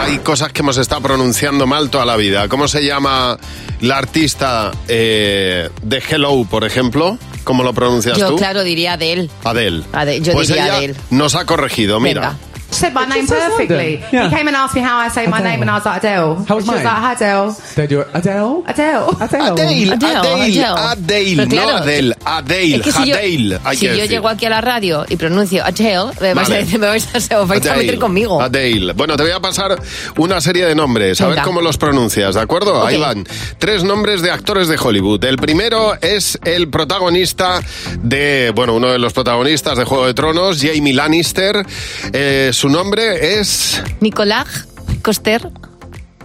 Hay 0.00 0.18
cosas 0.18 0.52
que 0.52 0.62
hemos 0.62 0.76
estado 0.76 1.00
pronunciando 1.02 1.66
mal 1.66 1.90
toda 1.90 2.04
la 2.04 2.16
vida. 2.16 2.48
¿Cómo 2.48 2.68
se 2.68 2.84
llama 2.84 3.38
la 3.80 3.96
artista 3.98 4.70
eh, 4.88 5.70
de 5.82 6.02
Hello, 6.08 6.44
por 6.48 6.64
ejemplo? 6.64 7.18
¿Cómo 7.44 7.62
lo 7.62 7.72
pronuncias 7.72 8.18
Yo, 8.18 8.28
tú? 8.30 8.36
claro, 8.36 8.62
diría 8.64 8.96
de 8.96 9.12
él. 9.12 9.30
Adele. 9.44 9.84
Ade- 9.92 10.20
yo 10.20 10.32
pues 10.32 10.48
diría 10.48 10.64
ella 10.66 10.76
Adele. 10.78 10.94
nos 11.10 11.34
ha 11.36 11.44
corregido, 11.44 12.00
mira. 12.00 12.20
Venga. 12.20 12.36
Said 12.76 12.92
my 12.94 13.04
name 13.06 13.26
perfectly. 13.26 13.96
Adele. 13.96 14.08
Yeah. 14.12 14.28
He 14.28 14.36
came 14.36 14.46
and 14.48 14.56
asked 14.56 14.74
me 14.74 14.82
how 14.82 14.98
I 14.98 15.08
say 15.08 15.26
my 15.26 15.38
Adele. 15.38 15.50
name, 15.52 15.62
and 15.62 15.70
I 15.70 15.74
was 15.74 15.84
like 15.84 15.98
Adele. 15.98 16.44
How 16.48 16.56
was 16.56 16.64
she 16.64 16.70
was 16.70 16.82
like, 16.84 16.86
"Hi, 16.86 17.12
Adele." 17.14 17.56
Then 17.74 17.88
you're 17.90 18.06
Adele? 18.14 18.62
Adele. 18.66 19.08
Adele. 19.20 19.52
Adele, 19.52 19.92
Adele, 19.92 19.92
Adele, 19.92 19.92
Adele. 19.92 20.76
Adele, 20.76 21.36
Pero 21.36 21.48
no 21.48 21.54
claro, 21.62 21.76
Adele, 21.78 22.16
Adele, 22.24 22.76
Es 22.76 22.82
que 22.82 22.92
si 22.92 23.04
yo, 23.06 23.14
Adele, 23.16 23.58
hay 23.64 23.76
si 23.76 23.86
yo 23.86 24.04
llego 24.04 24.28
aquí 24.28 24.46
a 24.46 24.50
la 24.50 24.60
radio 24.60 25.04
y 25.08 25.16
pronuncio 25.16 25.64
Adele, 25.64 26.10
me 26.20 26.34
vais, 26.34 26.48
Vale. 26.48 26.60
a, 26.60 26.64
decir- 26.66 26.78
me 26.78 26.86
vais 26.86 27.08
a, 27.14 27.38
os 27.40 27.48
vais 27.48 27.66
a 27.66 27.70
Adele, 27.72 27.86
meter 27.86 27.98
conmigo. 27.98 28.40
Adele. 28.40 28.92
Bueno, 28.92 29.16
te 29.16 29.22
voy 29.22 29.32
a 29.32 29.40
pasar 29.40 29.76
una 30.16 30.40
serie 30.40 30.66
de 30.66 30.74
nombres, 30.74 31.20
a 31.20 31.24
ver 31.26 31.34
Venga. 31.36 31.44
cómo 31.44 31.60
los 31.60 31.76
pronuncias, 31.78 32.34
¿de 32.34 32.40
acuerdo? 32.40 32.86
Ahí 32.86 32.96
Ok. 32.96 33.02
van. 33.02 33.24
Tres 33.58 33.84
nombres 33.84 34.22
de 34.22 34.30
actores 34.30 34.68
de 34.68 34.76
Hollywood. 34.76 35.24
El 35.24 35.36
primero 35.36 35.94
es 36.00 36.38
el 36.44 36.68
protagonista 36.68 37.60
de, 38.02 38.52
bueno, 38.54 38.74
uno 38.74 38.88
de 38.88 38.98
los 38.98 39.12
protagonistas 39.12 39.76
de 39.78 39.84
Juego 39.84 40.06
de 40.06 40.14
Tronos, 40.14 40.58
Jamie 40.60 40.92
Lannister. 40.94 41.64
Eh, 42.12 42.50
su 42.52 42.65
nombre 42.68 43.38
es... 43.38 43.82
Nicolás 44.00 44.66
Coster 45.02 45.48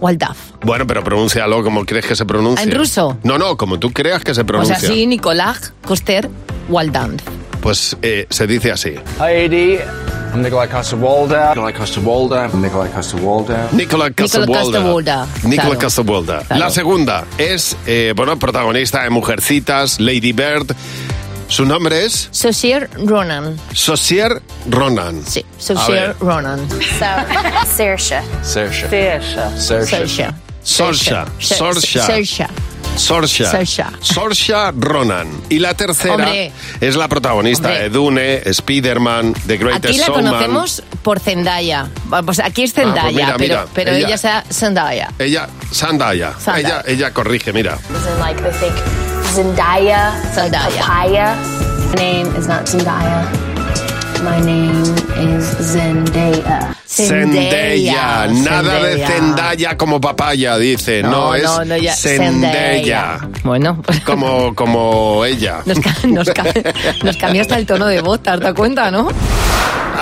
Waldaf. 0.00 0.36
Bueno, 0.62 0.86
pero 0.86 1.04
pronúncialo 1.04 1.62
como 1.62 1.84
crees 1.84 2.06
que 2.06 2.16
se 2.16 2.24
pronuncia. 2.24 2.64
¿En 2.64 2.72
ruso? 2.72 3.18
No, 3.22 3.38
no, 3.38 3.56
como 3.56 3.78
tú 3.78 3.92
creas 3.92 4.24
que 4.24 4.34
se 4.34 4.40
O 4.42 4.46
pronuncia. 4.46 4.78
sea, 4.78 4.88
sí, 4.88 5.06
Nicolás 5.06 5.72
Coster 5.86 6.28
Waldaf. 6.68 7.10
Pues 7.60 7.96
eh, 8.02 8.26
se 8.28 8.46
dice 8.46 8.72
así. 8.72 8.94
Hi, 9.20 9.44
Eddie. 9.44 9.80
I'm 10.34 10.40
Nikolai 10.42 10.66
Coster-Waldau. 10.66 11.54
Nikolai 11.54 11.72
Coster-Waldau. 11.74 12.48
Nikolai. 12.56 12.90
Casablanca, 12.90 13.68
Nicola 13.72 14.10
claro. 14.10 15.78
Casablanca. 15.78 16.38
Claro. 16.48 16.58
La 16.64 16.70
segunda 16.70 17.24
es, 17.36 17.76
eh, 17.86 18.14
bueno, 18.16 18.38
protagonista 18.38 19.02
de 19.02 19.10
Mujercitas, 19.10 20.00
Lady 20.00 20.32
Bird. 20.32 20.74
Su 21.52 21.66
nombre 21.66 22.06
es 22.06 22.28
Saoirse 22.32 22.88
Ronan. 23.04 23.58
Sosier 23.74 24.40
Ronan. 24.70 25.22
Sí, 25.26 25.44
A 25.44 25.60
Saoirse 25.60 25.92
ver. 25.92 26.16
Ronan. 26.18 26.66
Saoirse. 27.76 28.22
Saoirse. 28.42 28.88
Saoirse. 29.58 29.90
Sorsha. 29.92 30.34
Sorsha. 30.62 31.26
Saoirse. 31.38 32.46
Sorsha. 32.96 33.50
Saoirse. 33.50 33.84
Sorsha 34.00 34.72
Ronan. 34.74 35.28
Y 35.50 35.58
la 35.58 35.74
tercera 35.74 36.14
Hombre. 36.14 36.52
es 36.80 36.96
la 36.96 37.08
protagonista 37.08 37.68
Hombre. 37.68 37.82
de 37.82 37.90
Dune, 37.90 38.42
Spider-Man, 38.46 39.34
The 39.46 39.56
Greatest 39.58 39.84
Aquí 39.86 39.98
la 39.98 40.06
Showman. 40.06 40.24
conocemos 40.24 40.82
por 41.02 41.20
Zendaya. 41.20 41.86
Pues 42.24 42.38
aquí 42.38 42.62
es 42.62 42.70
Ah, 42.70 42.74
pues 42.82 42.86
Zendaya, 42.94 43.10
mira, 43.12 43.26
pero, 43.36 43.38
mira, 43.38 43.66
pero 43.74 43.90
ella- 43.92 44.06
ella 44.08 44.16
sea 44.18 44.44
Zendaya. 44.50 45.10
Ella, 45.18 45.48
Sandaya. 45.70 46.32
Zendaya. 46.38 46.60
Ella, 46.68 46.82
ella 46.86 47.10
corrige, 47.12 47.52
mira. 47.52 47.78
Zendaya, 49.32 50.12
Zendaya. 50.34 50.60
like 50.60 50.76
papaya. 50.76 51.36
My 51.88 51.94
name 51.96 52.26
is 52.36 52.46
not 52.46 52.64
Zendaya. 52.66 53.24
My 54.22 54.38
name 54.44 54.82
is 55.24 55.44
Zendaya. 55.72 56.74
Zendaya. 56.86 58.28
Nada 58.44 58.82
de 58.84 59.06
Zendaya. 59.06 59.76
Como 59.78 59.98
papaya, 60.00 60.58
dice. 60.58 61.02
No, 61.02 61.10
No, 61.10 61.34
es 61.34 61.42
no, 61.44 61.64
no, 61.64 61.76
ya- 61.78 61.94
Zendaya. 61.94 63.18
Bueno, 63.42 63.80
Como, 64.04 64.54
como 64.54 65.24
ella. 65.24 65.62
nos, 65.64 65.80
ca- 65.80 65.96
nos, 66.06 66.28
ca- 66.30 66.44
nos 67.02 67.16
cambió 67.16 67.40
hasta 67.42 67.56
el 67.56 67.64
tono 67.66 67.86
de 67.86 68.00
voz, 68.02 68.22
¿te 68.22 68.30
has 68.30 68.40
dado 68.40 68.54
cuenta, 68.54 68.90
no? 68.90 69.08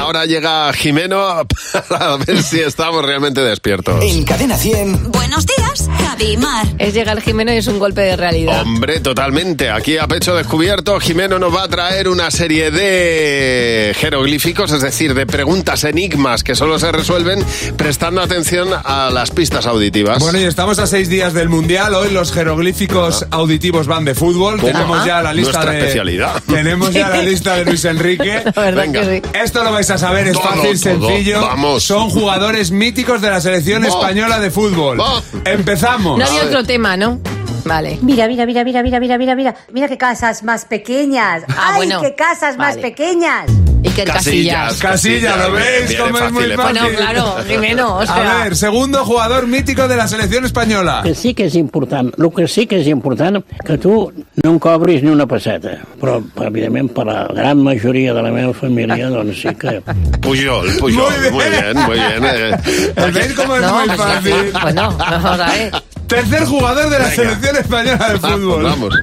Ahora 0.01 0.25
llega 0.25 0.73
Jimeno 0.73 1.47
para 1.89 2.17
ver 2.17 2.43
si 2.43 2.59
estamos 2.59 3.05
realmente 3.05 3.43
despiertos. 3.43 4.03
En 4.03 4.25
Cadena 4.25 4.57
100. 4.57 5.13
Buenos 5.13 5.45
días, 5.45 5.91
Javi 6.03 6.39
Mar. 6.39 6.67
Es 6.79 6.95
llegar 6.95 7.21
Jimeno 7.21 7.53
y 7.53 7.59
es 7.59 7.67
un 7.67 7.79
golpe 7.79 8.01
de 8.01 8.17
realidad. 8.17 8.63
Hombre, 8.63 9.01
totalmente. 9.01 9.69
Aquí 9.69 9.99
a 9.99 10.09
pecho 10.09 10.35
descubierto, 10.35 10.99
Jimeno 11.01 11.39
nos 11.39 11.55
va 11.55 11.65
a 11.65 11.69
traer 11.69 12.09
una 12.09 12.31
serie 12.31 12.71
de 12.71 13.95
jeroglíficos, 13.95 14.73
es 14.73 14.81
decir, 14.81 15.13
de 15.13 15.27
preguntas 15.27 15.85
enigmas 15.85 16.45
que 16.45 16.55
solo 16.55 16.79
se 16.79 16.91
resuelven 16.91 17.45
prestando 17.77 18.23
atención 18.23 18.69
a 18.73 19.11
las 19.11 19.31
pistas 19.31 19.67
auditivas. 19.67 20.19
Bueno, 20.21 20.41
y 20.41 20.45
estamos 20.45 20.79
a 20.79 20.87
seis 20.87 21.11
días 21.11 21.35
del 21.35 21.51
Mundial. 21.51 21.95
Hoy 21.95 22.11
los 22.11 22.33
jeroglíficos 22.33 23.27
auditivos 23.31 23.87
van 23.87 24.07
de 24.07 24.15
fútbol. 24.15 24.61
Tenemos 24.63 25.05
ya 25.05 25.21
la 25.23 25.35
lista 25.35 25.53
Nuestra 25.59 25.73
de... 25.73 25.79
especialidad. 25.81 26.43
Tenemos 26.47 26.91
ya 26.91 27.11
la 27.11 27.21
lista 27.23 27.57
de 27.57 27.67
Luis 27.67 27.85
Enrique. 27.85 28.43
La 28.57 28.63
verdad 28.63 28.83
Venga. 28.83 29.01
que 29.03 29.21
sí. 29.21 29.23
Esto 29.35 29.63
lo 29.63 29.73
vais 29.73 29.89
a 29.90 29.98
saber, 29.98 30.29
es 30.29 30.33
Todo, 30.35 30.42
fácil, 30.44 30.81
todo. 30.81 31.09
sencillo. 31.09 31.40
Vamos. 31.42 31.83
Son 31.83 32.11
jugadores 32.11 32.70
míticos 32.70 33.20
de 33.20 33.31
la 33.31 33.40
selección 33.40 33.85
española 33.85 34.38
de 34.40 34.50
fútbol. 34.50 35.03
Empezamos. 35.44 36.18
No 36.18 36.24
hay 36.24 36.38
otro 36.38 36.64
tema, 36.64 36.96
¿no? 36.96 37.20
Vale. 37.64 37.99
Mira, 38.03 38.27
mira, 38.29 38.46
mira, 38.46 38.64
mira, 38.64 38.83
mira, 38.83 39.01
mira, 39.01 39.18
mira, 39.18 39.35
mira. 39.37 39.55
Mira 39.73 39.88
qué 39.88 39.99
casas 39.99 40.42
más 40.42 40.64
pequeñas. 40.64 41.42
Ah, 41.49 41.73
¡Ay, 41.75 41.77
bueno. 41.77 42.01
qué 42.03 42.14
casas 42.14 42.57
más 42.57 42.77
Vale. 42.77 42.83
pequeñas! 42.83 43.51
Iker 43.83 44.05
Casillas. 44.07 44.77
Casillas. 44.77 44.79
Casilla, 44.79 45.37
¿lo 45.49 45.53
veis? 45.55 45.96
Cómo 45.99 46.18
es 46.18 46.33
muy 46.33 46.42
fácil. 46.53 46.57
Bueno, 46.57 46.96
claro, 46.99 47.37
Jimeno, 47.49 47.96
o 47.96 48.07
sea... 48.07 48.40
A 48.40 48.44
ver, 48.44 48.57
segundo 48.57 49.05
jugador 49.07 49.46
mítico 49.46 49.88
de 49.88 49.96
la 49.96 50.07
selección 50.07 50.44
española. 50.44 51.01
que 51.03 51.14
sí 51.14 51.33
que 51.35 51.46
és 51.46 51.55
important, 51.55 52.12
el 52.18 52.31
que 52.31 52.46
sí 52.46 52.66
que 52.66 52.77
és 52.81 52.87
important 52.88 53.40
que 53.64 53.79
tu 53.79 54.12
no 54.44 54.51
em 54.53 54.59
cobris 54.59 55.03
ni 55.03 55.09
una 55.09 55.27
passeta, 55.27 55.79
però 56.01 56.20
evidentment 56.44 56.90
per 56.92 57.07
la 57.09 57.25
gran 57.33 57.62
majoria 57.64 58.12
de 58.12 58.23
la 58.23 58.31
meva 58.31 58.53
família 58.53 59.09
doncs 59.09 59.40
sí 59.40 59.55
que... 59.57 59.81
Puyol, 60.20 60.77
Puyol. 60.79 61.33
Muy 61.33 61.44
bien, 61.49 61.77
muy 61.87 61.96
bien. 61.96 62.25
eh. 62.25 62.57
¿Veis 63.14 63.33
cómo 63.33 63.57
es 63.57 63.62
No, 63.62 63.75
muy 63.79 63.87
pues 63.87 63.96
fácil? 63.99 64.35
a 64.55 65.37
ver. 65.49 65.73
Tercer 66.11 66.44
jugador 66.44 66.90
de 66.90 66.99
la 66.99 67.05
Venga. 67.07 67.14
selección 67.16 67.57
española 67.57 68.09
de 68.11 68.18
fútbol. 68.18 68.62
Vamos. 68.64 68.94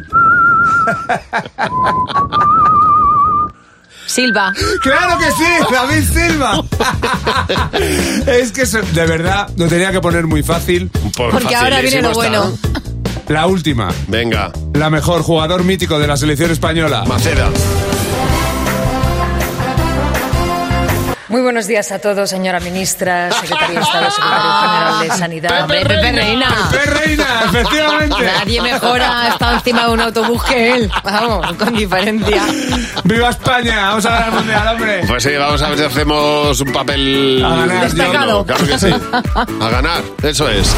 Silva. 4.05 4.53
¡Claro 4.81 5.17
que 5.17 5.25
sí! 5.31 5.45
¡David 5.71 6.03
Silva! 6.03 6.63
es 8.27 8.51
que 8.51 8.61
eso- 8.61 8.81
de 8.81 9.05
verdad 9.05 9.49
lo 9.57 9.67
tenía 9.67 9.91
que 9.91 9.99
poner 9.99 10.25
muy 10.27 10.43
fácil. 10.43 10.89
Por 11.15 11.31
Porque 11.31 11.55
ahora 11.55 11.81
viene 11.81 12.01
lo 12.01 12.13
bueno. 12.13 12.53
está. 12.53 13.33
La 13.33 13.47
última. 13.47 13.89
Venga, 14.07 14.51
La 14.73 14.89
mejor 14.89 15.21
jugador 15.23 15.63
mítico 15.65 15.99
de 15.99 16.07
la 16.07 16.15
selección 16.15 16.51
española. 16.51 17.03
Maceda. 17.05 17.49
Muy 21.29 21.41
buenos 21.41 21.67
días 21.67 21.91
a 21.91 21.99
todos, 21.99 22.29
señora 22.29 22.61
ministra, 22.61 23.29
secretario 23.31 23.75
de 23.75 23.81
Estado, 23.81 24.11
secretario 24.11 24.51
general 24.61 24.99
de 25.01 25.09
Sanidad. 25.09 25.67
Pepe 25.67 25.83
Reina. 25.83 26.69
¡Pepe 26.71 26.85
Reina! 26.85 27.25
¡Efectivamente! 27.45 28.15
Nadie 28.23 28.61
mejor 28.61 29.01
ha 29.01 29.27
estado 29.27 29.55
encima 29.55 29.87
de 29.87 29.91
un 29.91 29.99
autobús 29.99 30.41
que 30.45 30.73
él. 30.73 30.91
Vamos, 31.03 31.53
con 31.57 31.75
diferencia. 31.75 32.43
¡Viva 33.03 33.29
España! 33.29 33.89
Vamos 33.89 34.05
a 34.05 34.09
ganar 34.11 34.29
el 34.29 34.35
mundial, 34.35 34.67
hombre. 34.69 35.01
Pues 35.05 35.23
sí, 35.23 35.35
vamos 35.35 35.61
a 35.61 35.69
ver 35.69 35.77
si 35.77 35.83
hacemos 35.83 36.61
un 36.61 36.71
papel 36.71 37.43
A 37.45 37.49
ganar, 37.57 37.81
Destacado. 37.81 38.45
Claro 38.45 38.65
que 38.65 38.79
sí. 38.79 38.89
A 39.61 39.69
ganar, 39.69 40.03
eso 40.23 40.49
es. 40.49 40.73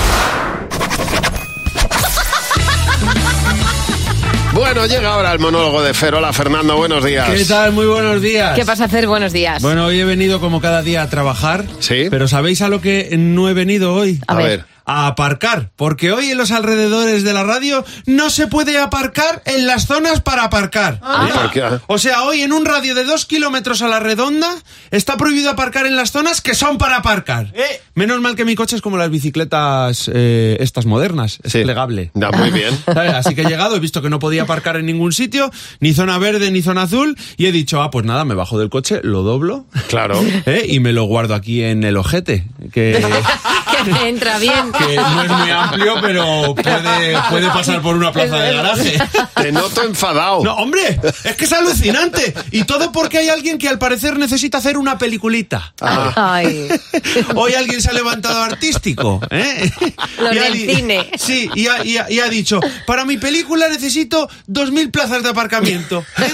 Bueno, 4.60 4.86
llega 4.88 5.14
ahora 5.14 5.32
el 5.32 5.40
monólogo 5.40 5.82
de 5.82 5.94
Fer. 5.94 6.14
Hola, 6.16 6.34
Fernando, 6.34 6.76
buenos 6.76 7.02
días. 7.06 7.30
¿Qué 7.30 7.46
tal? 7.46 7.72
Muy 7.72 7.86
buenos 7.86 8.22
días. 8.22 8.56
¿Qué 8.58 8.66
pasa, 8.66 8.90
Fer? 8.90 9.08
Buenos 9.08 9.32
días. 9.32 9.62
Bueno, 9.62 9.86
hoy 9.86 10.02
he 10.02 10.04
venido 10.04 10.42
como 10.42 10.60
cada 10.60 10.82
día 10.82 11.02
a 11.02 11.10
trabajar. 11.10 11.64
Sí. 11.80 12.08
Pero 12.12 12.28
¿sabéis 12.28 12.62
a 12.62 12.68
lo 12.68 12.82
que 12.82 13.10
no 13.18 13.48
he 13.48 13.54
venido 13.54 13.94
hoy? 13.94 14.20
A 14.28 14.34
A 14.34 14.36
ver. 14.36 14.46
ver. 14.46 14.66
A 14.92 15.06
aparcar. 15.06 15.70
Porque 15.76 16.12
hoy 16.12 16.32
en 16.32 16.38
los 16.40 16.50
alrededores 16.50 17.24
de 17.24 17.32
la 17.32 17.44
radio 17.44 17.86
no 18.08 18.32
se 18.32 18.48
puede 18.48 18.80
aparcar 18.80 19.44
en 19.46 19.68
las 19.68 19.86
zonas 19.86 20.20
para 20.20 20.46
aparcar. 20.46 21.00
Ah. 21.04 21.52
¿Eh? 21.54 21.80
O 21.86 22.00
sea, 22.00 22.24
hoy 22.24 22.42
en 22.42 22.54
un 22.54 22.66
radio 22.66 22.96
de 22.96 23.04
dos 23.04 23.26
kilómetros 23.28 23.84
a 23.84 23.88
la 23.88 24.00
redonda 24.00 24.50
está 24.90 25.16
prohibido 25.16 25.52
aparcar 25.52 25.86
en 25.86 25.96
las 25.96 26.12
zonas 26.12 26.42
que 26.42 26.56
son 26.56 26.80
para 26.80 26.98
aparcar. 26.98 27.54
Menos 27.94 28.20
mal 28.20 28.36
que 28.36 28.46
mi 28.46 28.56
coche 28.56 28.76
es 28.78 28.82
como 28.82 28.98
las 28.98 29.12
bicicletas 29.12 30.10
eh, 30.12 30.58
estas 30.60 30.88
modernas. 30.88 31.40
Es 31.44 31.52
plegable. 31.52 32.12
Da 32.14 32.32
muy 32.32 32.50
bien. 32.50 32.76
¿Sabes? 32.86 33.14
Así 33.14 33.36
que 33.36 33.42
he 33.42 33.46
llegado, 33.46 33.76
he 33.76 33.80
visto 33.80 34.02
que 34.02 34.10
no 34.10 34.20
podía 34.20 34.44
aparcar 34.44 34.78
en 34.78 34.86
ningún 34.86 35.12
sitio, 35.12 35.52
ni 35.80 35.94
zona 35.94 36.18
verde 36.18 36.50
ni 36.50 36.62
zona 36.62 36.84
azul, 36.84 37.16
y 37.38 37.46
he 37.46 37.52
dicho, 37.52 37.82
ah, 37.82 37.92
pues 37.92 38.06
nada, 38.06 38.26
me 38.26 38.36
bajo 38.36 38.58
del 38.58 38.70
coche, 38.70 39.02
lo 39.04 39.24
doblo. 39.24 39.66
Claro. 39.88 40.20
¿eh? 40.46 40.66
Y 40.68 40.80
me 40.80 40.94
lo 40.94 41.04
guardo 41.04 41.36
aquí 41.36 41.64
en 41.64 41.84
el 41.84 41.98
ojete. 41.98 42.46
Que, 42.72 43.06
entra 44.06 44.38
bien. 44.40 44.72
que 44.72 44.96
no 44.96 45.24
es 45.24 45.30
muy 45.32 45.52
amplio, 45.52 45.96
pero 46.02 46.56
puede, 46.56 47.18
puede 47.30 47.48
pasar 47.50 47.82
por 47.82 47.96
una 47.96 48.12
plaza 48.12 48.38
de 48.38 48.54
garaje. 48.54 48.98
Te 49.36 49.52
noto 49.52 49.84
enfadado. 49.84 50.44
No, 50.44 50.54
hombre, 50.56 51.00
es 51.24 51.36
que 51.36 51.46
es 51.46 51.54
alucinante. 51.54 52.34
Y 52.52 52.64
todo 52.64 52.92
porque 52.92 53.18
hay 53.20 53.30
alguien 53.30 53.58
que 53.58 53.68
al 53.70 53.80
parecer 53.80 54.18
necesita 54.18 54.58
hacer 54.60 54.78
una 54.78 54.98
peliculita. 54.98 55.74
Ay. 55.82 56.68
Hoy 57.36 57.54
alguien 57.54 57.82
se 57.82 57.90
ha 57.90 57.94
levantado 57.94 58.42
artístico, 58.42 59.22
¿eh? 59.30 59.72
Lo 60.20 60.32
Y 60.34 60.36
del 60.40 60.54
cine. 60.76 61.10
Sí, 61.18 61.50
y 61.56 61.68
ha, 61.68 61.84
y 61.86 61.98
ha- 61.98 62.10
y 62.12 62.20
ha 62.20 62.28
dicho, 62.30 62.60
para 62.86 63.06
mi 63.06 63.18
película 63.18 63.68
necesito 63.70 64.30
dos 64.48 64.72
mil 64.72 64.90
plazas 64.92 65.24
de 65.24 65.30
aparcamiento. 65.30 66.04
¿eh? 66.18 66.34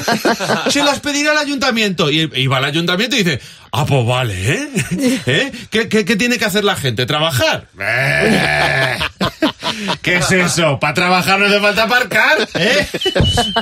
Se 0.71 0.83
las 0.83 0.99
pedirá 0.99 1.31
al 1.31 1.37
ayuntamiento. 1.37 2.09
Y, 2.09 2.29
y 2.35 2.47
va 2.47 2.57
al 2.57 2.65
ayuntamiento 2.65 3.15
y 3.15 3.23
dice, 3.23 3.41
ah, 3.75 3.85
pues 3.85 4.05
vale, 4.05 4.53
¿eh? 4.53 4.69
¿Eh? 5.25 5.51
¿Qué, 5.69 5.87
qué- 5.89 6.05
qué 6.05 6.15
tiene 6.15 6.37
que 6.37 6.45
hacer 6.45 6.63
la 6.63 6.75
gente? 6.75 7.05
¿Trabajar? 7.05 7.67
Eh. 7.79 8.97
¿Qué 10.01 10.15
es 10.17 10.31
eso? 10.31 10.79
¿Para 10.79 10.93
trabajar 10.93 11.39
no 11.39 11.47
hace 11.47 11.59
falta 11.59 11.83
aparcar? 11.83 12.47
¿Eh? 12.53 12.87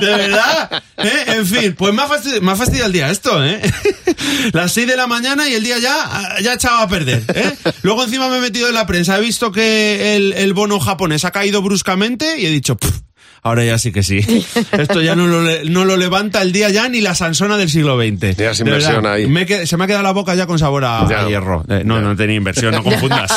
¿De 0.00 0.06
verdad? 0.06 0.82
¿Eh? 0.98 1.24
En 1.28 1.46
fin, 1.46 1.74
pues 1.76 1.92
me 1.92 2.02
ha 2.02 2.06
fastidiado, 2.06 2.42
me 2.42 2.52
ha 2.52 2.56
fastidiado 2.56 2.86
el 2.86 2.92
día 2.92 3.10
esto, 3.10 3.44
¿eh? 3.44 3.60
Las 4.52 4.72
6 4.72 4.86
de 4.86 4.96
la 4.96 5.06
mañana 5.06 5.48
y 5.48 5.54
el 5.54 5.64
día 5.64 5.78
ya, 5.78 6.36
ya 6.40 6.52
echado 6.54 6.78
a 6.78 6.88
perder, 6.88 7.24
¿eh? 7.34 7.52
Luego 7.82 8.04
encima 8.04 8.28
me 8.28 8.38
he 8.38 8.40
metido 8.40 8.68
en 8.68 8.74
la 8.74 8.86
prensa, 8.86 9.18
he 9.18 9.20
visto 9.20 9.50
que 9.50 10.14
el, 10.16 10.32
el 10.34 10.52
bono 10.54 10.78
japonés 10.78 11.24
ha 11.24 11.30
caído 11.32 11.62
bruscamente 11.62 12.38
y 12.38 12.46
he 12.46 12.50
dicho, 12.50 12.76
"Pff, 12.76 13.00
ahora 13.44 13.64
ya 13.64 13.78
sí 13.78 13.92
que 13.92 14.02
sí. 14.02 14.18
Esto 14.72 15.00
ya 15.02 15.14
no 15.14 15.26
lo, 15.28 15.42
le- 15.42 15.64
no 15.70 15.84
lo 15.84 15.96
levanta 15.96 16.42
el 16.42 16.50
día 16.50 16.70
ya 16.70 16.88
ni 16.88 17.00
la 17.00 17.14
Sansona 17.14 17.56
del 17.56 17.70
siglo 17.70 17.96
XX. 17.96 18.36
Ya 18.36 18.50
De 18.52 18.58
inversión 18.58 19.06
ahí. 19.06 19.26
me 19.28 19.42
he 19.42 19.46
qued- 19.46 19.66
se 19.66 19.76
me 19.76 19.84
ha 19.84 19.86
quedado 19.86 20.02
la 20.02 20.12
boca 20.12 20.34
ya 20.34 20.46
con 20.46 20.58
sabor 20.58 20.84
a, 20.84 21.06
Ya. 21.08 21.20
a 21.20 21.28
hierro. 21.28 21.64
Eh, 21.68 21.82
no, 21.84 22.00
no 22.00 22.16
tenía 22.16 22.36
inversión, 22.36 22.72
no 22.74 22.82
confundas. 22.82 23.30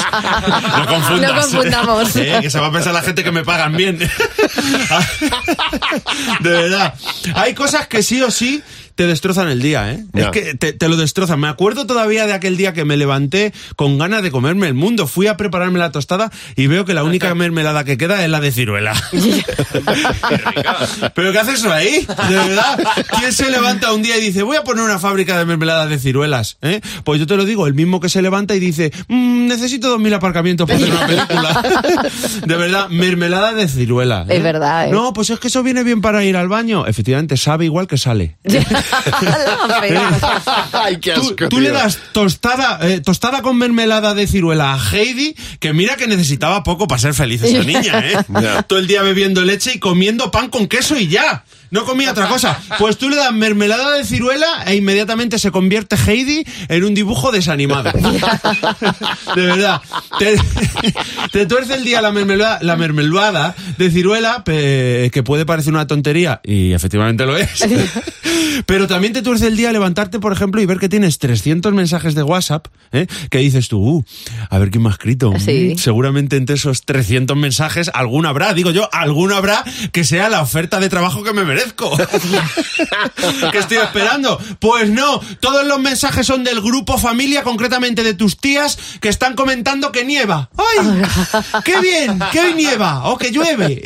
No 0.78 0.88
confundas. 0.88 1.32
No 1.36 1.42
confundamos. 1.42 2.16
Eh, 2.16 2.40
que 2.42 2.50
se 2.50 2.60
va 2.60 2.68
a 2.68 2.72
pensar 2.72 2.94
la 2.94 3.02
gente 3.04 3.24
que 3.24 3.32
me 3.32 3.44
pagan 3.44 3.76
bien. 3.76 4.00
De 6.40 6.50
verdad. 6.50 6.94
Hay 7.36 7.54
cosas 7.54 7.88
que 7.88 8.02
sí 8.02 8.22
o 8.22 8.32
sí 8.32 8.62
te 8.98 9.06
destrozan 9.06 9.48
el 9.48 9.62
día, 9.62 9.94
¿eh? 9.94 10.04
Ya. 10.14 10.26
Es 10.26 10.30
que 10.32 10.56
te, 10.56 10.74
te 10.74 10.90
lo 10.90 10.98
destrozan. 10.98 11.40
Me 11.40 11.48
acuerdo 11.48 11.86
todavía 11.86 12.26
de 12.26 12.34
aquel 12.34 12.58
día 12.58 12.74
que 12.74 12.84
me 12.84 12.98
levanté 12.98 13.54
con 13.76 14.00
ganas 14.00 14.24
de 14.24 14.32
comerme 14.32 14.68
el 14.68 14.74
mundo. 14.74 15.06
Fui 15.06 15.28
a 15.28 15.38
prepararme 15.38 15.78
la 15.78 15.92
tostada 15.92 16.32
y 16.56 16.66
veo 16.66 16.84
que 16.84 16.96
la 16.96 17.04
única 17.04 17.34
mermelada 17.36 17.84
que 17.84 17.96
queda 17.98 18.24
es 18.24 18.30
la 18.30 18.40
de 18.42 18.52
ciruela. 18.52 18.94
¿Pero 21.14 21.32
qué 21.32 21.40
haces 21.40 21.64
ahí? 21.66 22.08
De 22.30 22.36
verdad. 22.36 22.80
¿Quién 23.20 23.32
se 23.34 23.52
levanta 23.52 23.94
un 23.94 24.02
día 24.02 24.18
y 24.18 24.22
dice, 24.22 24.42
voy 24.44 24.58
a 24.58 24.64
poner 24.64 24.84
una 24.84 24.98
fábrica 24.98 25.38
de 25.38 25.46
mermelada 25.46 25.86
de 25.86 26.00
ciruelas? 26.00 26.58
¿eh? 26.64 26.82
Pues 27.04 27.20
yo 27.20 27.28
te 27.28 27.38
lo 27.38 27.46
digo, 27.46 27.68
el 27.68 27.76
mismo 27.76 28.00
que 28.00 28.10
se 28.10 28.22
levanta 28.24 28.56
y 28.56 28.60
dice, 28.60 28.92
"Mm, 29.08 29.46
necesito 29.48 29.90
dos 29.90 30.00
mil 30.00 30.14
aparcamientos 30.14 30.68
para 30.68 30.80
hacer 30.80 30.92
una 30.92 31.06
película. 31.08 31.64
De 32.48 32.56
verdad, 32.56 32.90
mermelada 32.90 33.54
de 33.54 33.68
ciruela. 33.68 34.26
¿eh? 34.28 34.38
Es 34.38 34.44
verdad, 34.44 34.88
¿eh? 34.88 34.92
No, 34.92 35.14
pues 35.14 35.30
es 35.30 35.40
que 35.40 35.50
eso 35.50 35.62
viene 35.62 35.84
bien 35.84 36.02
para 36.02 36.24
ir 36.24 36.36
al 36.36 36.48
baño. 36.48 36.88
Efectivamente, 36.88 37.38
sabe 37.38 37.66
igual 37.66 37.88
que 37.88 37.98
sale. 37.98 38.38
Ay, 40.74 40.98
qué 40.98 41.14
Tú, 41.14 41.22
asco, 41.22 41.50
tú 41.50 41.60
le 41.60 41.72
das 41.72 42.00
tostada, 42.12 42.80
eh, 42.88 43.02
tostada 43.02 43.42
con 43.42 43.58
mermelada 43.58 44.14
de 44.14 44.28
ciruela 44.28 44.74
a 44.74 44.80
Heidi, 44.92 45.36
que 45.60 45.74
mira 45.74 45.96
que 45.96 46.08
necesitaba 46.08 46.64
poco 46.64 46.88
para 46.88 47.00
ser 47.00 47.14
feliz 47.14 47.44
esa 47.44 47.64
niña, 47.66 48.00
¿eh? 48.00 48.18
Todo 48.68 48.80
el 48.80 48.88
día 48.88 49.02
bebiendo 49.02 49.44
leche 49.44 49.74
y 49.76 49.80
comiendo 49.80 50.32
pan 50.32 50.50
con 50.50 50.68
queso 50.68 50.98
y 50.98 51.08
ya. 51.08 51.44
No 51.72 51.86
comía 51.86 52.12
otra 52.12 52.28
cosa. 52.28 52.60
Pues 52.80 52.98
tú 52.98 53.10
le 53.10 53.16
das 53.16 53.34
mermelada 53.34 53.92
de 53.94 54.04
ciruela 54.06 54.64
e 54.66 54.76
inmediatamente 54.76 55.38
se 55.40 55.52
convierte 55.52 55.96
Heidi 55.96 56.44
en 56.70 56.84
un 56.84 56.94
dibujo 56.94 57.32
desanimado. 57.32 57.92
De 59.36 59.42
verdad. 59.46 59.82
Te, 60.20 60.38
te 61.32 61.46
tuerce 61.46 61.76
el 61.76 61.84
día 61.84 62.02
la 62.02 62.12
mermelada, 62.12 62.60
la 62.62 62.76
mermelada 62.76 63.56
de 63.78 63.92
ciruela, 63.92 64.44
que 64.46 65.24
puede 65.26 65.46
parecer 65.46 65.74
una 65.74 65.88
tontería, 65.88 66.42
y 66.44 66.74
efectivamente 66.74 67.26
lo 67.26 67.38
es. 67.38 67.66
Pero 68.66 68.88
también 68.88 69.14
te 69.14 69.22
tuerce 69.22 69.48
el 69.48 69.58
día 69.58 69.72
levantarte, 69.72 70.20
por 70.20 70.34
ejemplo, 70.34 70.62
y 70.62 70.66
ver 70.66 70.80
que 70.80 70.90
tienes 70.90 71.20
300 71.20 71.74
mensajes 71.74 72.16
de 72.16 72.24
WhatsApp, 72.24 72.68
¿eh? 72.92 73.08
que 73.30 73.40
dices 73.40 73.68
tú, 73.68 73.80
"Uh, 73.80 74.04
a 74.50 74.58
ver 74.58 74.72
quién 74.72 74.84
me 74.84 74.90
ha 74.90 74.92
escrito. 74.94 75.34
Sí. 75.40 75.74
Mm, 75.76 75.78
Seguramente 75.78 76.38
entre 76.38 76.56
esos 76.56 76.84
300 76.84 77.36
mensajes, 77.38 77.92
alguno 77.94 78.30
habrá, 78.30 78.54
digo 78.54 78.72
yo, 78.72 78.90
alguno 78.94 79.36
habrá 79.36 79.64
que 79.92 80.04
sea 80.04 80.30
la 80.30 80.42
oferta 80.42 80.80
de 80.80 80.90
trabajo 80.90 81.24
que 81.24 81.34
me 81.34 81.44
merezco. 81.58 81.98
que 83.52 83.58
estoy 83.58 83.78
esperando. 83.78 84.40
Pues 84.60 84.90
no, 84.90 85.20
todos 85.40 85.66
los 85.66 85.80
mensajes 85.80 86.28
son 86.28 86.44
del 86.44 86.62
grupo 86.62 86.98
familia, 86.98 87.44
concretamente 87.44 88.04
de 88.04 88.14
tus 88.14 88.38
tías, 88.38 88.78
que 89.00 89.10
están 89.10 89.36
comentando 89.36 89.92
que 89.92 90.06
nieva. 90.06 90.50
¡Ay! 90.58 91.02
¡Qué 91.64 91.80
bien! 91.80 92.20
¡Que 92.32 92.42
hoy 92.42 92.54
nieva! 92.54 93.10
¡O 93.10 93.18
que 93.18 93.32
llueve! 93.32 93.84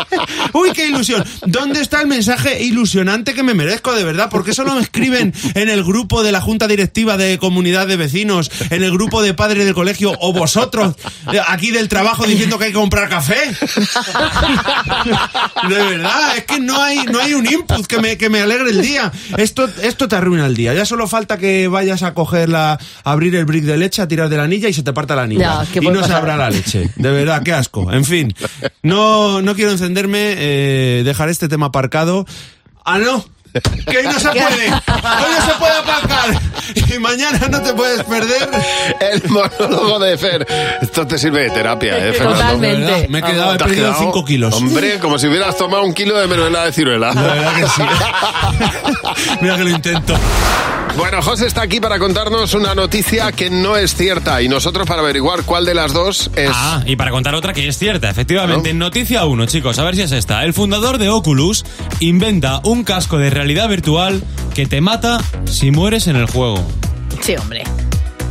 ¡Uy, 0.52 0.72
qué 0.72 0.86
ilusión! 0.86 1.24
¿Dónde 1.46 1.80
está 1.80 2.00
el 2.00 2.06
mensaje 2.06 2.62
ilusionante 2.62 3.34
que 3.34 3.42
me 3.42 3.54
merezco, 3.54 3.92
de 3.92 4.04
verdad? 4.04 4.30
¿Por 4.30 4.44
qué 4.44 4.54
solo 4.54 4.74
me 4.74 4.80
escriben 4.80 5.34
en 5.54 5.68
el 5.68 5.84
grupo 5.84 6.22
de 6.22 6.32
la 6.32 6.40
Junta 6.40 6.66
Directiva 6.66 7.16
de 7.16 7.38
Comunidad 7.38 7.86
de 7.86 7.96
Vecinos, 7.96 8.50
en 8.70 8.82
el 8.82 8.92
grupo 8.92 9.22
de 9.22 9.34
padres 9.34 9.64
del 9.64 9.74
colegio, 9.74 10.16
o 10.20 10.32
vosotros, 10.32 10.94
aquí 11.48 11.70
del 11.70 11.88
trabajo, 11.88 12.26
diciendo 12.26 12.58
que 12.58 12.66
hay 12.66 12.72
que 12.72 12.78
comprar 12.78 13.08
café? 13.08 13.40
De 15.68 15.74
verdad, 15.74 16.36
es 16.36 16.44
que 16.44 16.60
no 16.60 16.80
hay, 16.80 17.04
no 17.10 17.20
hay 17.20 17.34
un 17.34 17.46
input 17.46 17.86
que 17.86 17.98
me, 18.00 18.16
que 18.16 18.28
me 18.30 18.40
alegre 18.40 18.70
el 18.70 18.82
día. 18.82 19.12
Esto, 19.36 19.68
esto 19.82 20.08
te 20.08 20.16
arruina 20.16 20.46
el 20.46 20.54
día. 20.56 20.74
Ya 20.74 20.84
solo 20.84 21.06
falta 21.08 21.38
que 21.38 21.68
vayas 21.68 22.02
a 22.02 22.14
coger 22.14 22.48
la, 22.48 22.72
a 22.72 23.10
abrir 23.10 23.34
el 23.36 23.44
brick 23.44 23.64
de 23.64 23.76
leche, 23.76 24.02
a 24.02 24.08
tirar 24.08 24.28
de 24.28 24.36
la 24.36 24.44
anilla 24.44 24.68
y 24.68 24.72
se 24.72 24.82
te 24.82 24.92
parta 24.92 25.16
la 25.16 25.22
anilla. 25.22 25.64
No, 25.74 25.82
y 25.82 25.86
no 25.86 25.94
se 25.96 26.00
pasar. 26.02 26.16
abra 26.18 26.36
la 26.36 26.50
leche. 26.50 26.90
De 26.96 27.10
verdad, 27.10 27.42
qué 27.42 27.52
asco. 27.52 27.92
En 27.92 28.04
fin, 28.04 28.34
no, 28.82 29.42
no 29.42 29.54
quiero 29.54 29.70
encenderme, 29.70 30.34
eh, 30.36 31.02
dejar 31.04 31.28
este 31.28 31.48
tema 31.48 31.66
aparcado. 31.66 32.26
Ah, 32.84 32.98
no. 32.98 33.24
Que 33.52 33.98
hoy 33.98 34.04
no 34.04 34.20
se 34.20 34.28
puede. 34.28 34.70
Hoy 34.70 35.30
no 35.38 35.46
se 35.46 35.52
puede 35.58 35.72
aparcar. 35.72 36.40
Y 36.74 36.98
mañana 36.98 37.48
no 37.50 37.60
te 37.62 37.72
puedes 37.74 38.04
perder. 38.04 38.48
El 39.00 39.28
monólogo 39.28 39.98
de 39.98 40.16
Fer. 40.16 40.46
Esto 40.80 41.06
te 41.06 41.18
sirve 41.18 41.42
de 41.42 41.50
terapia, 41.50 41.98
¿eh, 41.98 42.12
Fernando? 42.12 42.38
Totalmente. 42.38 43.08
Me 43.08 43.18
he 43.18 43.22
quedado, 43.22 43.54
he 43.54 43.58
perdido 43.58 43.88
quedado, 43.88 44.00
5 44.04 44.24
kilos. 44.24 44.54
Hombre, 44.54 44.98
como 44.98 45.18
si 45.18 45.26
hubieras 45.26 45.56
tomado 45.56 45.82
un 45.84 45.94
kilo 45.94 46.18
de 46.18 46.26
mermelada 46.26 46.66
de 46.66 46.72
ciruela. 46.72 47.12
De 47.12 47.22
verdad 47.22 47.54
que 47.56 47.66
sí. 47.66 47.82
Mira 49.40 49.56
que 49.56 49.64
lo 49.64 49.70
intento. 49.70 50.14
Bueno, 50.96 51.22
José 51.22 51.46
está 51.46 51.62
aquí 51.62 51.80
para 51.80 51.98
contarnos 51.98 52.54
una 52.54 52.74
noticia 52.74 53.32
que 53.32 53.50
no 53.50 53.76
es 53.76 53.94
cierta 53.94 54.42
y 54.42 54.48
nosotros 54.48 54.86
para 54.86 55.00
averiguar 55.02 55.44
cuál 55.44 55.64
de 55.64 55.74
las 55.74 55.92
dos 55.92 56.30
es... 56.36 56.50
Ah, 56.52 56.82
y 56.84 56.96
para 56.96 57.10
contar 57.10 57.34
otra 57.34 57.52
que 57.52 57.66
es 57.66 57.78
cierta, 57.78 58.10
efectivamente. 58.10 58.74
Noticia 58.74 59.24
1, 59.24 59.46
chicos, 59.46 59.78
a 59.78 59.84
ver 59.84 59.96
si 59.96 60.02
es 60.02 60.12
esta. 60.12 60.44
El 60.44 60.52
fundador 60.52 60.98
de 60.98 61.08
Oculus 61.08 61.64
inventa 62.00 62.60
un 62.64 62.84
casco 62.84 63.18
de 63.18 63.30
realidad 63.30 63.68
virtual 63.68 64.22
que 64.54 64.66
te 64.66 64.80
mata 64.80 65.18
si 65.46 65.70
mueres 65.70 66.06
en 66.06 66.16
el 66.16 66.26
juego. 66.26 66.64
Sí, 67.20 67.34
hombre. 67.36 67.64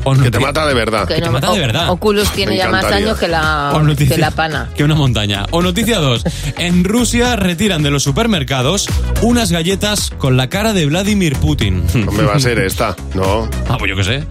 O 0.03 0.13
Que 0.13 0.31
te 0.31 0.39
mata 0.39 0.65
de 0.65 0.73
verdad. 0.73 1.07
Que 1.07 1.21
te 1.21 1.29
mata 1.29 1.51
de 1.51 1.59
verdad. 1.59 1.89
Oculus 1.89 2.29
tiene 2.31 2.51
Me 2.53 2.57
ya 2.57 2.69
más 2.69 2.83
encantaría. 2.83 3.05
años 3.07 3.19
que 3.19 3.27
la, 3.27 3.95
que 3.97 4.17
la 4.17 4.31
pana. 4.31 4.69
Que 4.75 4.83
una 4.83 4.95
montaña. 4.95 5.45
O 5.51 5.61
noticia 5.61 5.99
2. 5.99 6.23
En 6.57 6.83
Rusia 6.83 7.35
retiran 7.35 7.83
de 7.83 7.91
los 7.91 8.03
supermercados 8.03 8.87
unas 9.21 9.51
galletas 9.51 10.11
con 10.17 10.37
la 10.37 10.47
cara 10.49 10.73
de 10.73 10.85
Vladimir 10.85 11.35
Putin. 11.37 11.83
No 11.93 12.11
me 12.11 12.23
va 12.23 12.35
a 12.35 12.39
ser 12.39 12.59
esta, 12.59 12.95
no. 13.13 13.47
Ah, 13.67 13.77
pues 13.77 13.89
yo 13.89 13.95
qué 13.95 14.03
sé. 14.03 14.23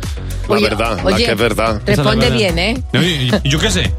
La 0.48 0.54
Oye, 0.54 0.64
verdad, 0.70 0.96
la 0.96 1.04
oye, 1.04 1.24
que 1.26 1.32
es 1.32 1.38
verdad. 1.38 1.82
Responde 1.84 2.30
bien. 2.30 2.58
¿eh? 2.58 2.82
Yo 3.44 3.58
qué 3.58 3.70
sé. 3.70 3.92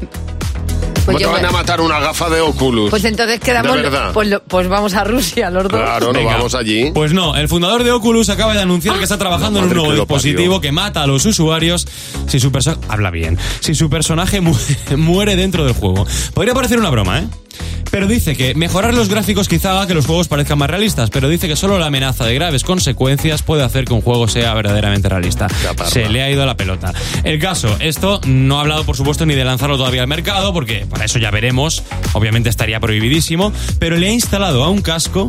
¿Cómo 1.12 1.18
Pues 1.18 1.22
te 1.26 1.26
van 1.32 1.42
me- 1.42 1.48
a 1.48 1.50
matar 1.62 1.80
una 1.80 1.98
gafa 2.00 2.28
de 2.30 2.40
Oculus? 2.40 2.90
Pues 2.90 3.04
entonces 3.04 3.40
quedamos. 3.40 3.76
De 3.76 3.82
verdad. 3.82 4.12
Pues, 4.12 4.28
lo- 4.28 4.42
pues 4.42 4.68
vamos 4.68 4.94
a 4.94 5.04
Rusia, 5.04 5.50
los 5.50 5.64
dos. 5.64 5.80
Claro, 5.80 6.12
Venga. 6.12 6.32
vamos 6.34 6.54
allí. 6.54 6.90
Pues 6.92 7.12
no, 7.12 7.36
el 7.36 7.48
fundador 7.48 7.84
de 7.84 7.90
Oculus 7.92 8.28
acaba 8.30 8.54
de 8.54 8.60
anunciar 8.62 8.96
que 8.98 9.04
está 9.04 9.18
trabajando 9.18 9.58
en 9.60 9.66
un 9.66 9.70
nuevo 9.74 9.88
que 9.90 9.96
dispositivo 9.96 10.54
parió. 10.56 10.60
que 10.60 10.72
mata 10.72 11.02
a 11.02 11.06
los 11.06 11.24
usuarios 11.26 11.86
si 12.26 12.38
su 12.40 12.50
persona 12.52 12.78
habla 12.88 13.10
bien, 13.10 13.38
si 13.60 13.74
su 13.74 13.88
personaje 13.90 14.40
mu- 14.40 14.56
muere 14.96 15.36
dentro 15.36 15.64
del 15.64 15.74
juego. 15.74 16.06
Podría 16.34 16.54
parecer 16.54 16.78
una 16.78 16.90
broma, 16.90 17.18
¿eh? 17.20 17.24
Pero 17.90 18.06
dice 18.06 18.36
que 18.36 18.54
mejorar 18.54 18.94
los 18.94 19.08
gráficos 19.08 19.48
quizá 19.48 19.72
haga 19.72 19.86
que 19.86 19.94
los 19.94 20.06
juegos 20.06 20.28
parezcan 20.28 20.58
más 20.58 20.70
realistas, 20.70 21.10
pero 21.10 21.28
dice 21.28 21.48
que 21.48 21.56
solo 21.56 21.78
la 21.78 21.86
amenaza 21.86 22.24
de 22.24 22.34
graves 22.34 22.62
consecuencias 22.62 23.42
puede 23.42 23.64
hacer 23.64 23.84
que 23.84 23.92
un 23.92 24.00
juego 24.00 24.28
sea 24.28 24.54
verdaderamente 24.54 25.08
realista. 25.08 25.48
Se 25.86 26.08
le 26.08 26.22
ha 26.22 26.30
ido 26.30 26.46
la 26.46 26.56
pelota. 26.56 26.92
El 27.24 27.38
caso, 27.38 27.76
esto 27.80 28.20
no 28.26 28.58
ha 28.58 28.62
hablado 28.62 28.84
por 28.84 28.96
supuesto 28.96 29.26
ni 29.26 29.34
de 29.34 29.44
lanzarlo 29.44 29.76
todavía 29.76 30.02
al 30.02 30.08
mercado, 30.08 30.52
porque 30.52 30.86
para 30.88 31.04
eso 31.04 31.18
ya 31.18 31.30
veremos, 31.30 31.82
obviamente 32.12 32.48
estaría 32.48 32.80
prohibidísimo, 32.80 33.52
pero 33.78 33.96
le 33.96 34.08
ha 34.08 34.12
instalado 34.12 34.64
a 34.64 34.70
un 34.70 34.82
casco 34.82 35.28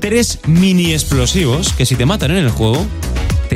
tres 0.00 0.38
mini 0.46 0.92
explosivos 0.92 1.72
que 1.72 1.86
si 1.86 1.96
te 1.96 2.06
matan 2.06 2.30
en 2.30 2.38
el 2.38 2.50
juego, 2.50 2.86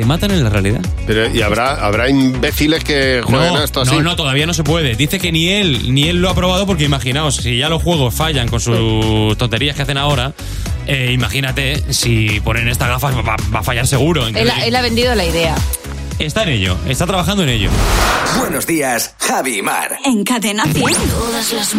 te 0.01 0.07
matan 0.07 0.31
en 0.31 0.43
la 0.43 0.49
realidad. 0.49 0.81
Pero, 1.05 1.31
¿Y 1.31 1.43
habrá, 1.43 1.75
habrá 1.75 2.09
imbéciles 2.09 2.83
que 2.83 3.21
jueguen 3.23 3.55
a 3.55 3.63
esto 3.63 3.81
así? 3.81 3.95
No, 3.95 4.01
no, 4.01 4.15
todavía 4.15 4.47
no 4.47 4.53
se 4.55 4.63
puede. 4.63 4.95
Dice 4.95 5.19
que 5.19 5.31
ni 5.31 5.49
él 5.49 5.93
ni 5.93 6.07
él 6.07 6.19
lo 6.23 6.31
ha 6.31 6.33
probado 6.33 6.65
porque 6.65 6.85
imaginaos, 6.85 7.35
si 7.35 7.55
ya 7.55 7.69
los 7.69 7.83
juegos 7.83 8.15
fallan 8.15 8.47
con 8.47 8.59
sus 8.59 9.37
tonterías 9.37 9.75
que 9.75 9.83
hacen 9.83 9.99
ahora, 9.99 10.33
eh, 10.87 11.11
imagínate 11.13 11.93
si 11.93 12.39
ponen 12.39 12.67
esta 12.67 12.87
gafa 12.87 13.11
va, 13.11 13.35
va 13.53 13.59
a 13.59 13.63
fallar 13.63 13.85
seguro. 13.85 14.25
Él, 14.25 14.35
él 14.35 14.75
ha 14.75 14.81
vendido 14.81 15.13
la 15.13 15.25
idea. 15.25 15.55
está 16.17 16.41
en 16.41 16.49
ello, 16.49 16.77
está 16.87 17.05
trabajando 17.05 17.43
en 17.43 17.49
ello. 17.49 17.69
Buenos 18.39 18.65
días, 18.65 19.13
Javi 19.19 19.59
y 19.59 19.61
Mar. 19.61 19.99
En 20.03 20.23
Cadena 20.23 20.63
100. 20.63 20.81
Todas 20.83 21.53
las 21.53 21.75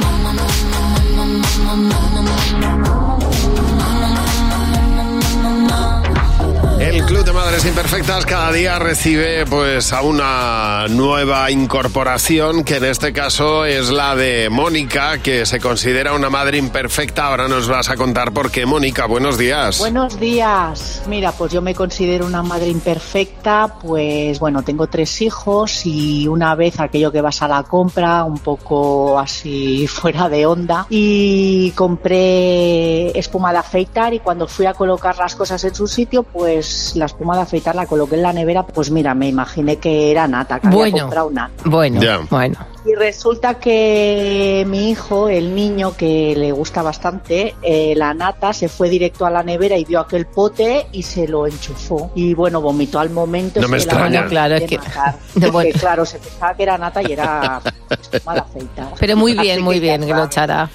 Madres 7.53 7.69
Imperfectas 7.69 8.25
cada 8.25 8.51
día 8.51 8.79
recibe 8.79 9.45
pues 9.45 9.93
a 9.93 10.01
una 10.01 10.87
nueva 10.89 11.51
incorporación 11.51 12.65
que 12.65 12.77
en 12.77 12.87
este 12.87 13.13
caso 13.13 13.67
es 13.67 13.91
la 13.91 14.17
de 14.17 14.49
Mónica, 14.49 15.19
que 15.19 15.45
se 15.45 15.61
considera 15.61 16.15
una 16.15 16.31
madre 16.31 16.57
imperfecta. 16.57 17.27
Ahora 17.27 17.49
nos 17.49 17.69
vas 17.69 17.91
a 17.91 17.97
contar 17.97 18.33
por 18.33 18.51
qué. 18.51 18.65
Mónica, 18.65 19.05
buenos 19.05 19.37
días. 19.37 19.81
Buenos 19.81 20.19
días. 20.19 21.03
Mira, 21.07 21.33
pues 21.33 21.53
yo 21.53 21.61
me 21.61 21.75
considero 21.75 22.25
una 22.25 22.43
madre 22.43 22.69
imperfecta, 22.69 23.75
pues 23.83 24.39
bueno, 24.41 24.63
tengo 24.63 24.87
tres 24.87 25.21
hijos 25.21 25.85
y 25.85 26.27
una 26.29 26.55
vez 26.55 26.81
aquello 26.81 27.13
que 27.13 27.21
vas 27.21 27.43
a 27.43 27.49
la 27.49 27.65
compra, 27.65 28.25
un 28.25 28.39
poco 28.39 29.19
así 29.19 29.87
fuera 29.89 30.31
de 30.31 30.47
onda, 30.47 30.87
y 30.89 31.71
compré 31.73 33.11
espuma 33.19 33.53
de 33.53 33.59
afeitar 33.59 34.15
y 34.15 34.21
cuando 34.21 34.49
fui 34.49 34.65
a 34.65 34.73
colocar 34.73 35.19
las 35.19 35.35
cosas 35.35 35.63
en 35.65 35.75
su 35.75 35.87
sitio, 35.87 36.23
pues 36.23 36.95
la 36.97 37.05
espuma 37.05 37.37
de 37.37 37.42
afeitar 37.43 37.75
la 37.75 37.87
coloqué 37.87 38.17
en 38.17 38.23
la 38.23 38.33
nevera, 38.33 38.65
pues 38.67 38.91
mira, 38.91 39.15
me 39.15 39.29
imaginé 39.29 39.77
que 39.77 40.11
era 40.11 40.27
nata, 40.29 40.59
que 40.61 40.67
había 40.69 40.79
Bueno. 40.79 40.99
comprado 40.99 41.31
nata. 41.31 41.53
Bueno, 41.65 42.03
Ya. 42.03 42.19
bueno. 42.31 42.57
Y 42.85 42.95
resulta 42.97 43.55
que 43.61 44.65
mi 44.69 44.91
hijo, 44.91 45.29
el 45.29 45.55
niño 45.55 45.97
que 45.97 46.35
le 46.37 46.51
gusta 46.51 46.83
bastante, 46.83 47.55
eh, 47.63 47.95
la 47.97 48.13
nata, 48.13 48.53
se 48.53 48.69
fue 48.69 48.89
directo 48.89 49.25
a 49.25 49.31
la 49.31 49.45
nevera 49.45 49.77
y 49.77 49.85
vio 49.85 50.01
aquel 50.01 50.27
pote 50.27 50.87
y 50.91 51.05
se 51.05 51.29
lo 51.29 51.47
enchufó. 51.47 52.11
Y 52.17 52.35
bueno, 52.35 52.61
vomitó 52.61 52.99
al 52.99 53.11
momento. 53.11 53.61
No 53.61 53.69
me 53.69 53.77
extraña. 53.77 54.27
Claro, 54.27 54.57
es 54.57 54.65
que-. 54.65 54.81
No, 55.37 55.53
bueno. 55.53 55.71
Claro, 55.79 56.05
se 56.05 56.19
pensaba 56.19 56.55
que 56.55 56.63
era 56.65 56.77
nata 56.77 57.01
y 57.09 57.13
era 57.13 57.61
mal 58.27 58.39
afeitar. 58.39 58.89
Pero 58.99 59.17
muy 59.17 59.33
Así 59.33 59.41
bien, 59.43 59.63
muy 59.63 59.79
bien 59.79 60.03
echará. 60.03 60.69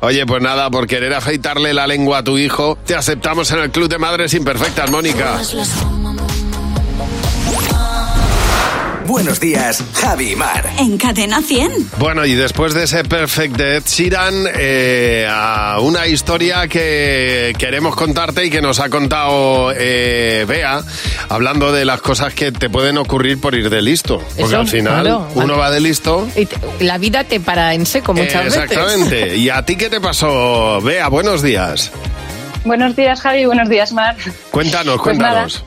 Oye, 0.00 0.24
pues 0.24 0.40
nada, 0.42 0.70
por 0.70 0.86
querer 0.86 1.12
afeitarle 1.12 1.74
la 1.74 1.86
lengua 1.88 2.18
a 2.18 2.22
tu 2.22 2.38
hijo, 2.38 2.78
te 2.86 2.94
aceptamos 2.94 3.50
en 3.50 3.58
el 3.60 3.70
Club 3.72 3.88
de 3.88 3.98
Madres 3.98 4.32
Imperfectas, 4.34 4.90
Mónica. 4.92 5.40
Buenos 9.06 9.40
días, 9.40 9.82
Javi 9.94 10.32
y 10.32 10.36
Mar. 10.36 10.64
En 10.78 10.96
Cadena 10.96 11.42
100. 11.42 11.90
Bueno, 11.98 12.24
y 12.24 12.34
después 12.34 12.72
de 12.72 12.84
ese 12.84 13.02
Perfect 13.04 13.56
de 13.56 13.76
Ed 13.76 13.82
Sheeran, 13.84 14.46
eh, 14.54 15.26
a 15.28 15.78
una 15.80 16.06
historia 16.06 16.68
que 16.68 17.52
queremos 17.58 17.96
contarte 17.96 18.46
y 18.46 18.50
que 18.50 18.60
nos 18.62 18.78
ha 18.80 18.88
contado 18.90 19.72
eh, 19.76 20.44
Bea, 20.48 20.82
hablando 21.28 21.72
de 21.72 21.84
las 21.84 22.00
cosas 22.00 22.32
que 22.32 22.52
te 22.52 22.70
pueden 22.70 22.96
ocurrir 22.96 23.40
por 23.40 23.54
ir 23.54 23.70
de 23.70 23.82
listo. 23.82 24.18
Porque 24.18 24.42
Eso, 24.44 24.58
al 24.60 24.68
final 24.68 25.02
claro. 25.02 25.28
uno 25.34 25.56
va 25.58 25.70
de 25.70 25.80
listo. 25.80 26.28
Y 26.36 26.46
te- 26.46 26.56
la 26.84 26.98
vida 26.98 27.24
te 27.24 27.40
para 27.40 27.74
en 27.74 27.84
seco 27.86 28.14
muchas 28.14 28.44
veces. 28.44 28.62
Exactamente. 28.62 29.36
¿Y 29.36 29.50
a 29.50 29.64
ti 29.64 29.76
qué 29.76 29.90
te 29.90 30.00
pasó? 30.00 30.80
Bea, 30.80 31.08
buenos 31.08 31.42
días. 31.42 31.90
Buenos 32.64 32.94
días, 32.94 33.20
Javi. 33.20 33.44
Buenos 33.46 33.68
días, 33.68 33.92
Mar. 33.92 34.14
Cuéntanos, 34.52 34.94
Pues 35.02 35.02
cuéntanos. 35.18 35.64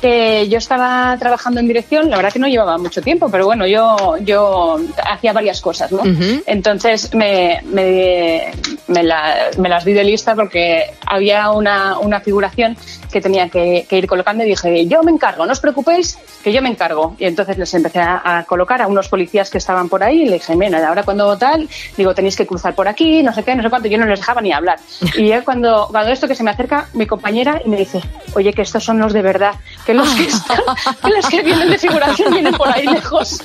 Que 0.00 0.48
yo 0.48 0.58
estaba 0.58 1.16
trabajando 1.18 1.60
en 1.60 1.66
dirección, 1.68 2.08
la 2.08 2.16
verdad 2.16 2.32
que 2.32 2.38
no 2.38 2.48
llevaba 2.48 2.78
mucho 2.78 3.02
tiempo, 3.02 3.28
pero 3.30 3.44
bueno, 3.44 3.66
yo, 3.66 4.16
yo 4.22 4.78
hacía 5.10 5.32
varias 5.34 5.60
cosas, 5.60 5.92
¿no? 5.92 5.98
Ujú. 6.02 6.42
Entonces 6.46 7.14
me, 7.14 7.60
me, 7.64 8.50
me, 8.88 9.02
la- 9.02 9.48
me 9.58 9.68
las 9.68 9.84
di 9.84 9.92
de 9.92 10.04
lista 10.04 10.34
porque 10.34 10.84
había 11.06 11.50
una, 11.50 11.98
una 11.98 12.20
figuración 12.20 12.76
que 13.12 13.20
tenía 13.20 13.48
que, 13.48 13.86
que 13.88 13.98
ir 13.98 14.06
colocando 14.06 14.44
y 14.44 14.48
dije, 14.48 14.86
yo 14.86 15.02
me 15.02 15.10
encargo, 15.10 15.44
no 15.44 15.52
os 15.52 15.60
preocupéis, 15.60 16.16
que 16.42 16.52
yo 16.52 16.62
me 16.62 16.68
encargo. 16.70 17.14
Y 17.18 17.24
entonces 17.26 17.58
les 17.58 17.74
empecé 17.74 17.98
a, 18.00 18.22
a 18.38 18.44
colocar 18.44 18.80
a 18.80 18.86
unos 18.86 19.08
policías 19.08 19.50
que 19.50 19.58
estaban 19.58 19.88
por 19.88 20.02
ahí 20.02 20.22
y 20.22 20.26
le 20.26 20.34
dije, 20.34 20.56
mira, 20.56 20.86
ahora 20.88 21.02
cuando 21.02 21.36
tal, 21.36 21.68
digo, 21.96 22.14
tenéis 22.14 22.36
que 22.36 22.46
cruzar 22.46 22.74
por 22.74 22.88
aquí, 22.88 23.22
no 23.22 23.34
sé 23.34 23.42
qué, 23.42 23.54
no 23.54 23.62
sé 23.62 23.68
cuánto, 23.68 23.88
yo 23.88 23.98
no 23.98 24.06
les 24.06 24.20
dejaba 24.20 24.40
ni 24.40 24.52
hablar. 24.52 24.78
Y 25.16 25.28
ya 25.28 25.42
cuando, 25.44 25.88
cuando 25.90 26.10
esto 26.12 26.26
que 26.28 26.34
se 26.34 26.42
me 26.42 26.50
acerca 26.52 26.88
mi 26.94 27.06
compañera 27.06 27.60
y 27.64 27.68
me 27.68 27.76
dice, 27.76 28.00
oye, 28.34 28.52
que 28.54 28.62
estos 28.62 28.82
son 28.84 28.98
los 28.98 29.12
de 29.12 29.20
verdad, 29.22 29.54
que 29.84 29.89
los 29.94 30.08
que, 30.10 30.24
están, 30.28 30.58
que 31.02 31.10
los 31.10 31.26
que 31.28 31.42
vienen 31.42 31.70
de 31.70 31.78
figuración 31.78 32.32
vienen 32.32 32.54
por 32.54 32.68
ahí 32.68 32.86
lejos. 32.86 33.38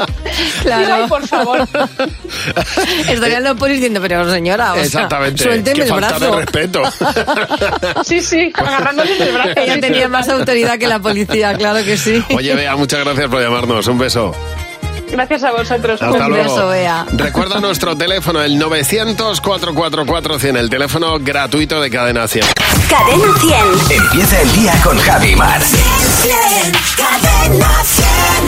Claro. 0.61 0.81
Digo, 0.85 0.93
"Ay, 0.95 1.07
por 1.09 1.27
favor. 1.27 1.59
Estarían 3.07 3.43
los 3.43 3.57
polis 3.57 3.75
diciendo, 3.77 3.99
pero 4.01 4.29
señora, 4.31 4.71
o 4.71 4.75
sea, 4.75 4.83
Exactamente. 4.85 5.43
suélteme 5.43 5.75
Qué 5.75 5.81
el 5.83 5.89
falta 5.89 6.07
brazo. 6.17 6.25
de 6.25 6.41
respeto. 6.41 6.81
Sí, 8.05 8.21
sí, 8.21 8.51
agarrándose 8.55 9.15
del 9.15 9.33
brazo. 9.33 9.51
Ella 9.55 9.79
tenía 9.79 10.07
más 10.07 10.29
autoridad 10.29 10.77
que 10.77 10.87
la 10.87 10.99
policía, 10.99 11.53
claro 11.55 11.83
que 11.83 11.97
sí. 11.97 12.23
Oye, 12.35 12.53
Bea, 12.55 12.75
muchas 12.75 13.03
gracias 13.03 13.27
por 13.29 13.41
llamarnos. 13.41 13.87
Un 13.87 13.97
beso. 13.97 14.35
Gracias 15.09 15.43
a 15.43 15.51
vosotros. 15.51 16.01
Hasta 16.01 16.23
Un 16.25 16.29
luego. 16.29 16.55
beso, 16.55 16.67
Bea. 16.67 17.05
Recuerda 17.13 17.59
nuestro 17.59 17.95
teléfono, 17.95 18.41
el 18.41 18.59
900-444-100, 18.59 20.57
el 20.57 20.69
teléfono 20.69 21.17
gratuito 21.19 21.79
de 21.81 21.89
Cadena 21.89 22.27
100. 22.27 22.45
Cadena 22.89 23.33
100. 23.39 24.01
Empieza 24.01 24.41
el 24.41 24.51
día 24.53 24.73
con 24.83 24.97
Javi 24.97 25.35
Mar. 25.35 25.61
Cadena 26.95 27.83
100. 27.83 28.45